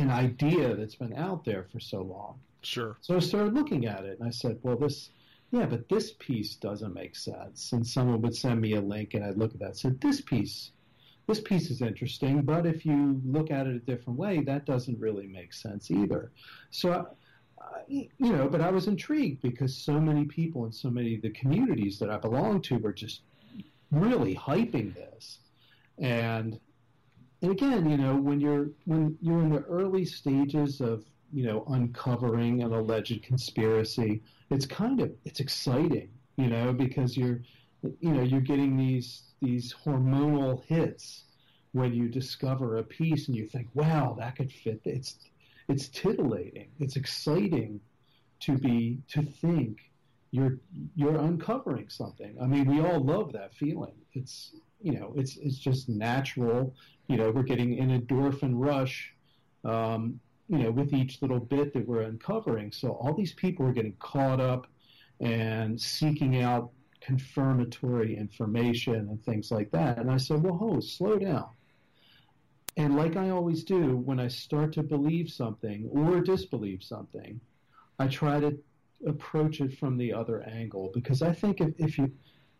[0.01, 2.39] an idea that's been out there for so long.
[2.62, 2.97] Sure.
[3.01, 5.11] So I started looking at it and I said, well, this,
[5.51, 7.73] yeah, but this piece doesn't make sense.
[7.73, 10.20] And someone would send me a link and I'd look at that and said, this
[10.20, 10.73] piece,
[11.27, 14.98] this piece is interesting, but if you look at it a different way, that doesn't
[14.98, 16.32] really make sense either.
[16.70, 17.09] So,
[17.89, 21.31] you know, but I was intrigued because so many people in so many of the
[21.31, 23.23] communities that I belong to were just
[23.91, 25.39] really hyping this.
[25.99, 26.59] And
[27.43, 31.65] and again, you know, when you're when you're in the early stages of you know
[31.69, 37.41] uncovering an alleged conspiracy, it's kind of it's exciting, you know, because you're
[37.82, 41.24] you know you're getting these these hormonal hits
[41.73, 44.81] when you discover a piece and you think, wow, that could fit.
[44.85, 45.16] It's
[45.71, 46.69] it's titillating.
[46.81, 47.81] It's exciting
[48.41, 49.79] to be to think
[50.33, 50.59] you're
[50.95, 52.37] you're uncovering something.
[52.43, 53.95] I mean, we all love that feeling.
[54.13, 56.75] It's you know, it's it's just natural.
[57.09, 59.15] You know, we're getting an endorphin rush,
[59.65, 62.73] um, you know, with each little bit that we're uncovering.
[62.73, 64.67] So all these people are getting caught up
[65.21, 66.71] and seeking out
[67.01, 69.99] confirmatory information and things like that.
[69.99, 71.49] And I said, well, ho, slow down.
[72.77, 77.41] And like I always do, when I start to believe something or disbelieve something,
[77.99, 78.59] I try to
[79.07, 82.13] approach it from the other angle because I think if, if you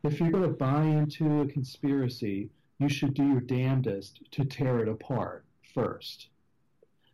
[0.03, 4.81] if you're going to buy into a conspiracy, you should do your damnedest to tear
[4.81, 6.29] it apart first.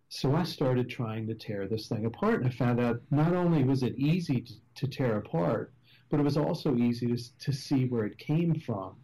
[0.09, 3.64] So I started trying to tear this thing apart, and I found out not only
[3.64, 5.73] was it easy to, to tear apart,
[6.09, 8.94] but it was also easy to, to see where it came from.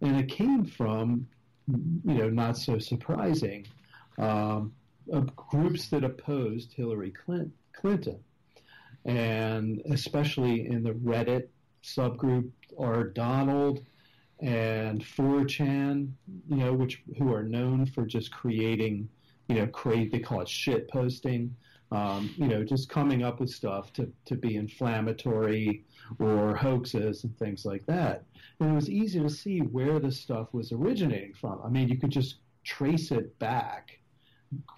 [0.00, 1.28] And it came from,
[1.68, 3.66] you know, not so surprising,
[4.18, 4.72] um,
[5.36, 7.12] groups that opposed Hillary
[7.72, 8.18] Clinton.
[9.04, 11.48] And especially in the Reddit
[11.82, 13.84] subgroup are Donald
[14.40, 16.10] and 4chan,
[16.48, 19.08] you know, which who are known for just creating,
[19.48, 21.54] you know, create they call it shit posting,
[21.92, 25.84] um, you know, just coming up with stuff to, to be inflammatory
[26.18, 28.24] or hoaxes and things like that.
[28.60, 31.60] And it was easy to see where this stuff was originating from.
[31.62, 33.98] I mean, you could just trace it back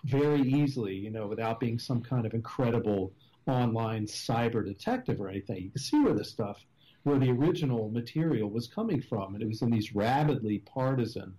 [0.05, 3.13] very easily, you know, without being some kind of incredible
[3.47, 5.63] online cyber detective or anything.
[5.63, 6.65] You could see where this stuff
[7.05, 11.35] where the original material was coming from, and it was in these rabidly partisan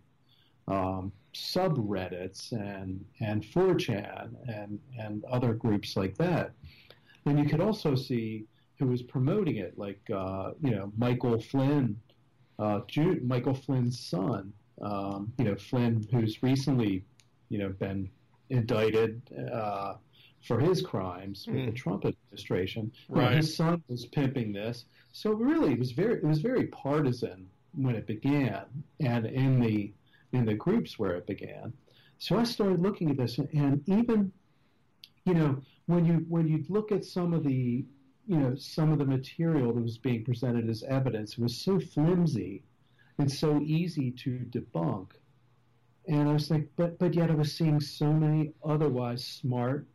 [0.67, 6.51] um, subreddits and and 4chan and and other groups like that.
[7.25, 8.45] And you could also see
[8.79, 11.99] who was promoting it, like uh, you know Michael Flynn,
[12.59, 14.53] uh, Jude, Michael Flynn's son.
[14.81, 17.03] Um, you know Flynn, who's recently
[17.49, 18.09] you know been
[18.49, 19.21] indicted
[19.51, 19.95] uh,
[20.41, 22.91] for his crimes with the Trump administration.
[23.09, 23.37] Right.
[23.37, 27.95] his son was pimping this, so really it was very it was very partisan when
[27.95, 28.63] it began,
[29.01, 29.91] and in the
[30.35, 31.73] in the groups where it began.
[32.17, 34.31] So I started looking at this, and even
[35.25, 37.85] you know when you when you look at some of the
[38.27, 41.79] you know some of the material that was being presented as evidence, it was so
[41.79, 42.63] flimsy
[43.17, 45.11] and so easy to debunk.
[46.07, 49.87] And I was like, but but yet I was seeing so many otherwise smart,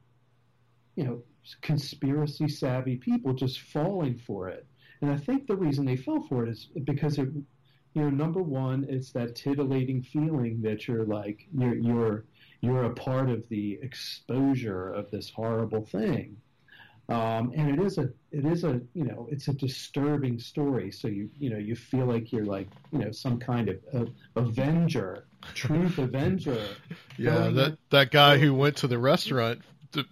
[0.96, 1.22] you know,
[1.60, 4.66] conspiracy savvy people just falling for it.
[5.00, 7.28] And I think the reason they fell for it is because it,
[7.94, 12.24] you know, number one, it's that titillating feeling that you're like you're you're
[12.60, 16.36] you're a part of the exposure of this horrible thing.
[17.08, 20.92] Um, and it is a it is a you know it's a disturbing story.
[20.92, 24.04] So you you know you feel like you're like you know some kind of uh,
[24.36, 26.62] avenger, truth avenger.
[27.18, 29.60] Yeah, that that guy who went to the restaurant,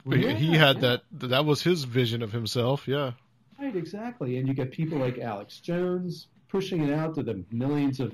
[0.05, 0.82] Yeah, he had yeah.
[0.82, 1.02] that.
[1.30, 2.88] That was his vision of himself.
[2.88, 3.12] Yeah.
[3.59, 4.36] Right, exactly.
[4.36, 8.12] And you get people like Alex Jones pushing it out to the millions of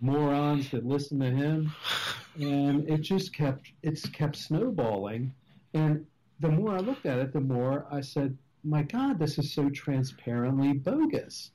[0.00, 1.72] morons that listen to him.
[2.40, 5.32] And it just kept it's kept snowballing.
[5.74, 6.06] And
[6.40, 9.68] the more I looked at it, the more I said, My God, this is so
[9.70, 11.50] transparently bogus.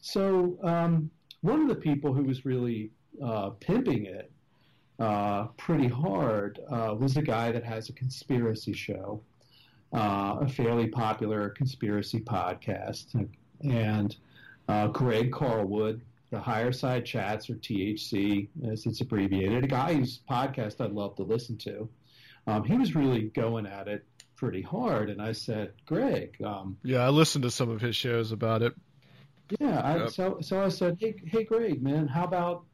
[0.00, 1.10] So um,
[1.40, 2.90] one of the people who was really
[3.22, 4.30] uh, pimping it
[4.98, 9.20] uh, pretty hard uh, was a guy that has a conspiracy show
[9.94, 13.14] uh, a fairly popular conspiracy podcast.
[13.62, 14.16] And
[14.68, 16.00] uh, Greg Carlwood,
[16.30, 21.16] the Higher Side Chats, or THC as it's abbreviated, a guy whose podcast I'd love
[21.16, 21.88] to listen to.
[22.46, 24.04] Um, he was really going at it
[24.36, 25.10] pretty hard.
[25.10, 28.74] And I said, Greg, um, Yeah, I listened to some of his shows about it.
[29.60, 29.80] yeah.
[29.80, 30.10] I, Yep.
[30.10, 32.64] So so I said, hey hey Greg, man, how about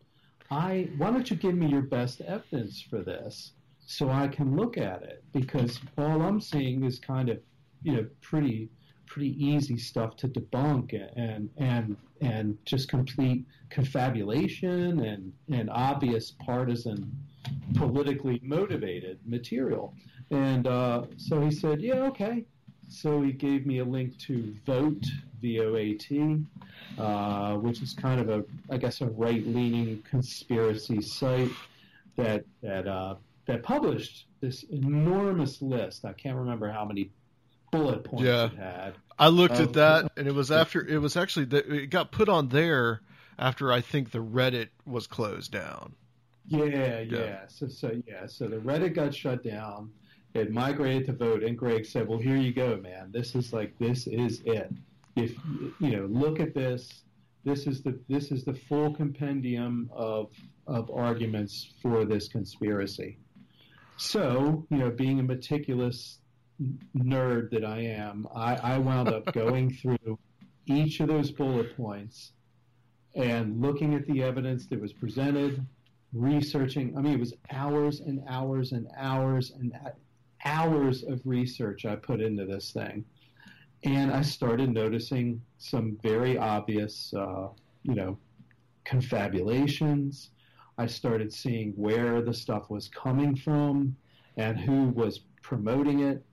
[0.50, 0.88] I?
[0.96, 3.52] Why don't you give me your best evidence for this
[3.86, 7.38] so I can look at it because all I'm seeing is kind of
[7.82, 8.70] you know pretty
[9.10, 17.10] pretty easy stuff to debunk and and and just complete confabulation and and obvious partisan
[17.74, 19.92] politically motivated material.
[20.30, 22.44] And uh, so he said yeah okay.
[22.88, 25.04] So he gave me a link to Voat
[25.40, 26.44] v-o-a-t
[26.98, 31.50] uh, which is kind of a i guess a right-leaning conspiracy site
[32.16, 33.14] that that uh,
[33.46, 36.04] that published this enormous list.
[36.04, 37.10] I can't remember how many
[37.70, 38.46] bullet points Yeah.
[38.46, 39.72] it had I looked of- at um,
[40.06, 43.00] that, and it was after it was actually the, it got put on there
[43.38, 45.94] after I think the Reddit was closed down.
[46.46, 47.46] Yeah, yeah.
[47.48, 48.26] So, so yeah.
[48.26, 49.90] So the Reddit got shut down.
[50.34, 53.10] It migrated to Voat, and Greg said, "Well, here you go, man.
[53.12, 54.72] This is like this is it.
[55.16, 55.36] If
[55.80, 57.02] you know, look at this.
[57.44, 60.30] This is the this is the full compendium of
[60.66, 63.18] of arguments for this conspiracy."
[63.96, 66.19] So, you know, being a meticulous
[66.96, 70.18] nerd that I am, I, I wound up going through
[70.66, 72.32] each of those bullet points
[73.14, 75.66] and looking at the evidence that was presented,
[76.12, 76.96] researching.
[76.96, 79.72] I mean, it was hours and hours and hours and
[80.44, 83.04] hours of research I put into this thing.
[83.84, 87.48] And I started noticing some very obvious, uh,
[87.82, 88.18] you know,
[88.84, 90.30] confabulations.
[90.78, 93.96] I started seeing where the stuff was coming from
[94.36, 96.24] and who was promoting it.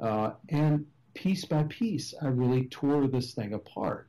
[0.00, 4.08] Uh, and piece by piece, I really tore this thing apart.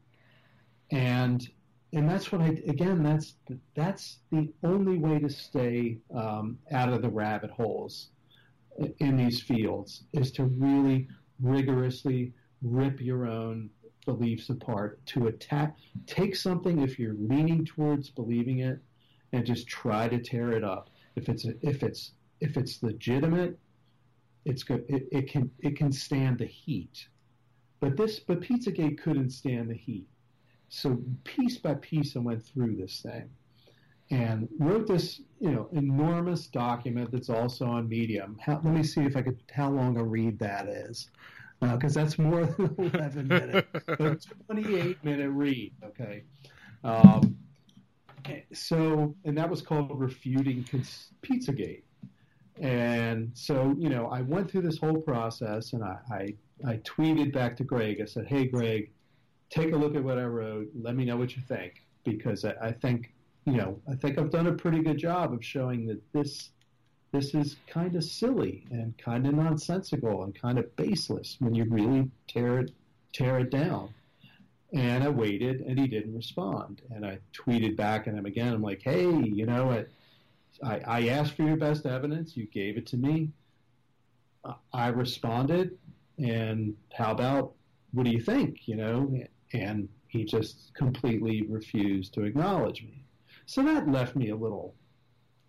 [0.92, 1.48] And
[1.94, 3.04] and that's what I again.
[3.04, 3.36] That's
[3.76, 8.10] that's the only way to stay um, out of the rabbit holes
[9.00, 11.08] in these fields is to really
[11.42, 13.70] rigorously rip your own
[14.06, 15.06] beliefs apart.
[15.08, 15.78] To attack,
[16.08, 18.80] take something if you're leaning towards believing it,
[19.34, 20.90] and just try to tear it up.
[21.16, 23.60] If it's if it's if it's legitimate,
[24.46, 24.86] it's good.
[24.88, 27.08] It, it can it can stand the heat.
[27.80, 30.08] But this but Pizzagate couldn't stand the heat.
[30.70, 33.30] So piece by piece, I went through this thing
[34.10, 38.38] and wrote this, you know, enormous document that's also on Medium.
[38.42, 41.10] How, let me see if I could how long a read that is,
[41.62, 43.68] because that's more than eleven minutes.
[43.88, 45.74] a Twenty-eight minute read.
[45.84, 46.24] Okay.
[46.84, 47.38] Um,
[48.54, 51.84] so, and that was called refuting Cons- Pizzagate.
[52.60, 57.34] And so, you know, I went through this whole process, and I, I I tweeted
[57.34, 58.02] back to Greg.
[58.02, 58.92] I said, "Hey, Greg,
[59.50, 60.70] take a look at what I wrote.
[60.80, 63.14] Let me know what you think, because I, I think,
[63.46, 66.50] you know, I think I've done a pretty good job of showing that this
[67.12, 71.66] this is kind of silly and kind of nonsensical and kind of baseless when you
[71.66, 72.72] really tear it
[73.14, 73.94] tear it down."
[74.74, 76.82] And I waited, and he didn't respond.
[76.92, 78.54] And I tweeted back at him again.
[78.54, 79.90] I'm like, "Hey, you know what?
[80.64, 82.36] I, I asked for your best evidence.
[82.38, 83.30] You gave it to me.
[84.74, 85.78] I- responded,
[86.18, 87.54] and how about
[87.94, 88.68] what do you think?
[88.68, 89.24] You know,
[89.54, 93.04] and he just completely refused to acknowledge me.
[93.46, 94.76] So that left me a little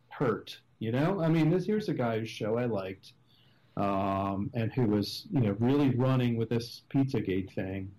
[0.09, 0.61] hurt.
[0.79, 3.13] You know, I mean, this here's a guy whose show I liked,
[3.77, 7.91] um, and who was you know really running with this PizzaGate thing.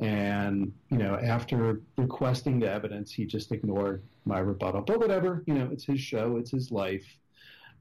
[0.00, 4.82] And you know, after requesting the evidence, he just ignored my rebuttal.
[4.82, 7.06] But whatever, you know, it's his show, it's his life.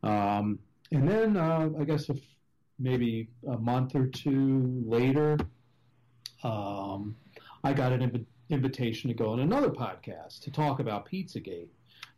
[0.03, 0.59] Um,
[0.91, 2.09] and then uh, I guess
[2.79, 5.37] maybe a month or two later,
[6.43, 7.15] um,
[7.63, 11.69] I got an inv- invitation to go on another podcast to talk about Pizzagate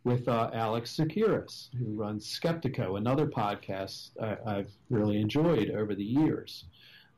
[0.04, 6.04] with uh, Alex Tsakiris, who runs Skeptico, another podcast I, I've really enjoyed over the
[6.04, 6.64] years.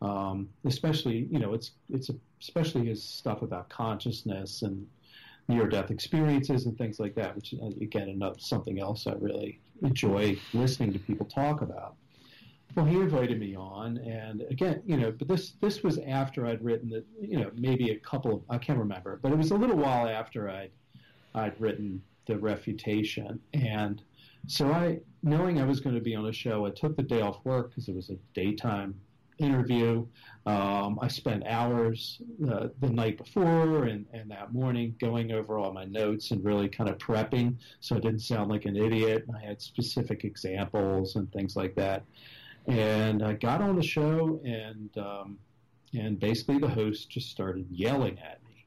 [0.02, 2.10] Um, especially, you know, it's it's
[2.40, 4.86] especially his stuff about consciousness and
[5.48, 10.38] near-death experiences and things like that, which uh, again, another something else I really enjoy
[10.52, 11.94] listening to people talk about.
[12.74, 16.62] Well, he invited me on, and again, you know, but this this was after I'd
[16.62, 19.54] written the, you know, maybe a couple of I can't remember, but it was a
[19.54, 20.72] little while after I'd
[21.34, 24.02] I'd written the refutation, and
[24.46, 27.20] so I, knowing I was going to be on a show, I took the day
[27.20, 28.94] off work because it was a daytime
[29.38, 30.06] interview.
[30.46, 35.72] Um, I spent hours uh, the night before and, and that morning going over all
[35.72, 39.26] my notes and really kind of prepping so I didn't sound like an idiot.
[39.34, 42.04] I had specific examples and things like that.
[42.66, 45.38] And I got on the show and um,
[45.94, 48.66] and basically the host just started yelling at me.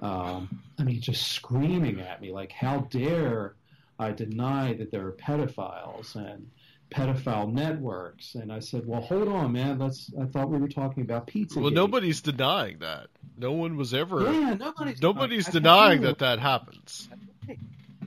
[0.00, 3.54] Um, I mean, just screaming at me like, "How dare
[3.98, 6.50] I deny that there are pedophiles?" and
[6.94, 8.34] pedophile networks.
[8.36, 9.78] And I said, well, hold on, man.
[9.78, 10.10] Let's.
[10.20, 11.60] I thought we were talking about pizza.
[11.60, 13.08] Well, nobody's denying that.
[13.36, 14.22] No one was ever.
[14.30, 15.02] Yeah, nobody's.
[15.02, 17.08] Nobody's denying that that happens.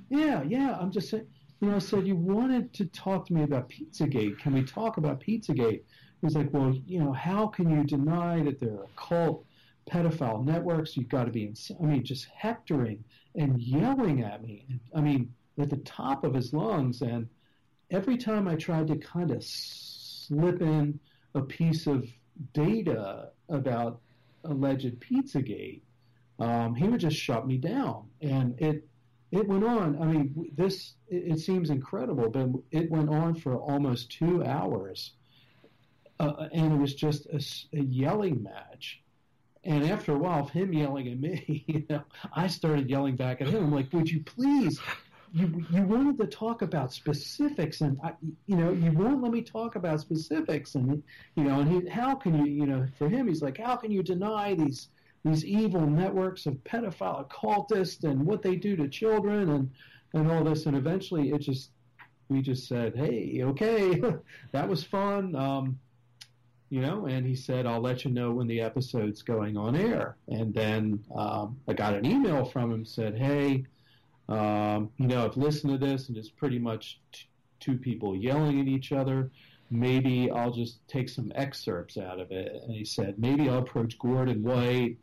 [0.09, 0.77] Yeah, yeah.
[0.79, 1.27] I'm just saying.
[1.59, 4.37] You know, I said you wanted to talk to me about Pizzagate.
[4.37, 5.81] Can we talk about Pizzagate?
[6.21, 9.43] He's like, well, you know, how can you deny that there are cult
[9.89, 10.95] pedophile networks?
[10.95, 13.03] You've got to be, ins- I mean, just hectoring
[13.35, 14.67] and yelling at me.
[14.95, 17.01] I mean, at the top of his lungs.
[17.01, 17.27] And
[17.91, 20.99] every time I tried to kind of slip in
[21.33, 22.07] a piece of
[22.53, 24.01] data about
[24.43, 25.81] alleged Pizzagate,
[26.39, 28.07] um, he would just shut me down.
[28.21, 28.87] And it
[29.31, 30.01] it went on.
[30.01, 35.13] I mean, this it, it seems incredible, but it went on for almost two hours,
[36.19, 39.01] uh, and it was just a yelling match.
[39.63, 42.03] And after a while of him yelling at me, you know,
[42.33, 43.65] I started yelling back at him.
[43.65, 44.79] I'm like, "Would you please?"
[45.33, 48.13] You you wanted to talk about specifics, and I,
[48.45, 51.03] you know, you won't let me talk about specifics, and
[51.35, 53.91] you know, and he, how can you, you know, for him, he's like, how can
[53.91, 54.89] you deny these
[55.25, 59.71] these evil networks of pedophile occultists and what they do to children and
[60.13, 60.65] and all this?
[60.65, 61.71] And eventually it just
[62.29, 64.01] we just said hey okay
[64.51, 65.79] that was fun um
[66.69, 70.17] you know and he said i'll let you know when the episode's going on air.
[70.27, 73.65] And then um, i got an email from him said hey
[74.29, 77.27] um, you know i've listened to this and it's pretty much t-
[77.59, 79.31] two people yelling at each other
[79.69, 82.61] maybe I'll just take some excerpts out of it.
[82.63, 84.97] And he said, maybe I'll approach Gordon White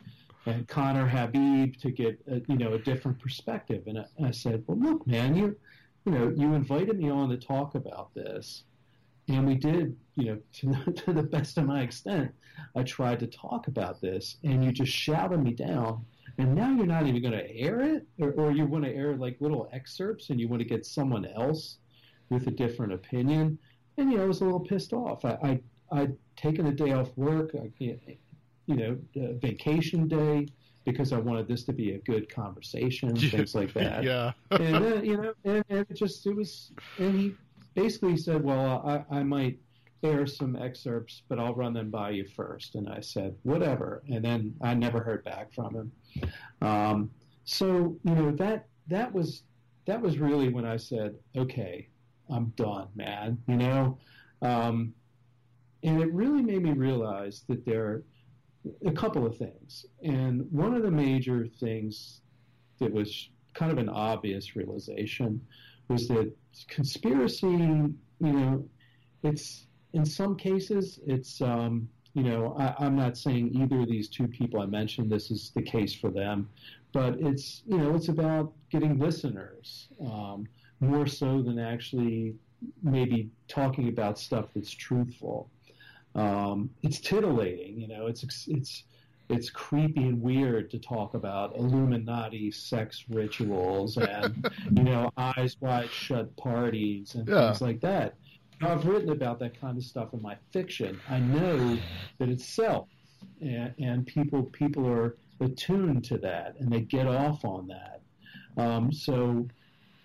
[0.45, 3.83] and Conner Habib to get a, you know a different perspective.
[3.87, 5.55] And I, I said, well, look, man, you
[6.05, 8.63] you know you invited me on to talk about this,
[9.27, 12.31] and we did you know to, to the best of my extent.
[12.75, 16.05] I tried to talk about this, and you just shouted me down.
[16.37, 19.15] And now you're not even going to air it, or, or you want to air
[19.15, 21.77] like little excerpts, and you want to get someone else
[22.29, 23.57] with a different opinion.
[23.97, 25.23] And you know, I was a little pissed off.
[25.23, 25.59] I, I
[25.91, 30.47] I'd taken a day off work, I, you know, a vacation day
[30.83, 34.03] because I wanted this to be a good conversation, things like that.
[34.03, 34.33] Yeah.
[34.51, 37.35] and then, you know, and, and it just it was, and he
[37.75, 39.57] basically said, "Well, I, I might
[40.03, 42.75] air some excerpts, but I'll run them by you first.
[42.75, 45.91] And I said, "Whatever." And then I never heard back from him.
[46.61, 47.11] Um,
[47.43, 49.43] so you know that that was
[49.85, 51.87] that was really when I said, "Okay,
[52.29, 53.97] I'm done, man." You know,
[54.41, 54.93] um,
[55.83, 58.03] and it really made me realize that there are
[58.85, 59.85] a couple of things.
[60.03, 62.21] And one of the major things
[62.79, 65.41] that was kind of an obvious realization
[65.87, 66.31] was that
[66.67, 68.67] conspiracy, you know,
[69.23, 69.64] it's
[69.95, 71.73] in some cases it's um,
[72.13, 75.51] you know I, I'm not saying either of these two people I mentioned this is
[75.55, 76.37] the case for them,
[76.97, 79.67] but it's you know it's about getting listeners
[80.13, 80.39] um,
[80.79, 82.35] more so than actually
[82.83, 85.49] maybe talking about stuff that's truthful.
[86.15, 88.07] Um, it's titillating, you know.
[88.07, 88.83] It's it's
[89.29, 94.47] it's creepy and weird to talk about Illuminati sex rituals and
[94.77, 97.47] you know eyes wide shut parties and Yeah.
[97.47, 98.15] things like that.
[98.61, 100.99] I've written about that kind of stuff in my fiction.
[101.09, 101.77] I know
[102.19, 102.87] that it sells,
[103.41, 108.01] and, and people people are attuned to that, and they get off on that.
[108.57, 109.47] Um, so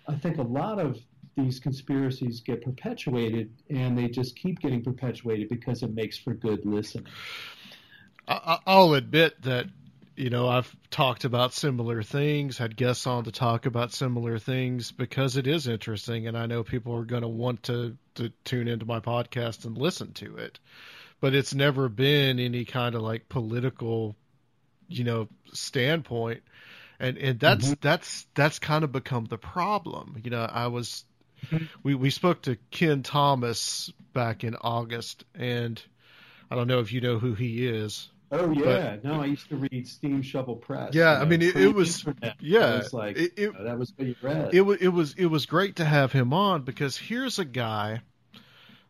[0.07, 0.99] I think a lot of
[1.37, 6.65] these conspiracies get perpetuated, and they just keep getting perpetuated because it makes for good
[6.65, 7.07] listening.
[8.27, 9.67] I'll admit that
[10.15, 14.91] you know I've talked about similar things, had guests on to talk about similar things
[14.91, 18.67] because it is interesting, and I know people are going to want to to tune
[18.67, 20.59] into my podcast and listen to it.
[21.19, 24.15] But it's never been any kind of like political,
[24.87, 26.43] you know, standpoint,
[26.99, 27.73] and and that's mm-hmm.
[27.81, 30.19] that's that's kind of become the problem.
[30.23, 31.05] You know, I was
[31.45, 31.65] mm-hmm.
[31.83, 35.81] we we spoke to Kenn Thomas back in August, and
[36.49, 38.09] I don't know if you know who he is.
[38.31, 40.93] Oh but- yeah, no, I used to read Steamshovel Press.
[40.93, 42.37] Yeah, you I mean, it- it was- pre-internet.
[42.39, 44.53] yeah, it was like it- you oh, know, that was what you read.
[44.53, 48.01] it was it was it was great to have him on because here's a guy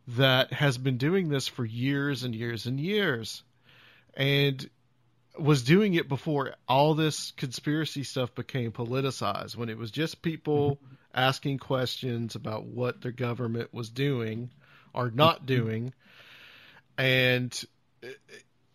[0.08, 3.42] that has been doing this for years and years and years
[4.14, 4.68] and
[5.38, 10.76] was doing it before all this conspiracy stuff became politicized when it was just people
[10.76, 10.94] mm-hmm.
[11.14, 14.50] asking questions about what their government was doing
[14.92, 15.46] or not mm-hmm.
[15.46, 15.94] doing
[16.98, 17.64] and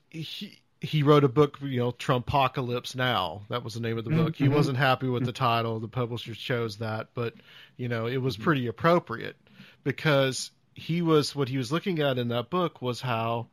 [0.09, 3.41] he he wrote a book, you know, Trumpocalypse Now.
[3.49, 4.35] That was the name of the book.
[4.35, 4.53] He Mhm.
[4.53, 5.79] wasn't happy with the title.
[5.79, 7.34] The publishers chose that, but
[7.77, 9.35] you know, it was pretty appropriate
[9.84, 13.47] because he was what he was looking at in that book was how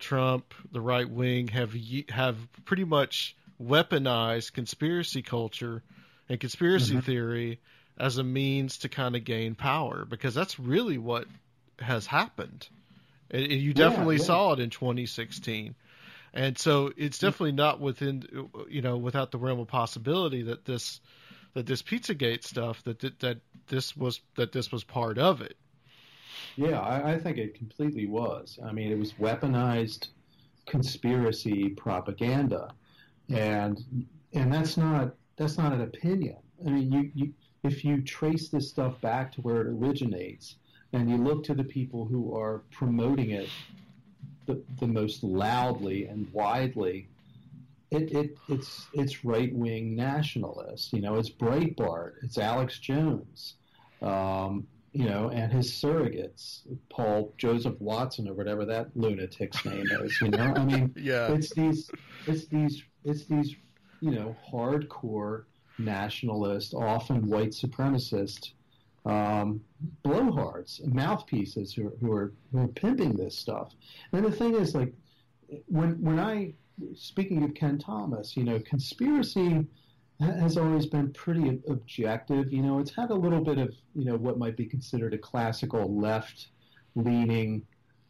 [0.00, 1.72] Trump, the right wing, have
[2.10, 5.82] have pretty much weaponized conspiracy culture
[6.28, 7.04] and conspiracy Mhm.
[7.04, 7.60] theory
[7.96, 11.26] as a means to kind of gain power because that's really what
[11.78, 12.68] has happened.
[13.30, 14.22] And, you Yeah, definitely yeah.
[14.24, 15.74] saw it in 2016.
[16.36, 17.22] And so it's mm.
[17.22, 18.22] definitely not within,
[18.68, 21.00] you know, without the realm of possibility that this,
[21.54, 23.38] that this PizzaGate stuff, that that, that
[23.68, 25.56] this was that this was part of it.
[26.56, 28.58] Yeah, I, I think it completely was.
[28.62, 30.08] I mean, it was weaponized
[30.66, 32.74] conspiracy propaganda,
[33.30, 36.36] and and that's not that's not an opinion.
[36.66, 37.32] I mean, you, you
[37.62, 40.56] if you trace this stuff back to where it originates,
[40.92, 43.48] and you look to the people who are promoting it
[44.46, 47.08] the, the most loudly and widely,
[47.90, 50.92] it, it it's it's right wing nationalists.
[50.92, 53.54] You know, it's Breitbart, it's Alex Jones,
[54.02, 56.60] um, you know, and his surrogates,
[56.90, 60.20] Paul Joseph Watson or whatever that lunatic's name is.
[60.20, 61.32] You know, I mean, Yeah.
[61.32, 61.90] it's these
[62.26, 63.54] it's these it's these
[64.00, 65.44] you know hardcore
[65.78, 68.52] nationalist, often white supremacist
[69.06, 69.60] um,
[70.04, 73.72] blowhards, mouthpieces who, who are who are pimping this stuff.
[74.12, 74.92] And the thing is, like,
[75.66, 76.54] when when I
[76.94, 79.66] speaking of Kenn Thomas, you know, conspiracy
[80.20, 82.52] has always been pretty objective.
[82.52, 85.18] You know, it's had a little bit of you know what might be considered a
[85.18, 86.48] classical left
[86.96, 87.62] leaning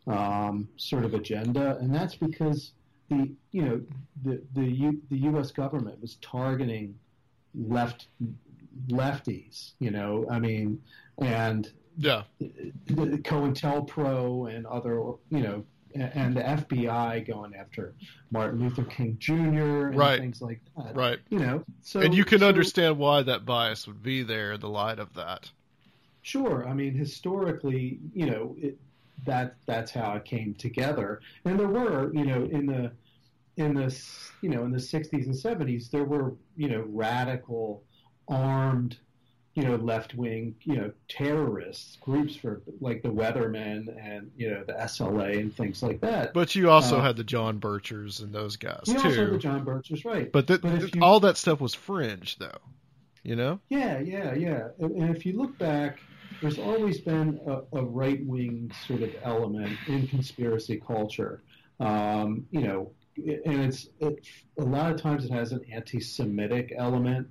[0.06, 2.73] um, sort of agenda, and that's because
[3.10, 3.81] the you know
[4.24, 5.51] the the U, the U.S.
[5.51, 6.94] government was targeting
[7.55, 8.09] left
[8.88, 9.72] lefties.
[9.78, 10.82] You know, I mean,
[11.18, 12.24] and Yeah.
[12.38, 14.96] the COINTELPRO and other,
[15.30, 17.94] you know, and the FBI going after
[18.30, 19.86] Martin Luther King Jr.
[19.88, 20.20] and Right.
[20.20, 20.94] things like that.
[20.94, 21.18] Right.
[21.30, 24.60] You know, so and you can so- understand why that bias would be there in
[24.60, 25.50] the light of that.
[26.22, 26.68] Sure.
[26.68, 28.78] I mean, historically, you know, it,
[29.24, 31.20] that that's how it came together.
[31.46, 32.92] And there were, you know, in the
[33.56, 33.96] in the
[34.42, 37.82] you know in the 60s and 70s, there were you know radical,
[38.28, 38.96] armed,
[39.54, 44.62] you know, left wing, you know, terrorists groups for like the Weathermen and you know
[44.64, 46.34] the SLA and things like that.
[46.34, 49.08] But you also Uh, had the John Birchers and those guys you too.
[49.08, 50.30] also had the John Birchers, right?
[50.30, 52.58] but th- But you- all that stuff was fringe, though.
[53.22, 53.58] You know?
[53.70, 54.68] Yeah, yeah, yeah.
[54.78, 55.98] And, and if you look back,
[56.40, 61.42] there's always been a, a right wing sort of element in conspiracy culture.
[61.80, 64.24] Um, you know, and it's it,
[64.58, 67.28] a lot of times it has an anti-Semitic element.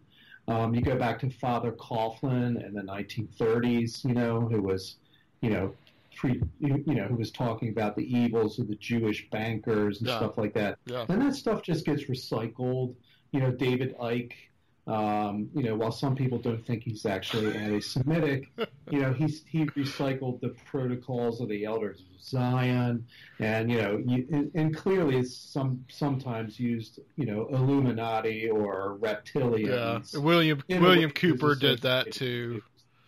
[0.48, 4.98] Um, you go back to Father Coughlin in the 1930s, you know, who was,
[5.42, 5.74] you know,
[6.16, 10.18] pre, you know, who was talking about the evils of the Jewish bankers and Yeah.
[10.18, 10.78] stuff like that.
[10.86, 11.06] Yeah.
[11.10, 12.96] And that stuff just gets recycled.
[13.32, 14.34] You know, David Icke,
[14.88, 18.52] um, you know, while some people don't think he's actually anti-Semitic,
[18.92, 23.08] you know, he's he recycled the protocols of the elders of Zion,
[23.40, 29.14] and you know, you, and, clearly it's some sometimes used, you know, Illuminati or Yeah.
[29.16, 30.22] reptilians.
[30.22, 32.62] William in a William Cooper did that too.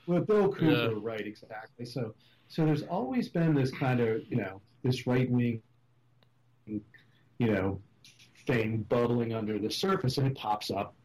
[0.08, 1.00] Well, Bill Cooper, Yeah.
[1.00, 1.28] right?
[1.28, 1.86] Exactly.
[1.86, 2.16] So,
[2.48, 5.62] so there's always been this kind of, you know, this right wing,
[6.66, 6.82] you
[7.40, 7.82] know,
[8.48, 10.96] thing bubbling under the surface, and it pops up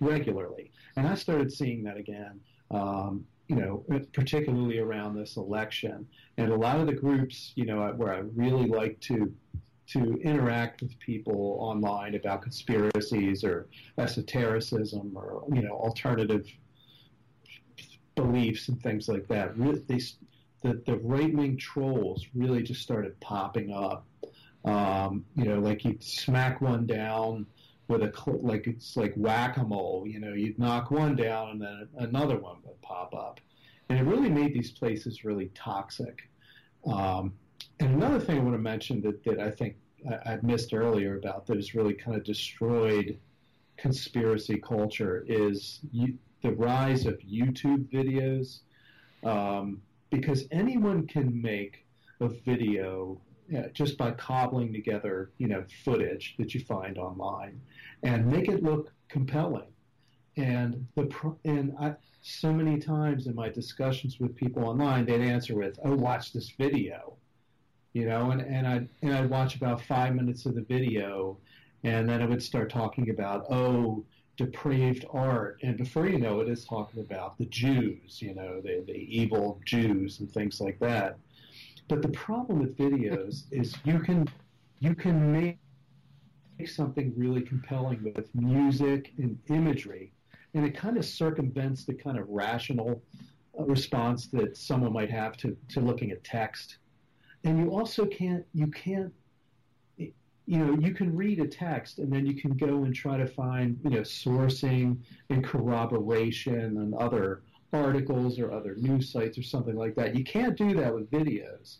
[0.00, 0.70] regularly.
[0.96, 2.40] And I started seeing that again,
[2.70, 6.06] um, you know, particularly around this election.
[6.36, 9.32] And a lot of the groups, you know, where I really like to
[9.88, 16.44] to interact with people online about conspiracies or esotericism or you know alternative
[18.16, 19.56] beliefs and things like that.
[19.86, 20.00] They,
[20.62, 24.06] the the right wing trolls really just started popping up.
[24.64, 27.46] Um, you know, like you'd smack one down
[27.88, 30.04] with a cl- like it's like whack a mole.
[30.06, 33.40] You know, you'd knock one down and then another one would pop up,
[33.88, 36.28] and it really made these places really toxic.
[36.86, 37.32] Um,
[37.80, 39.76] and another thing I want to mention that, that I think
[40.08, 43.18] I, I missed earlier about that has really kind of destroyed
[43.76, 48.60] conspiracy culture is you, the rise of YouTube videos.
[49.24, 51.84] Um, because anyone can make
[52.20, 53.20] a video
[53.54, 57.60] uh, just by cobbling together, you know, footage that you find online
[58.02, 59.68] and make it look compelling.
[60.36, 65.54] And the and I so many times in my discussions with people online, they'd answer
[65.54, 67.16] with, "Oh, watch this video,"
[67.92, 71.38] you know, and and I and I'd watch about five minutes of the video,
[71.84, 74.04] and then I would start talking about, "Oh,
[74.36, 78.84] depraved art," and before you know it, it's talking about the Jews, you know, the
[78.86, 81.18] the evil Jews and things like that.
[81.88, 84.26] But the problem with videos is you can
[84.80, 85.58] you can make
[86.66, 90.12] something really compelling with music and imagery,
[90.54, 93.02] and it kind of circumvents the kind of rational
[93.58, 96.78] uh, response that someone might have to, to looking at text.
[97.44, 99.12] And you also can't you can't
[99.98, 103.26] you know you can read a text and then you can go and try to
[103.26, 104.98] find you know sourcing
[105.30, 107.42] and corroboration and other
[107.72, 110.16] articles or other news sites or something like that.
[110.16, 111.78] You can't do that with videos.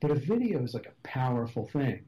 [0.00, 2.04] But a video is like a powerful thing.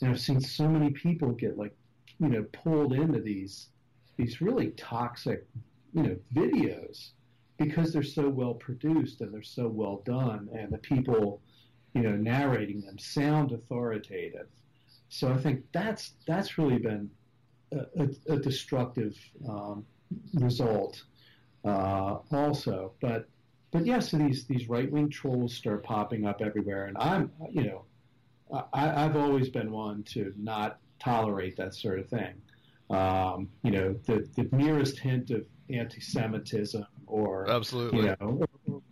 [0.00, 1.74] And I've seen so many people get like,
[2.20, 3.68] you know, pulled into these
[4.16, 5.46] these really toxic,
[5.94, 7.10] you know, videos
[7.56, 11.40] because they're so well produced and they're so well done and the people,
[11.94, 14.48] you know, narrating them sound authoritative.
[15.08, 17.10] So I think that's that's really been
[17.72, 19.16] a, a, a destructive
[19.48, 19.86] um,
[20.34, 21.04] result
[21.64, 22.92] uh, also.
[23.00, 23.28] But
[23.70, 27.30] but yes, yeah, so these these right wing trolls start popping up everywhere, and I'm
[27.50, 27.84] you know
[28.72, 32.34] I, I've always been one to not tolerate that sort of thing.
[32.90, 38.46] Um, you know, the the merest hint of anti-Semitism or absolutely you know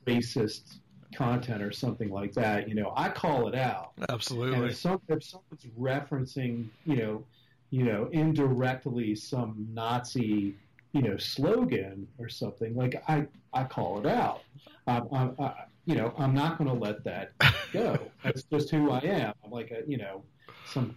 [0.07, 0.79] racist
[1.17, 3.93] content or something like that, you know, I call it out.
[4.09, 4.57] Absolutely.
[4.57, 7.25] And if, some, if someone's referencing, you know,
[7.71, 10.57] you know, indirectly some Nazi,
[10.97, 14.41] you know, slogan or something, like I, I call it out.
[14.87, 17.33] Um, I, I, you know, I'm not going to let that
[17.71, 17.99] go.
[18.25, 19.35] That's just who I am.
[19.45, 20.25] I'm like a, you know,
[20.65, 20.97] some,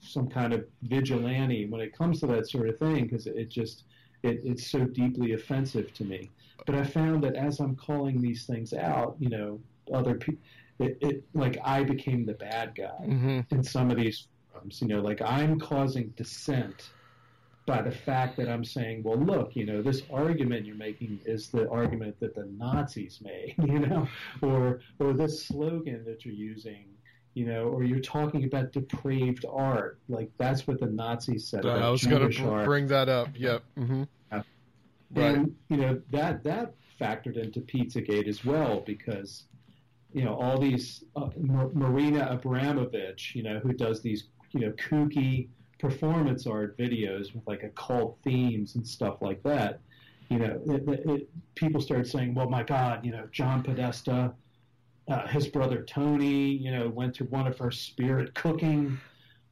[0.00, 3.84] some kind of vigilante when it comes to that sort of thing because it just,
[4.22, 6.30] it, it's so deeply offensive to me.
[6.64, 9.60] But I found that as I'm calling these things out, you know,
[9.92, 10.40] other people,
[10.78, 13.40] it, it, like I became the bad guy mm-hmm.
[13.50, 14.28] in some of these.
[14.80, 16.88] You know, like I'm causing dissent
[17.66, 21.48] by the fact that I'm saying, well, look, you know, this argument you're making is
[21.48, 24.08] the argument that the Nazis made, you know,
[24.40, 26.86] or or this slogan that you're using,
[27.34, 31.66] you know, or you're talking about depraved art, like that's what the Nazis said.
[31.66, 33.28] I was going to bring that up.
[33.34, 33.62] Yep.
[33.76, 34.04] Mm-hmm.
[35.14, 35.36] Right.
[35.36, 39.44] And you know that that factored into Pizzagate as well because
[40.12, 45.48] you know all these uh, Marina Abramovich, you know, who does these you know kooky
[45.78, 49.80] performance art videos with like occult themes and stuff like that.
[50.28, 54.32] You know, it, it, people started saying, "Well, my God, you know, John Podesta,
[55.08, 58.98] uh, his brother Tony, you know, went to one of her spirit cooking."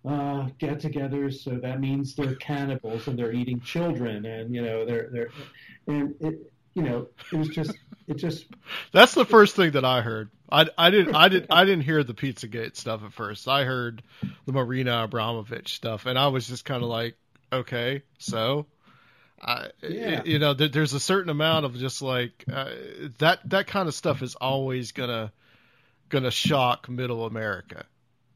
[0.06, 5.08] uh, get-togethers, so that means they're cannibals and they're eating children, and you know they're
[5.10, 5.30] they're,
[5.86, 7.72] and it you know it was just
[8.06, 8.46] it just.
[8.92, 10.30] That's the first thing that I heard.
[10.54, 13.48] I, I didn't I didn't I didn't hear the PizzaGate stuff at first.
[13.48, 14.02] I heard
[14.46, 17.16] the Marina Abramovich stuff, and I was just kind of like,
[17.52, 18.66] okay, so.
[19.46, 20.22] I, yeah.
[20.24, 22.70] you know, there's a certain amount of just like uh,
[23.18, 23.40] that.
[23.50, 25.32] That kind of stuff is always gonna
[26.08, 27.84] gonna shock Middle America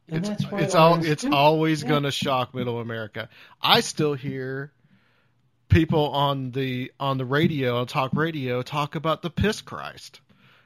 [0.08, 1.30] and it's, it's all it's yeah.
[1.30, 1.88] always yeah.
[1.88, 3.28] going to shock middle America.
[3.60, 4.72] I still hear
[5.68, 10.20] people on the on the radio on talk radio talk about the piss Christ,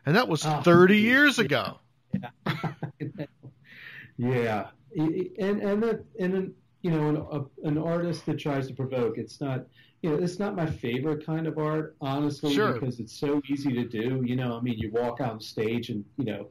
[0.07, 1.79] and that was oh, 30 years ago.
[4.19, 5.05] Yeah, yeah,
[5.39, 9.17] and and that and you know an, an artist that tries to provoke.
[9.19, 9.67] It's not
[10.03, 12.75] you know it's not my favorite kind of art, honestly, sure.
[12.75, 14.23] because it's so easy to do.
[14.25, 16.49] You know, I mean, you walk on stage and you know,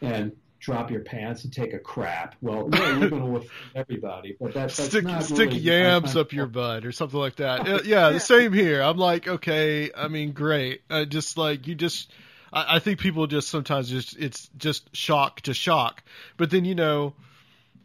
[0.00, 2.36] and drop your pants and take a crap.
[2.40, 6.16] Well, yeah, you're going to offend everybody, but that, that's stick not stick really yams
[6.16, 7.66] up your butt or something like that.
[7.66, 8.80] yeah, yeah, the same here.
[8.80, 10.82] I'm like, okay, I mean, great.
[10.88, 12.12] Uh, just like you just,
[12.52, 16.02] I, I think people just sometimes just it's just shock to shock,
[16.36, 17.14] but then you know.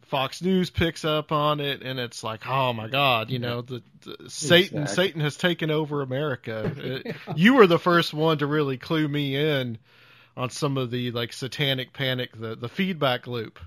[0.10, 3.84] Fox News picks up on it, and it's like, oh my God, you know, the,
[4.06, 4.96] the Satan, Exactly.
[5.06, 6.72] Satan has taken over America.
[6.78, 9.78] It- you were the first one to really clue me in
[10.38, 13.60] on some of the like satanic panic, the the feedback loop,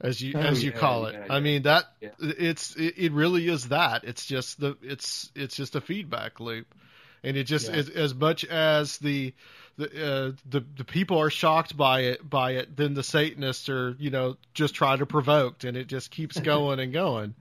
[0.00, 1.12] as you Oh, as you yeah, call it.
[1.26, 2.08] yeah, I mean that Yeah.
[2.20, 4.04] it's it, it really is that.
[4.04, 6.74] It's just the it's it's just a feedback loop,
[7.22, 7.76] and it just Yeah.
[7.76, 9.32] as, as much as the
[9.76, 13.96] the, uh, the the people are shocked by it by it, then the Satanists are
[13.98, 17.34] you know just try to provoke, and it just keeps going and going.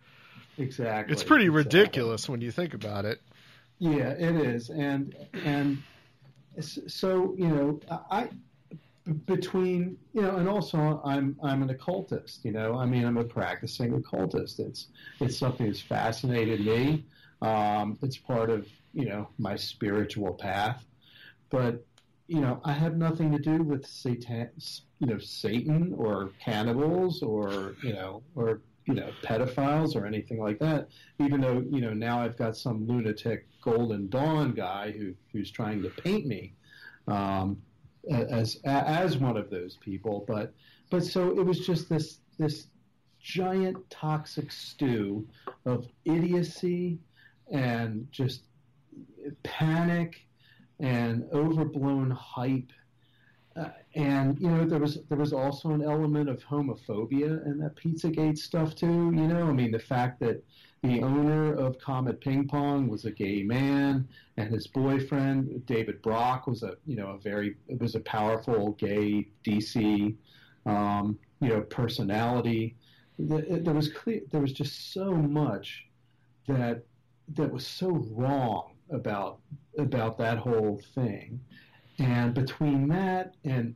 [0.57, 1.11] exactly.
[1.13, 1.79] It's pretty exactly.
[1.79, 3.21] ridiculous when you think about it.
[3.79, 5.15] Yeah, it is, and
[5.45, 5.77] and
[6.61, 7.79] so you know,
[8.11, 8.29] I
[9.25, 12.43] between you know, and also I'm I'm an occultist.
[12.45, 14.59] You know, I mean, I'm a practicing occultist.
[14.59, 14.87] It's
[15.19, 17.05] it's something that's fascinated me.
[17.41, 20.85] Um, it's part of you know my spiritual path,
[21.49, 21.83] but
[22.29, 24.51] you know, I have nothing to do with Satan,
[24.99, 30.59] you know, Satan or cannibals or you know or you know pedophiles or anything like
[30.59, 30.89] that.
[31.19, 35.81] Even though you know now I've got some lunatic Golden Dawn guy who who's trying
[35.81, 36.53] to paint me
[37.07, 37.59] um,
[38.11, 40.53] as as one of those people, but
[40.91, 42.67] but so it was just this this
[43.19, 45.27] giant toxic stew
[45.65, 46.99] of idiocy
[47.51, 48.43] and just
[49.43, 50.25] panic
[50.79, 52.71] and overblown hype.
[53.55, 57.75] Uh, and you know there was there was also an element of homophobia in that
[57.75, 59.11] Pizzagate stuff too.
[59.13, 60.43] You know, I mean the fact that
[60.81, 64.07] the owner of Comet Ping Pong was a gay man,
[64.37, 69.27] and his boyfriend David Brock was a you know a very was a powerful gay
[69.43, 70.15] DC
[70.65, 72.75] um, you know personality.
[73.17, 75.85] There was clear, there was just so much
[76.47, 76.83] that
[77.35, 79.39] that was so wrong about
[79.77, 81.39] about that whole thing,
[81.99, 83.75] and between that and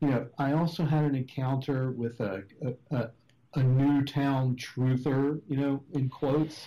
[0.00, 2.42] you know, I also had an encounter with a,
[2.90, 3.10] a, a,
[3.54, 6.66] a Newtown truther, you know, in quotes,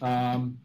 [0.00, 0.56] um,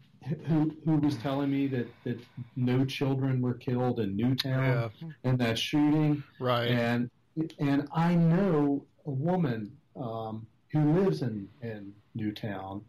[0.46, 2.18] who who was telling me that, that
[2.56, 5.08] no children were killed in Newtown Yeah.
[5.30, 6.22] in that shooting.
[6.40, 6.70] Right.
[6.70, 7.10] And
[7.58, 12.82] and I know a woman um, who lives in, in Newtown,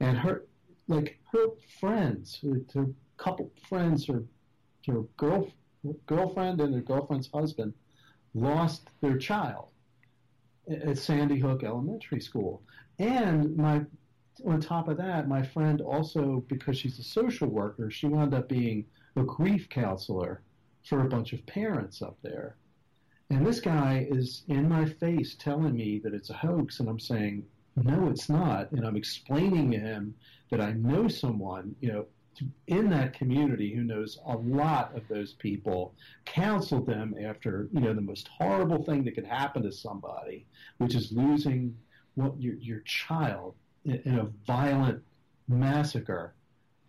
[0.00, 0.44] and her
[0.86, 1.46] like her
[1.80, 2.40] friends,
[2.74, 2.86] her,
[3.20, 4.24] couple friends, or
[4.86, 5.48] her girl
[6.06, 7.72] girlfriend and their girlfriend's husband
[8.34, 9.70] lost their child
[10.70, 12.62] at Sandy Hook Elementary School.
[12.98, 13.82] And my
[14.46, 18.48] on top of that, my friend also, because she's a social worker, she wound up
[18.48, 18.86] being
[19.16, 20.42] a grief counselor
[20.84, 22.56] for a bunch of parents up there.
[23.28, 26.98] And this guy is in my face telling me that it's a hoax, and I'm
[26.98, 27.44] saying,
[27.76, 28.72] no, it's not.
[28.72, 30.14] And I'm explaining to him
[30.50, 32.06] that I know someone, you know,
[32.66, 35.94] in that community who knows a lot of those people,
[36.24, 40.46] counseled them after, you know, the most horrible thing that could happen to somebody,
[40.78, 41.76] which is losing
[42.14, 43.54] what your your child
[43.84, 45.02] in, in a violent
[45.48, 46.34] massacre.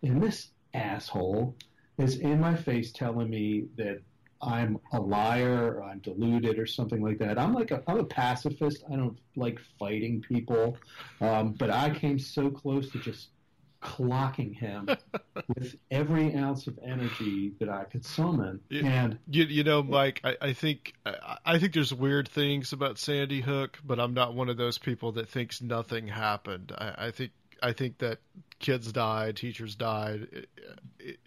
[0.02, 1.54] And this asshole
[1.98, 4.00] is in my face telling me that
[4.40, 7.38] I'm a liar or I'm deluded or something like that.
[7.38, 8.82] I'm like a, I'm a pacifist.
[8.90, 10.76] I don't like fighting people,
[11.20, 13.28] um, but I came so close to just
[13.82, 14.88] clocking him
[15.56, 18.60] with every ounce of energy that I could summon.
[18.70, 22.98] And You, you know, Mike, I, I think I, I think there's weird things about
[22.98, 26.72] Sandy Hook, but I'm not one of those people that thinks nothing happened.
[26.76, 27.32] I, I think
[27.62, 28.18] I think that
[28.58, 30.28] kids died, teachers died.
[30.32, 30.48] It-
[30.98, 31.18] it-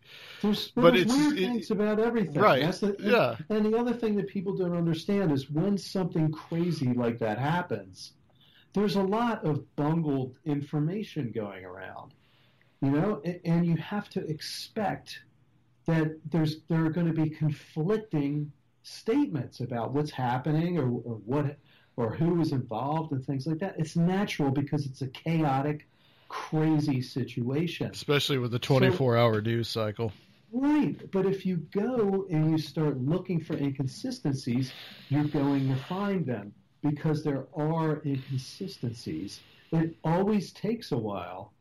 [0.41, 2.41] There's, but there's it's weird it- things about everything.
[2.41, 3.35] right, the, yeah.
[3.53, 8.13] And the other thing that people don't understand is when something crazy like that happens,
[8.73, 12.13] there's a lot of bungled information going around.
[12.85, 15.23] You know, and, you have to expect
[15.87, 18.51] that there's there are going to be conflicting
[18.83, 21.57] statements about what's happening or, or what
[21.97, 23.73] or who is involved and things like that.
[23.79, 25.87] It's natural because it's a chaotic,
[26.29, 27.89] crazy situation.
[27.91, 30.11] especially with the 24 hour news cycle.
[30.51, 34.71] Right, but if you go and you start looking for inconsistencies,
[35.09, 36.53] you're going to find them
[36.83, 39.39] because there are inconsistencies.
[39.71, 41.51] It always takes a while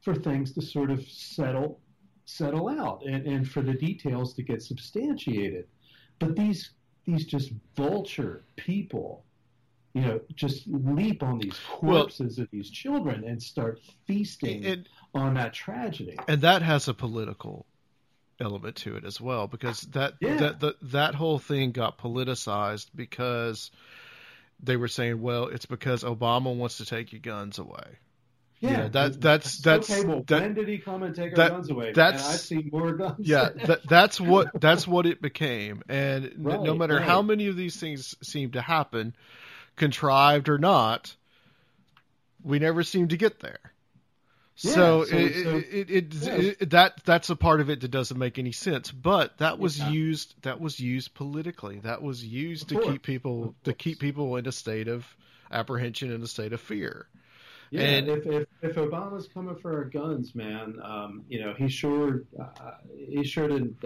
[0.00, 1.80] for things to sort of settle
[2.24, 5.66] settle out and, and for the details to get substantiated.
[6.18, 6.70] But these
[7.04, 9.24] these just vulture people,
[9.94, 15.34] you know, just leap on these Well- corpses of these children and start feasting on
[15.34, 16.16] that tragedy.
[16.28, 17.66] and that has a political
[18.38, 20.36] element to it as well because that Yeah.
[20.36, 23.70] that that that whole thing got politicized because
[24.62, 27.98] they were saying, well, it's because Obama wants to take your guns away.
[28.62, 30.04] You know, that that's that's okay.
[30.06, 31.92] Well, that, when did he come and take that- our guns away?
[31.92, 33.26] that's- and I've seen more guns.
[33.26, 37.46] yeah, that, that's what that's what it became, and n- no Right, matter how many
[37.46, 39.14] of these things seem to happen,
[39.76, 41.16] contrived or not,
[42.42, 43.60] we never seem to get there.
[44.58, 46.32] Yeah, so, so- it, so- it, it, yeah.
[46.60, 48.90] it- that that's a part of it that doesn't make any sense.
[48.92, 49.88] But that was Yeah.
[49.88, 51.78] used that was used politically.
[51.80, 52.92] That was used Of to course.
[52.92, 55.06] keep people to keep people in a state of
[55.50, 57.06] apprehension and a state of fear.
[57.70, 61.68] Yeah, And- if, if if Obama's coming for our guns, man, um, you know he
[61.68, 63.76] sure uh, he sure didn't.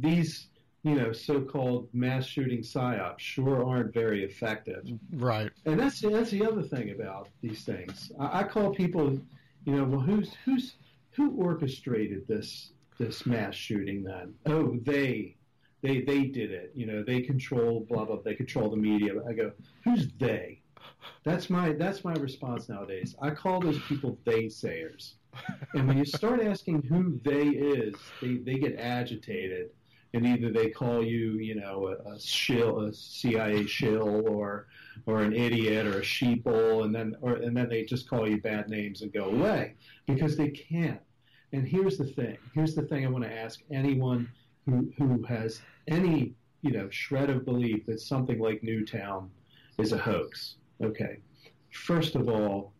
[0.00, 0.48] These
[0.82, 4.88] you know so-called mass shooting psyops sure aren't very effective.
[5.12, 5.50] Right.
[5.66, 8.10] And that's that's the other thing about these things.
[8.18, 9.20] I, I call people,
[9.64, 10.76] you know, well, who's who's
[11.10, 14.04] who orchestrated this this mass shooting?
[14.04, 15.36] Then oh, they
[15.82, 16.72] they they did it.
[16.74, 18.16] You know, they control blah blah.
[18.24, 19.12] They control the media.
[19.28, 19.52] I go,
[19.84, 20.61] who's they?
[21.24, 23.14] That's my that's my response nowadays.
[23.20, 25.14] I call those people they sayers.
[25.74, 29.70] And when you start asking who they is, they, they get agitated,
[30.12, 34.66] and either they call you, you know, a, a shill, a CIA shill, or
[35.06, 38.40] or an idiot, or a sheeple, and then or and then they just call you
[38.40, 39.74] bad names and go away
[40.06, 41.00] because they can't.
[41.52, 42.36] And here's the thing.
[42.54, 44.28] Here's the thing I want to ask anyone
[44.66, 49.30] who who has any you know shred of belief that something like Newtown
[49.78, 50.56] is a hoax.
[50.82, 51.18] Okay,
[51.70, 52.72] first of all,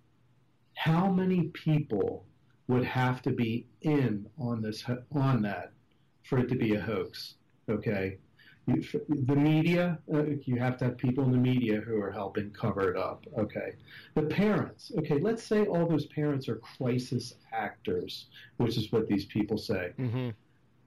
[0.74, 2.24] how many people
[2.68, 4.84] would have to be in on this
[5.14, 5.72] on that
[6.24, 7.34] for it to be a hoax?
[7.68, 8.18] Okay,
[8.66, 12.50] You, the media, uh, you have to have people in the media who are helping
[12.50, 13.26] cover it up.
[13.36, 13.74] Okay.
[14.14, 18.26] The parents, okay, let's say all those parents are crisis actors,
[18.58, 19.92] which is what these people say.
[19.98, 20.30] Mm-hmm.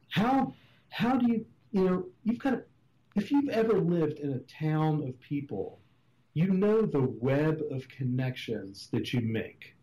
[0.10, 0.54] How,
[0.90, 2.64] how do you, you know, you've got to,
[3.16, 5.80] if you've ever lived in a town of people,
[6.36, 9.74] you know the web of connections that you make,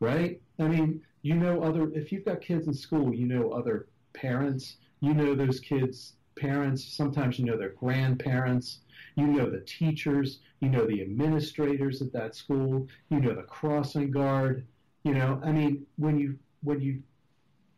[0.00, 0.40] right?
[0.60, 4.76] I mean, you know other, if you've got kids in school, you know other parents,
[5.00, 8.80] you know those kids' parents, sometimes you know their grandparents,
[9.16, 14.10] you know the teachers, you know the administrators at that school, you know the crossing
[14.10, 14.66] guard,
[15.04, 17.02] you know, I mean, when you, when you,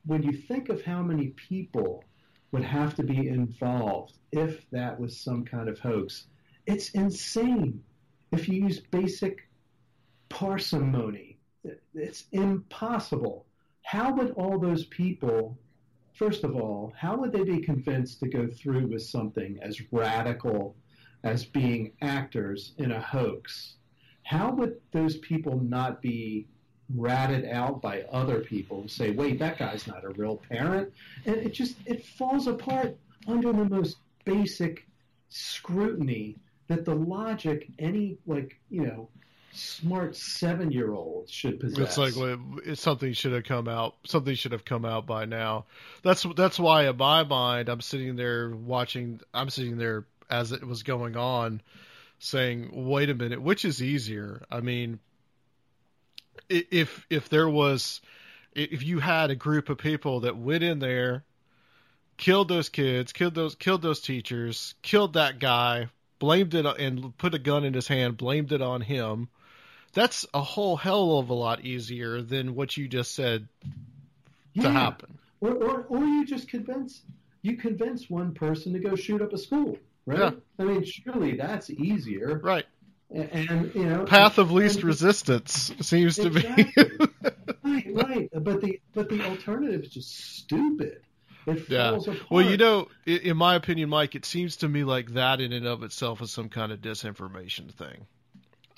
[0.05, 2.03] when you think of how many people
[2.51, 6.27] would have to be involved if that was some kind of hoax,
[6.67, 7.83] it's insane.
[8.33, 9.49] If you use basic
[10.29, 11.39] parsimony,
[11.95, 13.47] it's impossible.
[13.83, 15.57] How would all those people,
[16.15, 20.77] first of all, how would they be convinced to go through with something as radical
[21.23, 23.77] as being actors in a hoax?
[24.25, 26.49] How would those people not be
[26.95, 30.93] ratted out by other people who say, wait, that guy's not a real parent?
[31.25, 32.97] And it just, it falls apart
[33.29, 34.87] under the most basic
[35.29, 36.37] scrutiny
[36.69, 39.09] that the logic any, like, you know,
[39.57, 41.79] smart seven year old should possess.
[41.79, 43.95] It's like it's something should have come out.
[44.05, 45.65] Something should have come out by now.
[46.03, 49.21] That's that's why in my mind I'm sitting there watching.
[49.33, 51.63] I'm sitting there as it was going on,
[52.19, 54.99] saying, "Wait a minute, which is easier?" I mean,
[56.49, 58.01] if if there was,
[58.55, 61.25] if you had a group of people that went in there,
[62.17, 65.89] killed those kids, killed those killed those teachers, killed that guy,
[66.19, 69.29] blamed it and put a gun in his hand, blamed it on him
[69.97, 73.49] that's a whole hell of a lot easier than what you just said
[74.53, 74.65] yeah.
[74.65, 75.19] to happen.
[75.41, 77.01] Or, or, or you just convince
[77.41, 80.19] you convince one person to go shoot up a school, right?
[80.19, 80.31] Yeah.
[80.59, 82.67] I mean, surely that's easier, right?
[83.11, 86.65] And, and you know, path of least and, resistance seems exactly.
[86.65, 87.07] to be
[87.65, 88.29] right, right.
[88.35, 91.01] But the but the alternative is just stupid.
[91.47, 91.99] It yeah.
[92.31, 95.67] Well, you know, in my opinion, Mike, it seems to me like that in and
[95.67, 98.07] of itself is some kind of disinformation thing.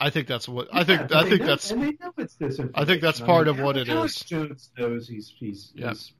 [0.00, 1.12] I think that's what yeah, I think.
[1.12, 1.70] I think know, that's.
[1.70, 2.70] And they know it's disinformation.
[2.74, 4.22] I think that's part I mean, of what it Alex is.
[4.24, 5.88] Jones knows he's he's, Yeah.
[5.88, 6.12] he's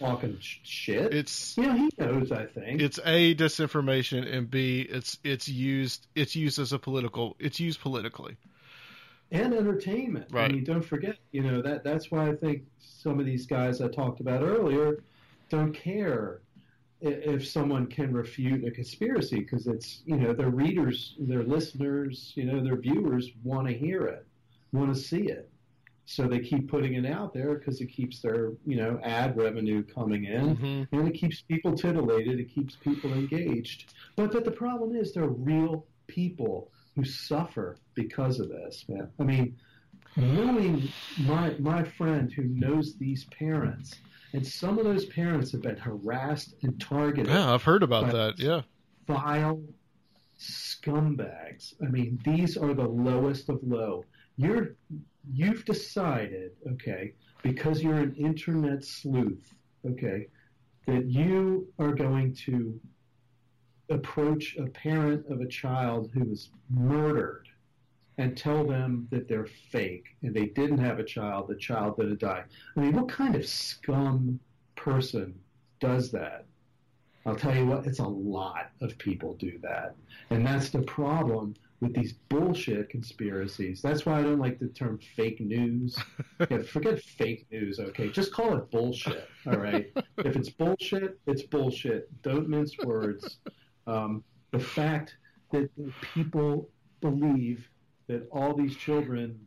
[0.00, 1.12] talking shit.
[1.14, 2.32] It's yeah, he knows.
[2.32, 7.36] I think it's a disinformation and b it's it's used it's used as a political
[7.38, 8.36] it's used politically.
[9.30, 10.28] and entertainment.
[10.32, 10.50] Right.
[10.50, 13.80] I mean, don't forget, you know that that's why I think some of these guys
[13.80, 15.04] I talked about earlier
[15.50, 16.40] don't care
[17.02, 22.44] if someone can refute a conspiracy because it's you know their readers, their listeners, you
[22.44, 24.26] know their viewers want to hear it,
[24.72, 25.50] want to see it.
[26.06, 29.84] So they keep putting it out there because it keeps their, you know, ad revenue
[29.84, 30.88] coming in, Mhm.
[30.92, 32.40] and it keeps people titillated.
[32.40, 33.94] It keeps people engaged.
[34.16, 39.08] But but the problem is there are real people who suffer because of this, man.
[39.20, 39.56] I mean,
[40.16, 44.00] knowing my my friend who knows these parents,
[44.32, 47.28] and some of those parents have been harassed and targeted.
[47.32, 48.38] Yeah, I've heard about that.
[48.38, 48.62] Yeah.
[49.06, 49.62] Vile
[50.38, 51.74] scumbags.
[51.84, 54.04] I mean, these are the lowest of low.
[54.36, 54.76] You're
[55.30, 57.12] you've decided, okay,
[57.42, 59.54] because you're an internet sleuth,
[59.86, 60.28] okay,
[60.86, 62.80] that you are going to
[63.90, 67.49] approach a parent of a child who was murdered
[68.20, 72.20] and tell them that they're fake and they didn't have a child, the child didn't
[72.20, 72.44] die.
[72.76, 74.38] I mean, what kind of scum
[74.76, 75.34] person
[75.80, 76.44] does that?
[77.24, 79.96] I'll tell you what, it's a lot of people do that.
[80.28, 83.80] And that's the problem with these bullshit conspiracies.
[83.80, 85.98] That's why I don't like the term fake news.
[86.50, 88.10] yeah, forget fake news, okay?
[88.10, 89.90] Just call it bullshit, all right?
[90.18, 92.10] if it's bullshit, it's bullshit.
[92.20, 93.38] Don't mince words.
[93.86, 95.16] Um, the fact
[95.52, 95.70] that
[96.14, 96.68] people
[97.00, 97.69] believe
[98.10, 99.38] that all these children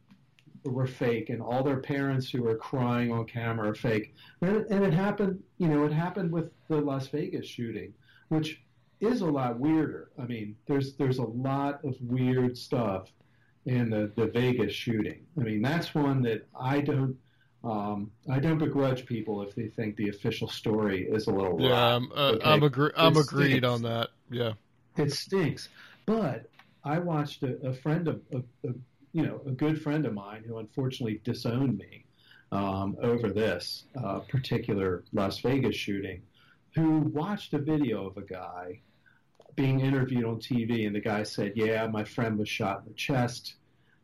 [0.64, 4.16] were fake and all their parents who were crying on camera are fake.
[4.42, 7.94] And it, and it happened, you know, it happened with the Las Vegas shooting,
[8.30, 8.62] which
[9.02, 10.12] is a lot weirder.
[10.18, 13.12] I mean, there's there's a lot of weird stuff
[13.66, 15.26] in the, the Vegas shooting.
[15.38, 17.18] I mean, that's one that I don't
[17.64, 21.96] um, I don't begrudge people if they think the official story is a little Yeah,
[21.96, 22.50] I'm, uh, okay?
[22.50, 22.92] I'm agree.
[22.96, 23.68] I'm agreed stinks.
[23.68, 24.10] on that.
[24.30, 24.54] Yeah.
[24.98, 25.70] It stinks.
[26.06, 26.50] But
[26.84, 28.38] I watched a, a friend of, a,
[28.68, 28.74] a,
[29.14, 32.06] you know, a good friend of mine who unfortunately disowned me
[32.52, 36.22] um, over this uh, particular Las Vegas shooting,
[36.76, 38.80] who watched a video of a guy
[39.56, 42.94] being interviewed on TV, and the guy said, "Yeah, my friend was shot in the
[42.96, 43.56] chest.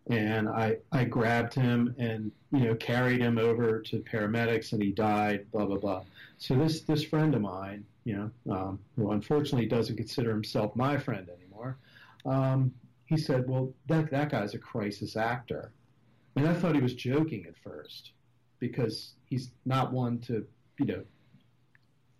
[0.10, 4.92] and I I grabbed him and you know carried him over to paramedics, and he
[4.92, 5.52] died.
[5.52, 6.04] Blah blah blah.
[6.38, 10.98] So this this friend of mine, you know, um, who unfortunately doesn't consider himself my
[10.98, 11.49] friend anymore,
[12.26, 12.74] um,
[13.06, 15.72] he said, "Well, that that guy's a crisis actor,"
[16.36, 18.12] and I thought he was joking at first
[18.60, 20.46] because he's not one to
[20.80, 21.04] you know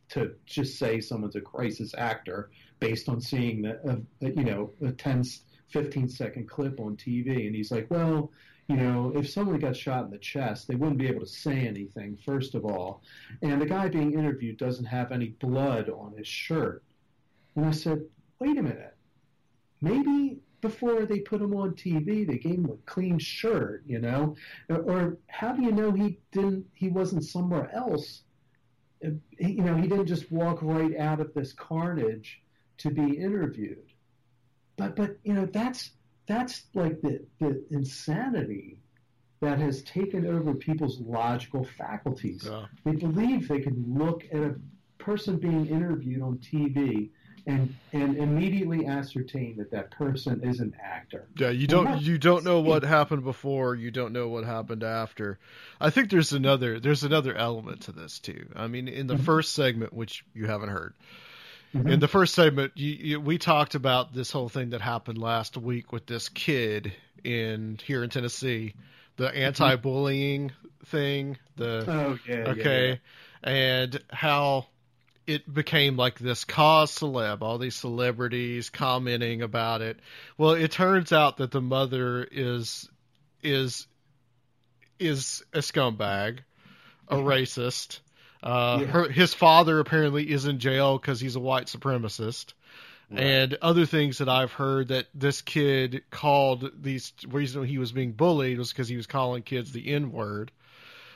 [0.10, 2.50] to just say someone's a crisis actor
[2.80, 5.24] based on seeing the, uh, you know a 10
[5.70, 8.32] 15 second clip on TV and he's like well
[8.68, 11.68] you know if someone got shot in the chest they wouldn't be able to say
[11.68, 13.04] anything first of all.
[13.42, 16.84] And the guy being interviewed doesn't have any blood on his shirt.
[17.56, 18.04] And I said
[18.40, 18.96] wait a minute
[19.82, 24.36] maybe before they put him on TV, they gave him a clean shirt, you know,
[24.70, 26.66] or, how do you know he didn't?
[26.74, 28.24] He wasn't somewhere else
[29.02, 32.42] you know, he didn't just walk right out of this carnage
[32.80, 33.94] to be interviewed.
[34.78, 35.92] But but you know, that's
[36.28, 38.80] that's like the, the insanity
[39.42, 42.48] that has taken over people's logical faculties.
[42.50, 42.66] Yeah.
[42.86, 44.56] They believe they can look at a
[44.98, 47.10] person being interviewed on TV
[47.48, 51.28] and and immediately ascertain that that person is an actor.
[51.38, 54.84] Yeah, you don't not- you don't know what happened before, you don't know what happened
[54.84, 55.40] after.
[55.80, 58.48] I think there's another there's another element to this too.
[58.56, 59.22] I mean, in the Mhm.
[59.22, 60.94] first segment, which you haven't heard,
[61.74, 61.90] Mhm.
[61.92, 65.58] in the first segment, you, you, we talked about this whole thing that happened last
[65.58, 66.94] week with this kid
[67.24, 68.74] in here in Tennessee,
[69.18, 70.52] the anti-bullying
[70.86, 71.38] thing.
[71.58, 73.00] The Oh, yeah, yeah, okay,
[73.44, 74.68] and how
[75.30, 80.00] it became like this cause celeb, all these celebrities commenting about it.
[80.40, 82.90] Well, it turns out that the mother is
[83.44, 83.86] is
[84.98, 86.40] is a scumbag,
[87.08, 88.00] a racist.
[88.42, 88.88] Uh, Yeah.
[88.88, 92.54] her, his father apparently is in jail because he's a white supremacist.
[93.12, 98.12] And other things that I've heard that this kid called these reason he was being
[98.12, 100.52] bullied was because he was calling kids the N word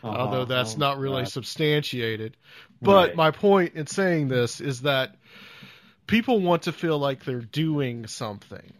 [0.03, 0.17] Uh-huh.
[0.17, 1.27] although that's Oh, not really right.
[1.27, 2.35] substantiated.
[2.81, 3.15] But Right.
[3.15, 5.15] my point in saying this is that
[6.07, 8.73] people want to feel like they're doing something.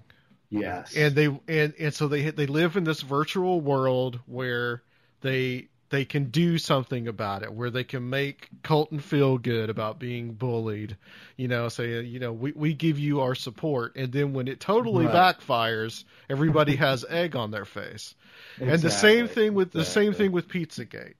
[0.50, 0.96] Yes.
[0.96, 4.84] And they and, and so they they live in this virtual world where
[5.22, 10.00] they they can do something about it, where they can make Colton feel good about
[10.00, 10.98] being bullied.
[11.38, 14.60] You know, say you know we we give you our support, and then when it
[14.60, 15.38] totally Right.
[15.38, 18.16] backfires, everybody has egg on their face.
[18.60, 21.14] And the same thing with the same thing with Pizzagate.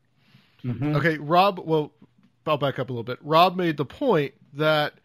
[0.64, 0.96] Mhm.
[0.96, 1.60] Okay, Rob.
[1.60, 1.92] Well,
[2.48, 3.20] I'll back up a little bit.
[3.22, 4.96] Rob made the point that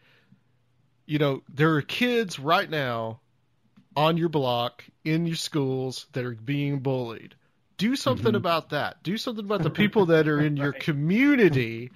[1.05, 3.21] you know there are kids right now
[3.95, 7.35] on your block in your schools that are being bullied.
[7.79, 9.03] Do something about that.
[9.03, 11.91] Do something about the people that are in your community,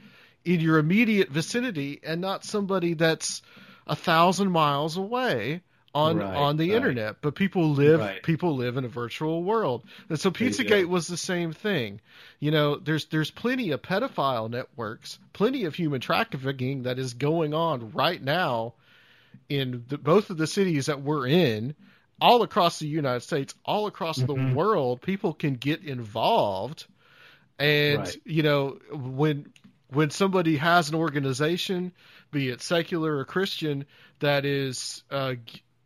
[0.44, 3.42] in your immediate vicinity, and not somebody that's
[3.86, 5.60] a thousand miles away
[5.94, 6.76] on Right, on the right.
[6.76, 7.16] internet.
[7.20, 11.52] But people live people live in a virtual world, and so Pizzagate was the same
[11.52, 12.00] thing.
[12.40, 17.54] You know, there's there's plenty of pedophile networks, plenty of human trafficking that is going
[17.54, 18.74] on right now
[19.48, 21.74] in the, both of the cities that we're in,
[22.22, 24.26] all across the United States, all across Mhm.
[24.26, 25.02] the world.
[25.02, 26.86] People can get involved,
[27.58, 28.16] and Right.
[28.24, 29.52] you know when
[29.88, 31.92] when somebody has an organization,
[32.30, 33.84] be it secular or Christian,
[34.20, 35.34] that is uh,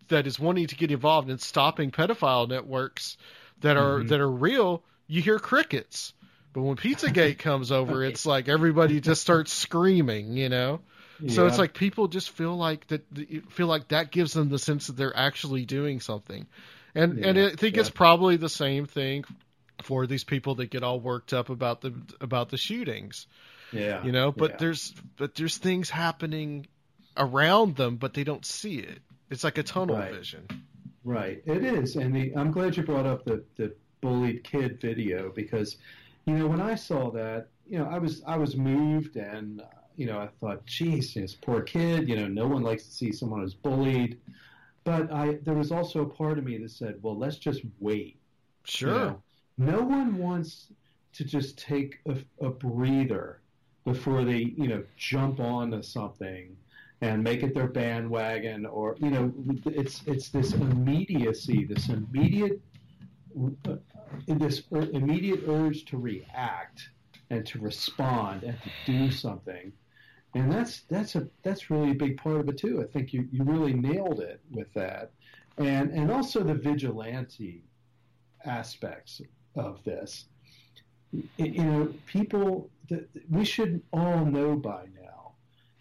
[0.08, 3.16] that is wanting to get involved in stopping pedophile networks
[3.62, 4.08] that are Mhm.
[4.08, 6.12] that are real, you hear crickets.
[6.52, 10.80] But when Pizzagate comes over, it's like everybody just starts screaming, you know.
[11.28, 13.02] So it's like people just feel like that
[13.48, 16.46] feel like that gives them the sense that they're actually doing something,
[16.94, 19.24] and and I think it's probably the same thing
[19.82, 23.26] for these people that get all worked up about the about the shootings,
[23.72, 24.04] Yeah.
[24.04, 24.32] you know.
[24.32, 24.56] But yeah.
[24.58, 26.66] there's but there's things happening
[27.16, 29.00] around them, but they don't see it.
[29.30, 30.12] It's like a tunnel Right.
[30.12, 30.46] vision.
[31.04, 35.30] Right, it is, and the, I'm glad you brought up the the bullied kid video
[35.34, 35.76] because,
[36.26, 39.62] you know, when I saw that, you know, I was I was moved, and
[39.96, 43.12] you know, I thought, geez, this poor kid, you know, no one likes to see
[43.12, 44.18] someone who's bullied,
[44.84, 48.18] but I there was also a part of me that said, well, let's just wait.
[48.64, 48.88] Sure.
[48.88, 49.22] You know,
[49.58, 50.68] no one wants
[51.14, 53.40] to just take a, a breather
[53.84, 56.56] before they, you know, jump onto something
[57.00, 59.32] and make it their bandwagon or you know
[59.66, 62.60] it's it's this immediacy this immediate
[63.68, 63.76] uh,
[64.26, 66.88] this immediate urge to react
[67.28, 69.72] and to respond and to do something
[70.36, 72.82] and that's that's a that's really a big part of it too.
[72.82, 75.10] I think you you really nailed it with that.
[75.58, 77.62] And and also the vigilante
[78.44, 79.22] aspects
[79.54, 80.26] of this.
[81.38, 85.32] You know people that we should all know by now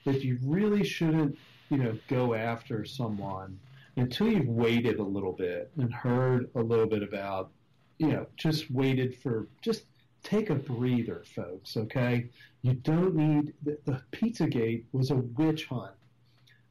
[0.05, 1.37] that you really shouldn't,
[1.69, 3.59] you know, go after someone
[3.97, 7.49] until you've waited a little bit and heard a little bit about
[7.97, 9.83] you know, just waited for just
[10.23, 11.77] take a breather, folks.
[11.77, 12.27] Okay,
[12.65, 15.91] you don't need the, the PizzaGate was a witch hunt.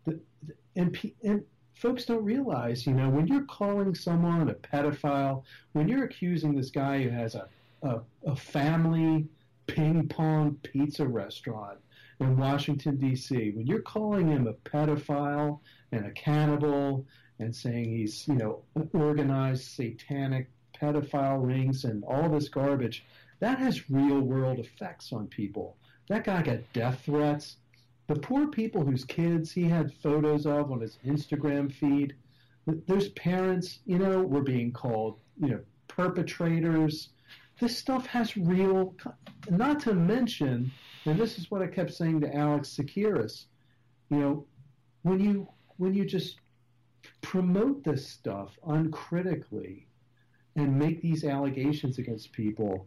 [0.04, 1.44] The, the, and, and
[1.74, 6.70] folks don't realize, you know, when you're calling someone a pedophile, when you're accusing this
[6.70, 7.48] guy who has a,
[7.82, 9.28] a, a family
[9.68, 11.78] ping pong pizza restaurant
[12.18, 15.60] in Washington, D.C., when you're calling him a pedophile
[15.92, 17.06] and a cannibal
[17.38, 18.62] and saying he's, you know,
[18.92, 23.04] organized satanic pedophile rings and all this garbage,
[23.38, 25.76] that has real world effects on people.
[26.09, 27.56] That guy got death threats.
[28.06, 32.14] The poor people whose kids he had photos of on his Instagram feed,
[32.66, 37.10] those parents, you know, were being called, you know, perpetrators.
[37.60, 38.94] This stuff has real,
[39.48, 40.70] not to mention,
[41.06, 43.47] and this is what I kept saying to Alex Tsakiris,
[44.10, 44.47] you know,
[45.02, 46.36] when you when you just
[47.20, 49.86] promote this stuff uncritically
[50.56, 52.86] and make these allegations against people,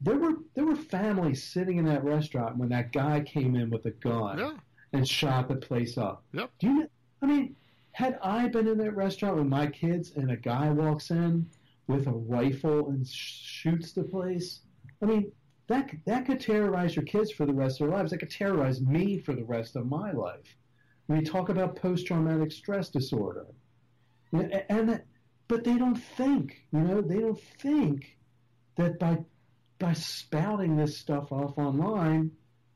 [0.00, 3.86] there were there were families sitting in that restaurant when that guy came in with
[3.86, 4.52] a gun Yeah.
[4.92, 6.22] and shot the place up.
[6.32, 6.50] Yep.
[6.58, 6.90] Do you?
[7.22, 7.56] I mean,
[7.92, 11.48] had I been in that restaurant with my kids and a guy walks in
[11.86, 14.60] with a rifle and sh- shoots the place,
[15.02, 15.32] I mean,
[15.68, 18.10] that could- that could terrorize your kids for the rest of their lives.
[18.10, 20.56] That could terrorize me for the rest of my life.
[21.08, 23.46] We talk about post-traumatic stress disorder,
[24.32, 25.06] and, and that,
[25.48, 26.66] but they don't think.
[26.72, 28.18] You know, they don't think
[28.76, 29.24] that by
[29.78, 32.30] by spouting this stuff off online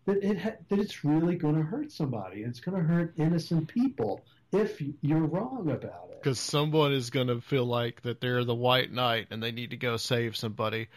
[0.07, 2.43] that it ha- that it's really going to hurt somebody.
[2.43, 6.23] It's going to hurt innocent people if you're wrong about it.
[6.23, 9.71] because someone is going to feel like that they're the white knight and they need
[9.71, 10.89] to go save somebody.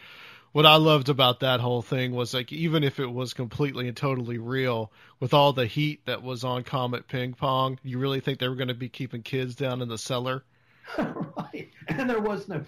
[0.52, 3.96] What I loved about that whole thing was like even if it was completely and
[3.96, 8.38] totally real, with all the heat that was on Comet Ping Pong, you really think
[8.38, 10.44] they were going to be keeping kids down in the cellar?
[10.98, 11.70] right.
[11.88, 12.62] And there was no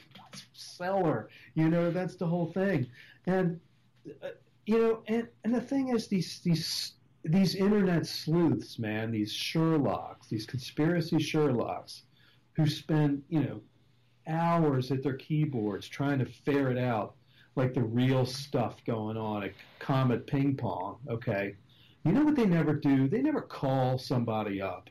[0.53, 1.29] seller.
[1.55, 2.87] You know, that's the whole thing.
[3.27, 3.61] And
[4.23, 4.29] uh,
[4.67, 6.93] you know, and and the thing is, these these
[7.25, 12.03] these internet sleuths, man, these Sherlocks, these conspiracy Sherlocks,
[12.53, 13.61] who spend you know
[14.29, 17.15] hours at their keyboards trying to ferret out
[17.55, 20.99] like the real stuff going on at Comet Ping Pong.
[21.09, 21.55] Okay,
[22.05, 23.09] you know what they never do?
[23.09, 24.91] They never call somebody up.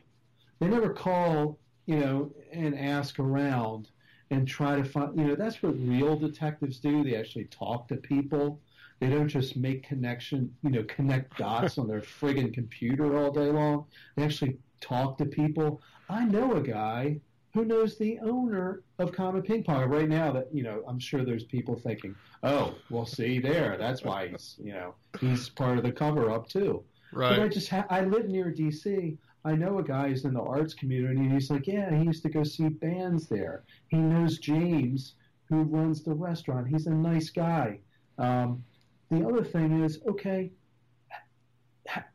[0.58, 3.88] They never call, you know, and ask around
[4.30, 5.18] and try to find.
[5.18, 7.04] You know, that's what real detectives do.
[7.04, 8.60] They actually talk to people.
[9.00, 13.50] They don't just make connection, you know, connect dots on their friggin' computer all day
[13.50, 13.86] long.
[14.16, 15.80] They actually talk to people.
[16.08, 17.20] I know a guy
[17.52, 19.88] who knows the owner of Comet Ping Pong.
[19.88, 24.02] Right now, that you know, I'm sure there's people thinking, "Oh, well, see there, that's
[24.02, 26.82] why he's, you know, he's part of the cover up too."
[27.12, 27.30] Right.
[27.30, 29.16] But I just ha- I live near DC.
[29.46, 32.24] I know a guy who's in the arts community, and he's like, "Yeah, he used
[32.24, 33.62] to go see bands there.
[33.88, 35.14] He knows James,
[35.48, 36.66] who runs the restaurant.
[36.66, 37.78] He's a nice guy."
[38.18, 38.64] Um,
[39.08, 40.50] the other thing is, okay,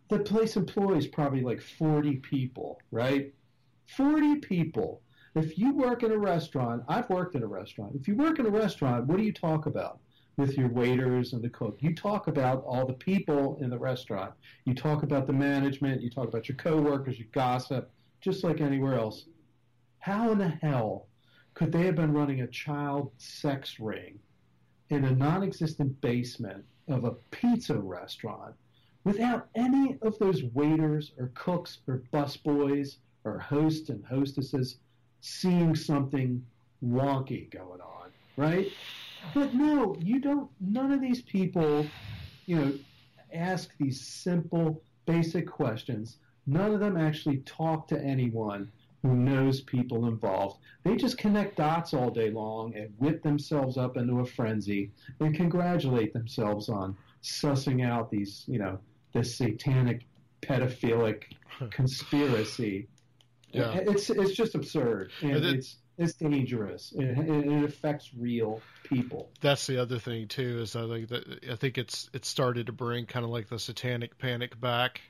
[0.09, 3.33] the place employs probably like 40 people, right?
[3.85, 5.01] 40 people.
[5.33, 7.95] If you work in a restaurant, I've worked in a restaurant.
[7.95, 10.01] If you work in a restaurant, what do you talk about
[10.37, 11.77] with your waiters and the cook?
[11.79, 14.33] You talk about all the people in the restaurant.
[14.65, 16.01] You talk about the management.
[16.01, 17.19] You talk about your coworkers.
[17.19, 19.25] You gossip, just like anywhere else.
[19.99, 21.07] How in the hell
[21.53, 24.19] could they have been running a child sex ring
[24.89, 28.53] in a non-existent basement of a pizza restaurant
[29.03, 34.77] without any of those waiters or cooks or busboys or hosts and hostesses
[35.21, 36.43] seeing something
[36.83, 38.71] wonky going on, right?
[39.33, 40.49] But no, you don't.
[40.59, 41.85] None of these people,
[42.45, 42.73] you know,
[43.33, 46.17] ask these simple, basic questions.
[46.47, 48.71] None of them actually talk to anyone
[49.03, 50.59] who knows people involved.
[50.83, 55.33] They just connect dots all day long and whip themselves up into a frenzy and
[55.35, 58.79] congratulate themselves on sussing out these, you know,
[59.13, 60.05] this satanic,
[60.41, 61.23] pedophilic
[61.71, 62.87] conspiracy.
[63.51, 63.71] Yeah.
[63.73, 66.93] It's it's just absurd and it- it's it's dangerous.
[66.97, 69.29] It, it, affects real people.
[69.39, 72.71] That's the other thing too is I think that I think it's it started to
[72.71, 75.01] bring kind of like the satanic panic back.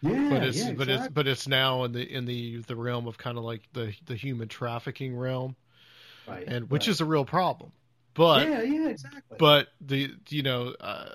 [0.00, 3.06] Yeah, but it's yeah, but it's but it's now in the in the the realm
[3.06, 5.56] of kind of like the the human trafficking realm,
[6.26, 6.92] Right, and which right.
[6.92, 7.72] is a real problem.
[8.14, 9.36] But yeah, yeah, exactly.
[9.38, 11.06] but the you know uh,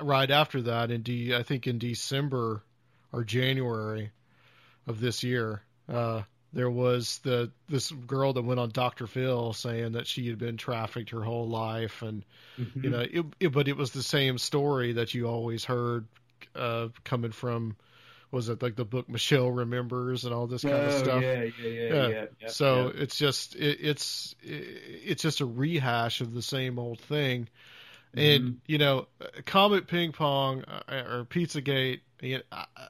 [0.00, 2.62] right after that in D I think in December
[3.12, 4.10] or January
[4.86, 9.06] of this year uh, there was the this girl that went on Dr.
[9.06, 12.24] Phil saying that she had been trafficked her whole life and
[12.58, 12.84] Mhm.
[12.84, 16.06] you know it, it, but it was the same story that you always heard
[16.54, 17.76] uh, coming from
[18.30, 21.22] was it like the book Michelle remembers and all this kind of Oh, stuff.
[21.22, 23.02] yeah, yeah, yeah, yeah, yeah, so yeah.
[23.02, 27.48] it's just it, it's it's just a rehash of the same old thing.
[28.16, 28.18] Mm-hmm.
[28.44, 29.06] And you know,
[29.46, 32.00] Comet Ping Pong uh, or Pizzagate.
[32.20, 32.88] You know, I-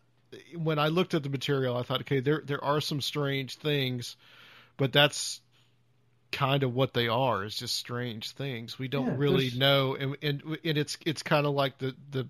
[0.56, 4.16] when I looked at the material, I thought, okay, there there are some strange things,
[4.76, 5.40] but that's
[6.30, 7.44] kind of what they are.
[7.44, 8.78] It's just strange things.
[8.78, 11.94] We don't Yeah, really there's- know, and and and it's it's kind of like the
[12.10, 12.28] the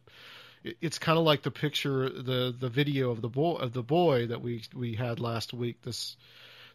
[0.81, 4.27] it's kind of like the picture the the video of the boy of the boy
[4.29, 5.83] that we we had last week.
[5.83, 6.17] This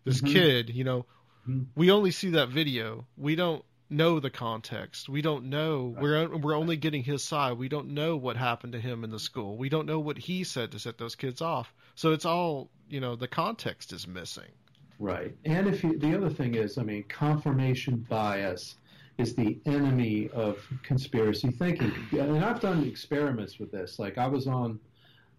[0.04, 0.32] this Mhm.
[0.34, 1.06] kid, you know,
[1.48, 1.68] Mhm.
[1.76, 3.06] we only see that video.
[3.18, 5.10] We don't know the context.
[5.10, 5.96] We don't know.
[6.00, 7.58] We're we're only getting his side.
[7.58, 9.58] We don't know what happened to him in the school.
[9.58, 11.74] We don't know what he said to set those kids off.
[11.96, 13.16] So it's all you know.
[13.16, 14.52] The context is missing.
[15.00, 15.36] Right.
[15.46, 18.76] And if you, the other thing is, I mean, confirmation bias
[19.18, 21.94] is the enemy of conspiracy thinking.
[22.12, 24.00] And I've done experiments with this.
[24.00, 24.80] Like I was on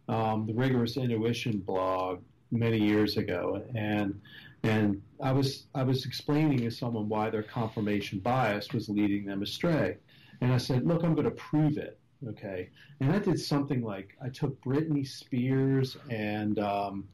[0.09, 4.21] um, the Rigorous Intuition blog many years ago, and
[4.63, 9.43] and I was I was explaining to someone why their confirmation bias was leading them
[9.43, 9.97] astray.
[10.41, 11.99] And I said, look, I'm going to prove it.
[12.29, 12.71] Okay.
[13.01, 17.09] And I did something like I took Britney Spears and um,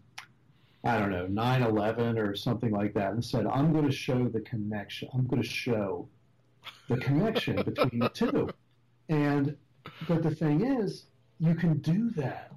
[0.84, 4.28] I don't know, 9 11 or something like that, and said, I'm going to show
[4.28, 5.08] the connection.
[5.14, 6.08] I'm going to show
[6.88, 8.50] the connection between the two.
[9.08, 9.56] And,
[10.06, 11.06] but the thing is,
[11.38, 12.52] you can do that.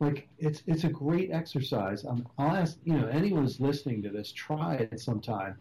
[0.00, 2.04] Like, it's, it's a great exercise.
[2.04, 5.58] Um, I'll ask, you know, anyone who's listening to this, try it sometime.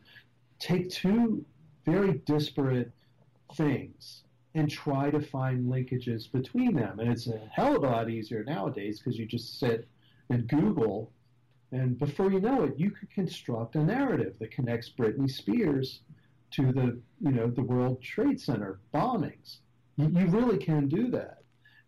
[0.60, 1.46] Take two
[1.86, 2.92] very disparate
[3.56, 4.24] things
[4.56, 7.00] and try to find linkages between them.
[7.00, 9.88] And it's a hell of a lot easier nowadays because you just sit
[10.30, 11.12] and Google
[11.72, 16.02] and before you know it, you could construct a narrative that connects Britney Spears
[16.52, 19.58] to the, you know, the World Trade Center bombings.
[19.98, 21.39] You, you really can do that,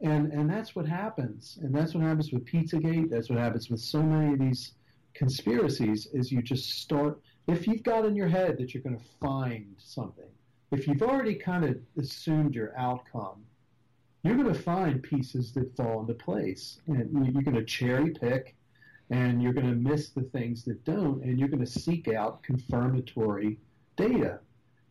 [0.02, 1.60] and and that's what happens.
[1.62, 3.10] And that's what happens with Pizzagate.
[3.10, 4.74] That's what happens with so many of these
[5.14, 6.08] conspiracies.
[6.14, 9.76] Is you just start if you've got in your head that you're going to find
[9.78, 10.30] something.
[10.72, 13.44] If you've already kind of assumed your outcome,
[14.24, 18.12] you're going to find pieces that fall into place, and you- you're going to cherry
[18.12, 18.56] pick
[19.10, 22.42] and you're going to miss the things that don't, and you're going to seek out
[22.44, 23.60] confirmatory
[23.98, 24.40] data,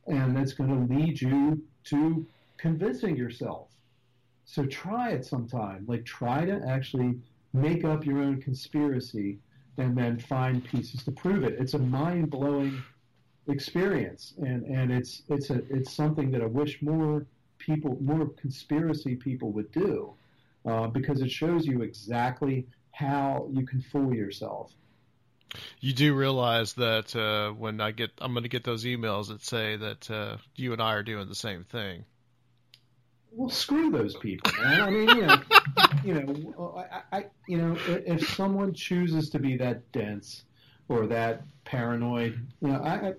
[0.06, 2.26] and that's going to lead you to
[2.58, 3.69] convincing yourself.
[4.50, 5.84] So try it sometime.
[5.86, 7.20] Like try to actually
[7.52, 9.38] make up your own conspiracy
[9.78, 11.54] and then find pieces to prove it.
[11.60, 12.82] It's a mind blowing
[13.46, 17.26] experience, and and it's it's a it's something that I wish more
[17.58, 20.14] people, more conspiracy people would do,
[20.66, 24.72] uh, because it shows you exactly how you can fool yourself.
[25.78, 29.44] You do realize that uh, when I get, I'm going to get those emails that
[29.44, 32.04] say that uh, you and I are doing the same thing.
[33.32, 34.80] Well, screw those people, man.
[34.80, 35.36] I mean, you know,
[36.04, 40.44] you know, I, I, you know, if, someone chooses to be that dense
[40.88, 43.14] or that paranoid, you know, I, I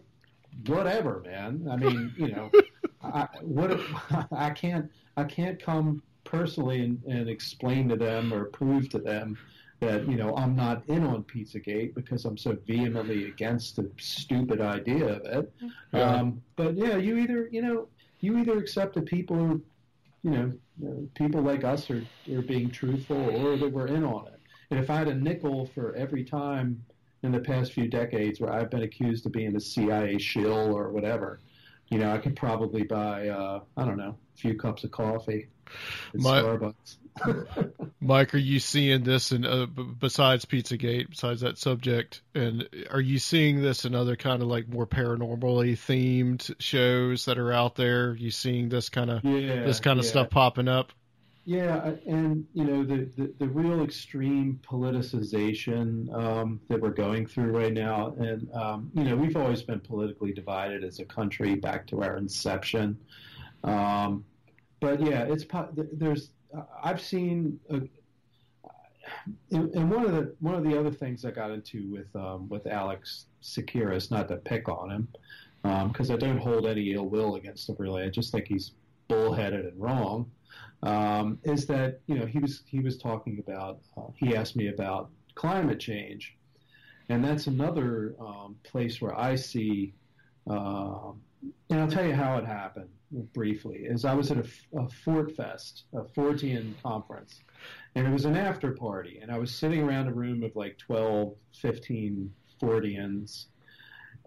[0.67, 1.67] whatever, man.
[1.71, 2.51] I mean, you know,
[3.03, 3.81] I, what if,
[4.31, 9.37] I can't, I can't come personally and, and explain to them or prove to them
[9.81, 14.61] that you know I'm not in on Pizzagate because I'm so vehemently against the stupid
[14.61, 15.53] idea of it.
[15.91, 16.01] Yeah.
[16.01, 17.87] Um, but yeah, you either you know
[18.19, 19.59] you either accept that people are
[20.23, 20.51] you know
[20.87, 24.39] uh, people like us are are being truthful or that we're in on it.
[24.69, 26.83] And if I had a nickel for every time
[27.23, 30.89] in the past few decades where I've been accused of being a CIA shill or
[30.89, 31.39] whatever,
[31.89, 35.47] you know, I could probably buy uh, I don't know a few cups of coffee
[36.13, 36.97] at My- Starbucks.
[37.99, 43.01] Mike, are you seeing this in uh, b- besides Pizzagate, besides that subject, and are
[43.01, 47.75] you seeing this in other kind of like more paranormally themed shows that are out
[47.75, 48.15] there?
[48.15, 50.11] You seeing this kind of Yeah, this kind of yeah.
[50.11, 50.91] stuff popping up?
[51.43, 57.51] Yeah, and you know the, the, the real extreme politicization um, that we're going through
[57.51, 61.87] right now, and um, you know we've always been politically divided as a country back
[61.87, 62.97] to our inception.
[63.63, 64.23] Um,
[64.79, 65.45] but yeah, it's
[65.93, 66.29] there's
[66.83, 67.81] I've seen, a,
[69.51, 72.67] and one of the one of the other things I got into with um, with
[72.67, 75.07] Alex Tsakiris, not to pick on him,
[75.87, 78.03] because I don't hold any ill will against him really.
[78.03, 78.71] I just think he's
[79.07, 80.31] bullheaded and wrong
[80.83, 84.67] um, is that you know he was he was talking about uh, he asked me
[84.67, 86.35] about climate change,
[87.09, 89.93] and that's another um, place where I see,
[90.49, 91.11] uh,
[91.69, 92.89] and I'll tell you how it happened
[93.33, 93.85] briefly.
[93.85, 94.45] Is I was at a,
[94.77, 97.39] a Fort Fest, a Fortean conference,
[97.95, 100.77] and it was an after party, and I was sitting around a room of like
[100.77, 103.47] 12, 15 Forteans,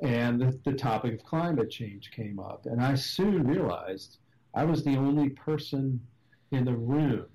[0.02, 4.18] and the, the topic of climate change came up, and I soon realized
[4.54, 6.00] I was the only person
[6.52, 7.26] in the room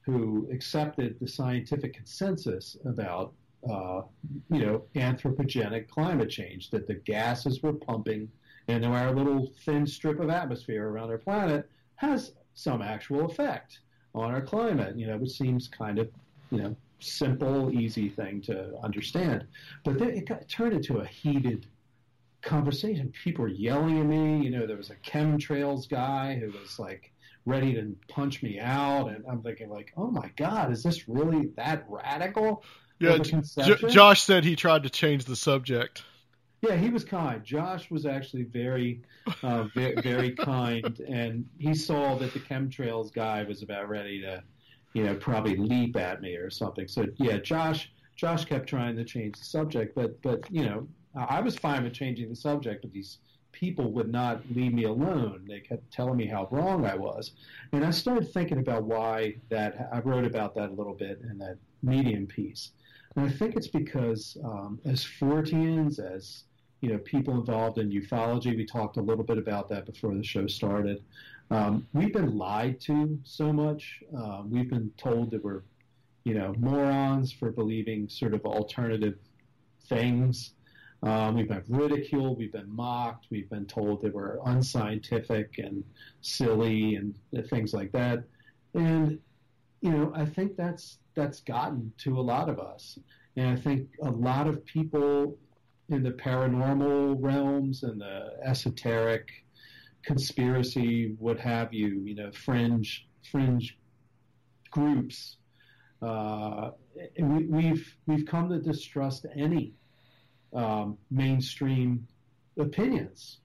[0.00, 3.34] who accepted the scientific consensus about
[3.68, 4.02] uh,
[4.50, 8.28] you know anthropogenic climate change that the gases we're pumping
[8.68, 13.80] into our little thin strip of atmosphere around our planet has some actual effect
[14.14, 14.96] on our climate.
[14.96, 16.08] You know, which seems kind of
[16.50, 19.46] you know simple, easy thing to understand,
[19.84, 21.66] but then it got turned into a heated
[22.42, 23.12] conversation.
[23.24, 24.44] People were yelling at me.
[24.44, 27.12] You know, there was a chemtrails guy who was like
[27.44, 31.46] ready to punch me out, and I'm thinking like, oh my god, is this really
[31.56, 32.64] that radical?
[32.98, 33.88] Yeah, J-?
[33.88, 36.02] Josh said he tried to change the subject.
[36.62, 37.44] Yeah, he was kind.
[37.44, 39.02] Josh was actually very,
[39.42, 44.42] uh, very, very kind, and he saw that the chemtrails guy was about ready to,
[44.94, 46.88] you know, probably leap at me or something.
[46.88, 51.36] So yeah, Josh, Josh kept trying to change the subject, but but you know, I
[51.36, 53.18] I was fine with changing the subject, but these
[53.52, 55.44] people would not leave me alone.
[55.46, 57.32] They kept telling me how wrong I was,
[57.72, 59.90] and I started thinking about why that.
[59.92, 62.72] I wrote about that a little bit in that Medium piece.
[63.16, 66.44] And I think it's because um, as Forteans, as
[66.82, 70.22] you know, people involved in ufology, we talked a little bit about that before the
[70.22, 71.02] show started.
[71.50, 74.02] Um, we've been lied to so much.
[74.16, 75.62] Uh, we've been told that we're,
[76.24, 79.16] you know, morons for believing sort of alternative
[79.88, 80.52] things.
[81.02, 82.36] Um, we've been ridiculed.
[82.36, 83.26] We've been mocked.
[83.30, 85.84] We've been told that we're unscientific and
[86.20, 87.14] silly and
[87.48, 88.24] things like that.
[88.74, 89.18] And
[89.86, 92.98] you know, I think that's that's gotten to a lot of us,
[93.36, 95.38] and I think a lot of people
[95.90, 99.28] in the paranormal realms and the esoteric,
[100.02, 103.78] conspiracy, what have you, you know, fringe fringe
[104.72, 105.36] groups.
[106.02, 106.70] Uh,
[107.20, 109.72] we, we've we've come to distrust any
[110.52, 112.08] um, mainstream
[112.58, 113.38] opinions.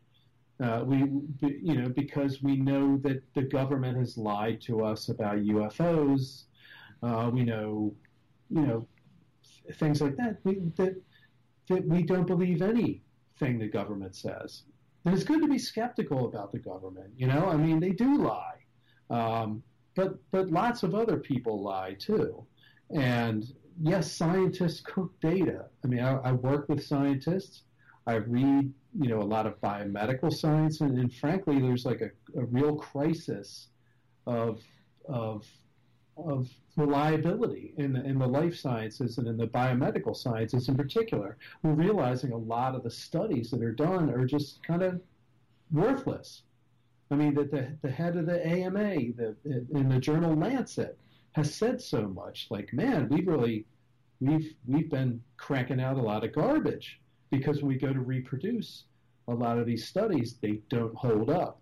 [0.61, 0.97] Uh, we,
[1.41, 6.43] you know, because we know that the government has lied to us about UFOs.
[7.01, 7.95] Uh, we know,
[8.49, 8.87] you know,
[9.73, 10.37] things like that.
[10.43, 11.01] We, that
[11.67, 14.63] that we don't believe anything the government says.
[15.05, 17.11] And it's good to be skeptical about the government.
[17.17, 18.59] You know, I mean, they do lie,
[19.09, 19.63] um,
[19.95, 22.45] but but lots of other people lie too.
[22.93, 23.45] And
[23.81, 25.65] yes, scientists cook data.
[25.83, 27.63] I mean, I, I work with scientists.
[28.07, 32.11] I read, you know, a lot of biomedical science, and, and frankly, there's like a,
[32.39, 33.67] a real crisis
[34.25, 34.61] of
[35.07, 35.45] of
[36.17, 41.37] of reliability in the, in the life sciences and in the biomedical sciences in particular.
[41.63, 45.01] We're realizing a lot of the studies that are done are just kind of
[45.71, 46.43] worthless.
[47.09, 50.97] I mean, that the, the head of the AMA the, in the journal Lancet
[51.33, 52.47] has said so much.
[52.49, 53.65] Like, man, we've really
[54.19, 56.99] we've we've been cranking out a lot of garbage
[57.31, 58.83] because we go to reproduce
[59.27, 61.59] a lot of these studies, they don't hold up.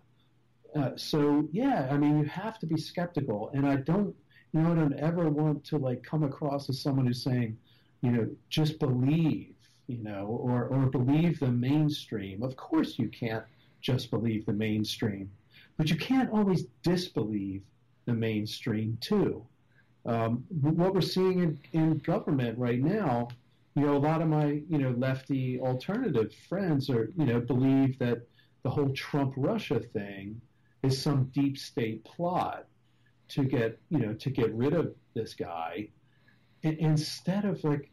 [0.74, 4.14] Uh, so yeah, I mean, you have to be skeptical, and I don't,
[4.52, 7.56] you know, I don't ever want to like come across as someone who's saying,
[8.02, 9.54] you know, just believe,
[9.86, 12.42] you know, or or believe the mainstream.
[12.42, 13.44] Of course, you can't
[13.80, 15.30] just believe the mainstream,
[15.76, 17.62] but you can't always disbelieve
[18.06, 19.44] the mainstream too.
[20.06, 23.28] Um, what we're seeing in, in government right now,
[23.74, 27.98] you know, a lot of my, you know, lefty alternative friends are, you know, believe
[27.98, 28.26] that
[28.62, 30.40] the whole Trump Russia thing
[30.82, 32.66] is some deep state plot
[33.28, 35.88] to get, you know, to get rid of this guy,
[36.62, 37.90] instead of like,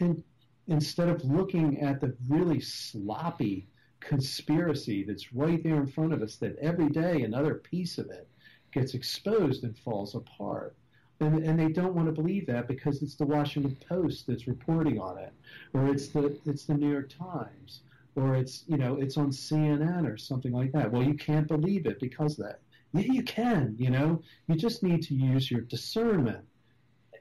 [0.00, 0.22] and
[0.68, 3.68] instead of looking at the really sloppy
[4.00, 8.28] conspiracy that's right there in front of us, that every day another piece of it
[8.72, 10.76] gets exposed and falls apart.
[11.20, 15.00] And, and they don't want to believe that because it's the Washington Post that's reporting
[15.00, 15.32] on it,
[15.72, 17.80] or it's the it's the New York Times,
[18.16, 20.90] or it's you know it's on CNN or something like that.
[20.90, 22.60] Well, you can't believe it because of that.
[22.92, 23.76] Yeah, you can.
[23.78, 26.44] You know, you just need to use your discernment.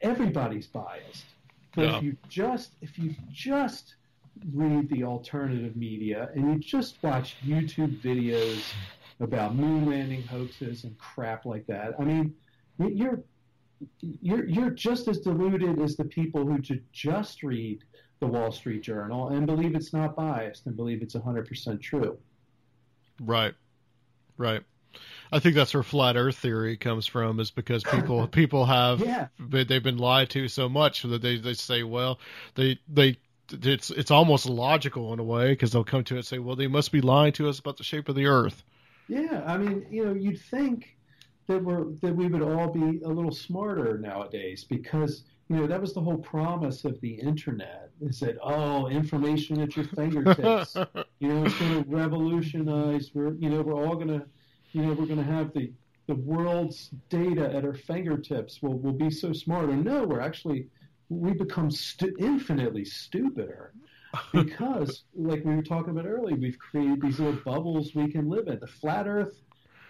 [0.01, 1.25] Everybody's biased,
[1.75, 1.97] but Yeah.
[1.97, 3.95] if you just if you just
[4.51, 8.63] read the alternative media and you just watch YouTube videos
[9.19, 12.33] about moon landing hoaxes and crap like that, I mean,
[12.79, 13.21] you're
[13.99, 16.59] you're you're just as deluded as the people who
[16.91, 17.83] just read
[18.19, 22.17] the Wall Street Journal and believe it's not biased and believe it's 100% true.
[23.21, 23.53] Right.
[24.37, 24.61] Right.
[25.31, 29.27] I think that's where flat Earth theory comes from, is because people people have Yeah.
[29.39, 32.19] they've been lied to so much that they they say, well,
[32.55, 33.17] they they
[33.51, 36.55] it's it's almost logical in a way because they'll come to it and say, well,
[36.55, 38.63] they must be lying to us about the shape of the Earth.
[39.07, 40.95] Yeah, I mean, you know, you'd think
[41.47, 45.79] that we're that we would all be a little smarter nowadays because you know that
[45.81, 50.75] was the whole promise of the internet is that oh information at your fingertips
[51.19, 54.25] you know it's going to revolutionize we're you know we're all going to
[54.71, 55.71] you know we're going to have the
[56.07, 59.69] the world's data at our fingertips will will be so smart.
[59.69, 60.67] Or no, we're actually
[61.09, 63.73] we become stu- infinitely stupider
[64.33, 68.47] because, like we were talking about earlier, we've created these little bubbles we can live
[68.47, 68.59] in.
[68.59, 69.41] The flat Earth.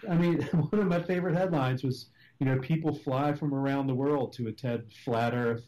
[0.09, 0.41] I mean,
[0.71, 2.07] one of my favorite headlines was,
[2.39, 5.63] you know, people fly from around the world to attend flat Earth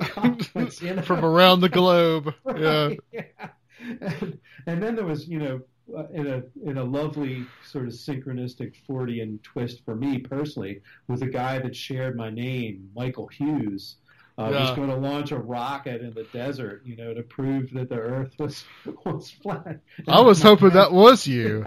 [0.00, 1.02] conference you know?
[1.02, 2.34] from around the globe.
[2.44, 3.22] Right, Yeah.
[3.40, 3.48] yeah.
[4.00, 5.60] And, and then there was, you know,
[5.96, 11.20] uh, in a in a lovely sort of synchronistic Fortean twist for me personally, was
[11.22, 13.96] a guy that shared my name, Michael Hughes.
[14.38, 17.90] Uh, was going to launch a rocket in the desert, you know, to prove that
[17.90, 18.64] the Earth was
[19.04, 19.80] was flat.
[20.08, 21.64] I was hoping that was you.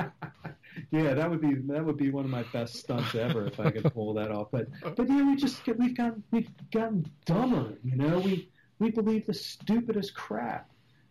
[0.92, 3.72] Yeah, that would be that would be one of my best stunts ever if I
[3.72, 4.48] could pull that off.
[4.52, 7.74] But but yeah, we just we've gotten we've gotten dumber.
[7.84, 10.70] You know, we we believe the stupidest crap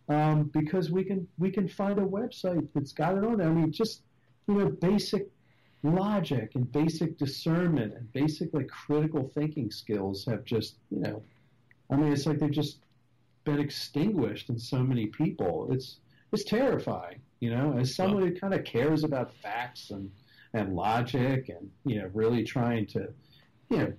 [0.09, 3.49] um, because we can we can find a website that's got it on there.
[3.49, 4.01] I mean, just
[4.47, 5.27] you know, basic
[5.83, 11.23] logic and basic discernment and basic like critical thinking skills have just you know,
[11.89, 12.79] I mean, it's like they've just
[13.43, 15.67] been extinguished in so many people.
[15.71, 15.97] It's
[16.35, 20.11] it's terrifying, you know, as someone who kind of cares about facts and
[20.53, 23.09] and logic and you know really trying to
[23.69, 23.93] you know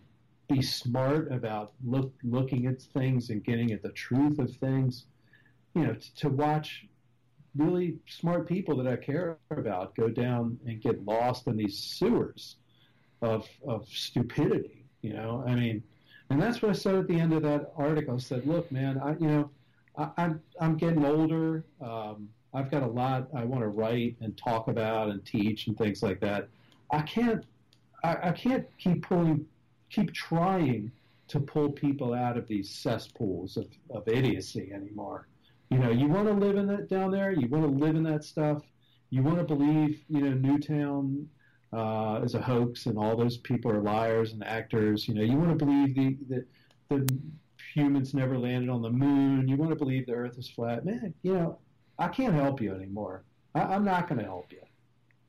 [0.48, 5.06] be smart about look looking at things and getting at the truth of things.
[5.74, 6.86] You know, to, to watch
[7.56, 12.56] really smart people that I care about go down and get lost in these sewers
[13.22, 14.84] of of stupidity.
[15.00, 15.82] You know, I mean,
[16.28, 18.14] and that's what I said at the end of that article.
[18.14, 19.50] I said, look, man, I you know,
[19.96, 21.64] I'm I'm getting older.
[21.80, 25.76] Um, I've got a lot I want to write and talk about and teach and
[25.76, 26.48] things like that.
[26.90, 27.44] I can't
[28.04, 29.46] I, I can't keep pulling
[29.90, 30.90] keep trying
[31.28, 35.26] to pull people out of these cesspools of, of idiocy anymore.
[35.70, 37.32] You know, you want to live in that down there.
[37.32, 38.62] You want to live in that stuff.
[39.10, 41.28] You want to believe, you know, Newtown
[41.72, 45.08] uh, is a hoax and all those people are liars and actors.
[45.08, 46.46] You know, you want to believe the, the
[46.88, 47.18] the
[47.76, 49.46] humans never landed on the moon.
[49.46, 50.86] You want to believe the Earth is flat.
[50.86, 51.58] Man, you know,
[51.98, 53.22] I can't help you anymore.
[53.54, 54.62] I, I'm not going to help you.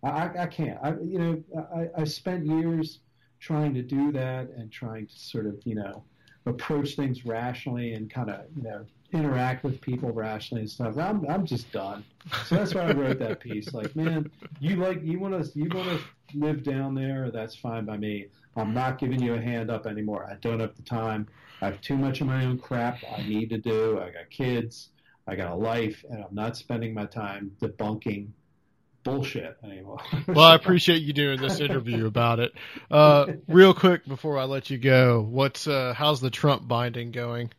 [0.02, 0.80] I, I, I can't.
[0.82, 1.44] I, you know,
[1.76, 3.00] I, I spent years
[3.42, 6.06] trying to do that and trying to sort of, you know,
[6.46, 10.98] approach things rationally and kind of, you know, interact with people rationally and stuff.
[10.98, 12.06] I'm, I'm just done.
[12.46, 13.74] So that's why I wrote that piece.
[13.74, 16.00] Like, man, you like, you want to, you want to
[16.34, 17.30] live down there?
[17.30, 18.28] That's fine by me.
[18.58, 20.28] I'm not giving you a hand up anymore.
[20.30, 21.28] I don't have the time.
[21.62, 24.00] I have too much of my own crap I need to do.
[24.00, 24.90] I got kids.
[25.28, 28.30] I got a life, and I'm not spending my time debunking
[29.04, 30.00] bullshit anymore.
[30.28, 32.54] Well, I appreciate you doing this interview about it.
[32.92, 37.52] Uh, real quick before I let you go, what's uh, how's the Trump binding going?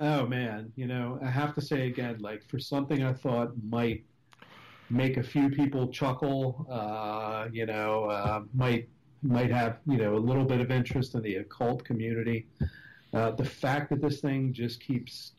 [0.00, 4.04] Oh man, you know, I have to say again, like for something I thought might
[4.90, 8.88] make a few people chuckle, uh, you know, uh, might
[9.24, 12.46] might have you know a little bit of interest in the occult community.
[13.12, 15.32] Uh, the fact that this thing just keeps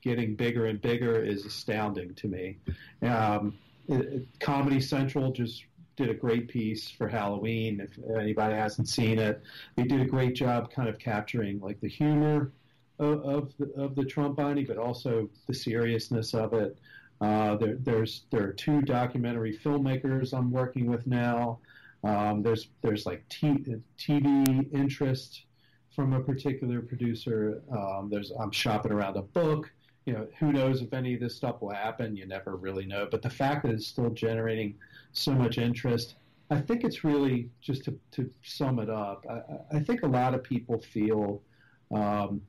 [0.00, 2.56] getting bigger and bigger is astounding to me.
[3.02, 3.58] Um,
[3.88, 5.64] it, Comedy Central just
[5.96, 7.80] did a great piece for Halloween.
[7.80, 9.42] If anybody hasn't seen it,
[9.76, 12.52] they did a great job kind of capturing like the humor
[12.98, 16.78] of, of the, of the Trump binding, but also the seriousness of it.
[17.20, 21.58] Uh, there, there's there are two documentary filmmakers I'm working with now.
[22.04, 23.64] Um, there's there's like t-
[23.98, 25.44] TV interest
[25.94, 27.62] from a particular producer.
[27.70, 29.70] Um, there's I'm shopping around a book.
[30.04, 32.14] You know, who knows if any of this stuff will happen?
[32.16, 33.08] You never really know.
[33.10, 34.76] But the fact that it's still generating
[35.12, 36.14] so much interest,
[36.50, 39.26] I think it's really just to, to sum it up.
[39.28, 41.42] I, I- think a lot of people feel
[41.92, 42.40] um,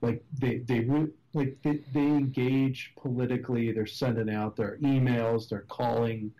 [0.00, 0.88] like they they
[1.34, 3.70] like they, they engage politically.
[3.72, 5.48] They're sending out their emails.
[5.48, 6.32] They're calling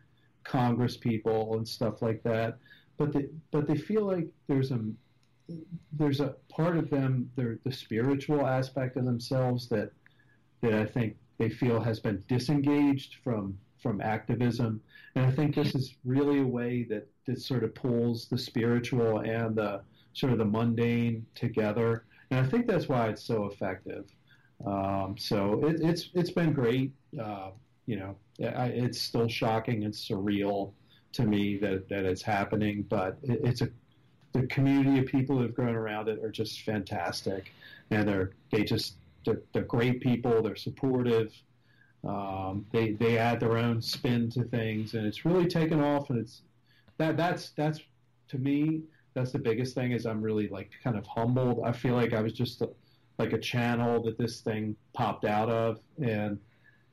[0.47, 2.59] Congress people and stuff like that.
[2.97, 4.81] But they but they feel like there's a
[5.93, 9.91] there's a part of them, the spiritual aspect of themselves that
[10.63, 14.81] that I think they feel has been disengaged from from activism.
[15.15, 19.19] And I think this is really a way that that sort of pulls the spiritual
[19.21, 19.83] and the
[20.15, 22.05] sort of the mundane together.
[22.31, 24.07] And I think that's why it's so effective.
[24.65, 26.93] Um, so it, it's it's been great.
[27.21, 27.51] Uh,
[27.87, 30.73] you know, it's still shocking and surreal
[31.13, 33.69] to me that that it's happening, but it, it's a
[34.33, 37.53] the community of people who've grown around it are just fantastic,
[37.91, 40.43] and they're they just they're, they're great people.
[40.43, 41.33] They're supportive.
[42.07, 46.11] Um, they they add their own spin to things, and it's really taken off.
[46.11, 46.43] And it's
[46.99, 47.81] that that's that's
[48.29, 48.83] to me
[49.15, 51.63] that's the biggest thing is I'm really like kind of humbled.
[51.65, 52.69] I feel like I was just a,
[53.19, 56.39] like a channel that this thing popped out of, and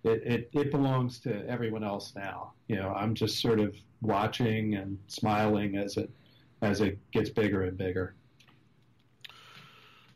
[0.03, 2.53] it, it it belongs to everyone else now.
[2.67, 6.09] You know, I'm just sort of watching and smiling as it
[6.61, 8.15] as it gets bigger and bigger.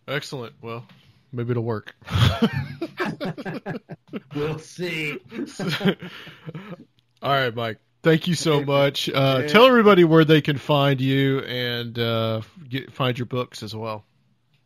[0.07, 0.53] Excellent.
[0.61, 0.85] Well,
[1.33, 1.93] maybe it'll work.
[4.35, 5.19] we'll see.
[7.21, 7.79] All right, Mike.
[8.03, 9.09] Thank you so much.
[9.09, 9.47] Uh, Yeah.
[9.47, 14.05] Tell everybody where they can find you and uh, get, find your books as well.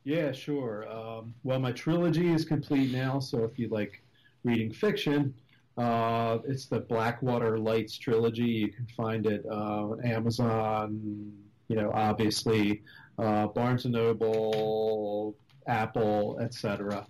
[0.03, 0.87] Yeah, sure.
[0.91, 4.03] Um, well, my trilogy is complete now, so if you like
[4.43, 5.33] reading fiction,
[5.77, 8.43] uh, it's the Blackwater Lights trilogy.
[8.43, 11.31] You can find it uh, on Amazon,
[11.67, 12.83] you know, obviously,
[13.17, 15.35] uh, Barnes and Noble,
[15.67, 17.07] Apple, etc.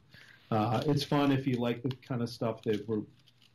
[0.52, 3.02] Uh, it's fun if you like the kind of stuff that we're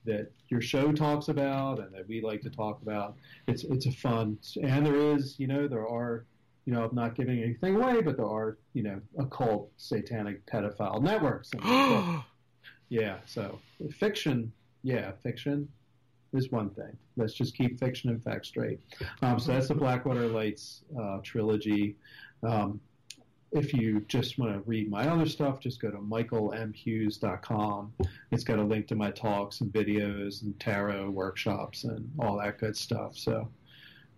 [0.07, 3.17] that your show talks about and that we like to talk about.
[3.47, 6.25] It's it's a fun and there is you know there are
[6.65, 11.03] you know I'm not giving anything away, but there are you know occult satanic pedophile
[11.03, 11.51] networks.
[12.89, 13.59] Yeah, so
[13.91, 15.69] fiction, yeah, fiction
[16.33, 16.97] is one thing.
[17.17, 18.81] Let's just keep fiction and fact straight.
[19.23, 21.97] Um, so that's the Blackwater Lights uh, trilogy.
[22.43, 22.81] Um,
[23.53, 27.93] if you just want to read my other stuff, just go to michaelmhughes.com.
[28.31, 32.59] It's got a link to my talks and videos and tarot workshops and all that
[32.59, 33.17] good stuff.
[33.17, 33.49] So,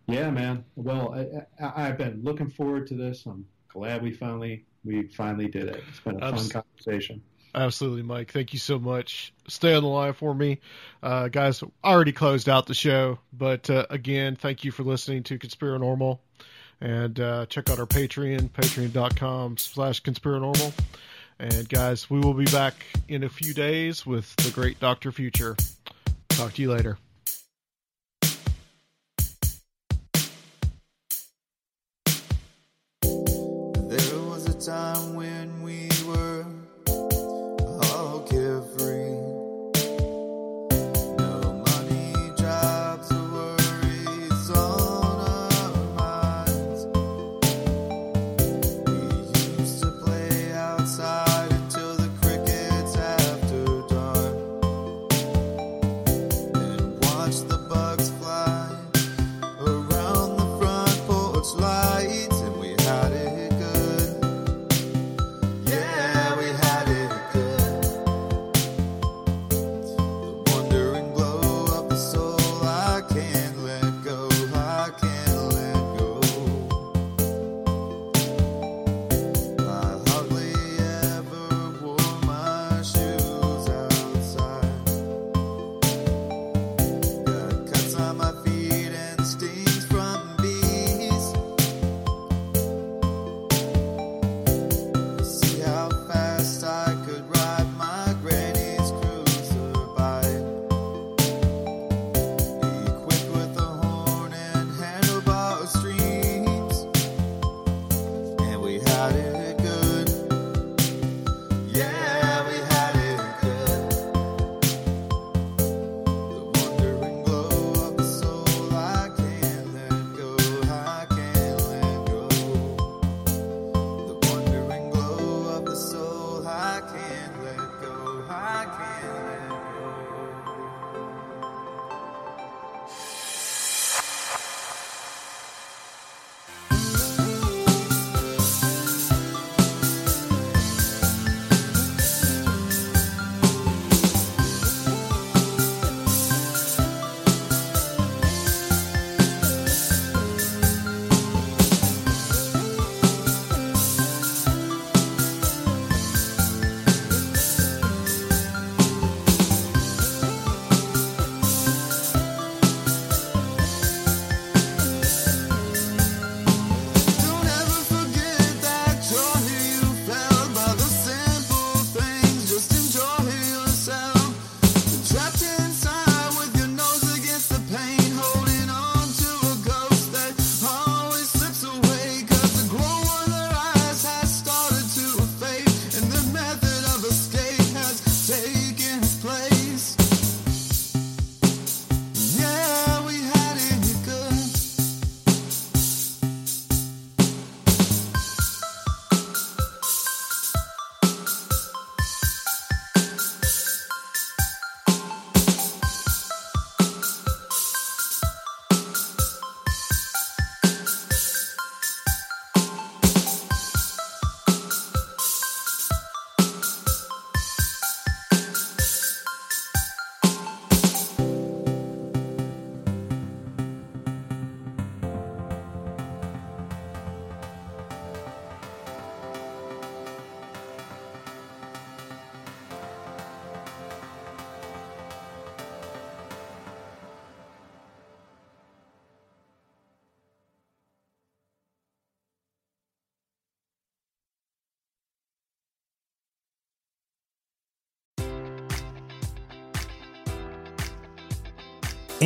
[0.06, 0.64] yeah, man.
[0.76, 3.26] Well, I, I, I've been looking forward to this.
[3.26, 5.82] I'm glad we finally we finally did it.
[5.88, 7.22] It's been a fun conversation.
[7.58, 8.30] Absolutely, Mike.
[8.30, 9.32] Thank you so much.
[9.48, 10.60] Stay on the line for me.
[11.02, 15.24] Uh, guys, I already closed out the show, but uh, again, thank you for listening
[15.24, 16.20] to Conspiranormal.
[16.80, 20.72] And uh, check out our Patreon, patreon.com slash conspiranormal.
[21.40, 22.74] And guys, we will be back
[23.08, 25.10] in a few days with the great Dr.
[25.10, 25.56] Future.
[26.28, 26.96] Talk to you later.
[33.02, 35.27] There was a time when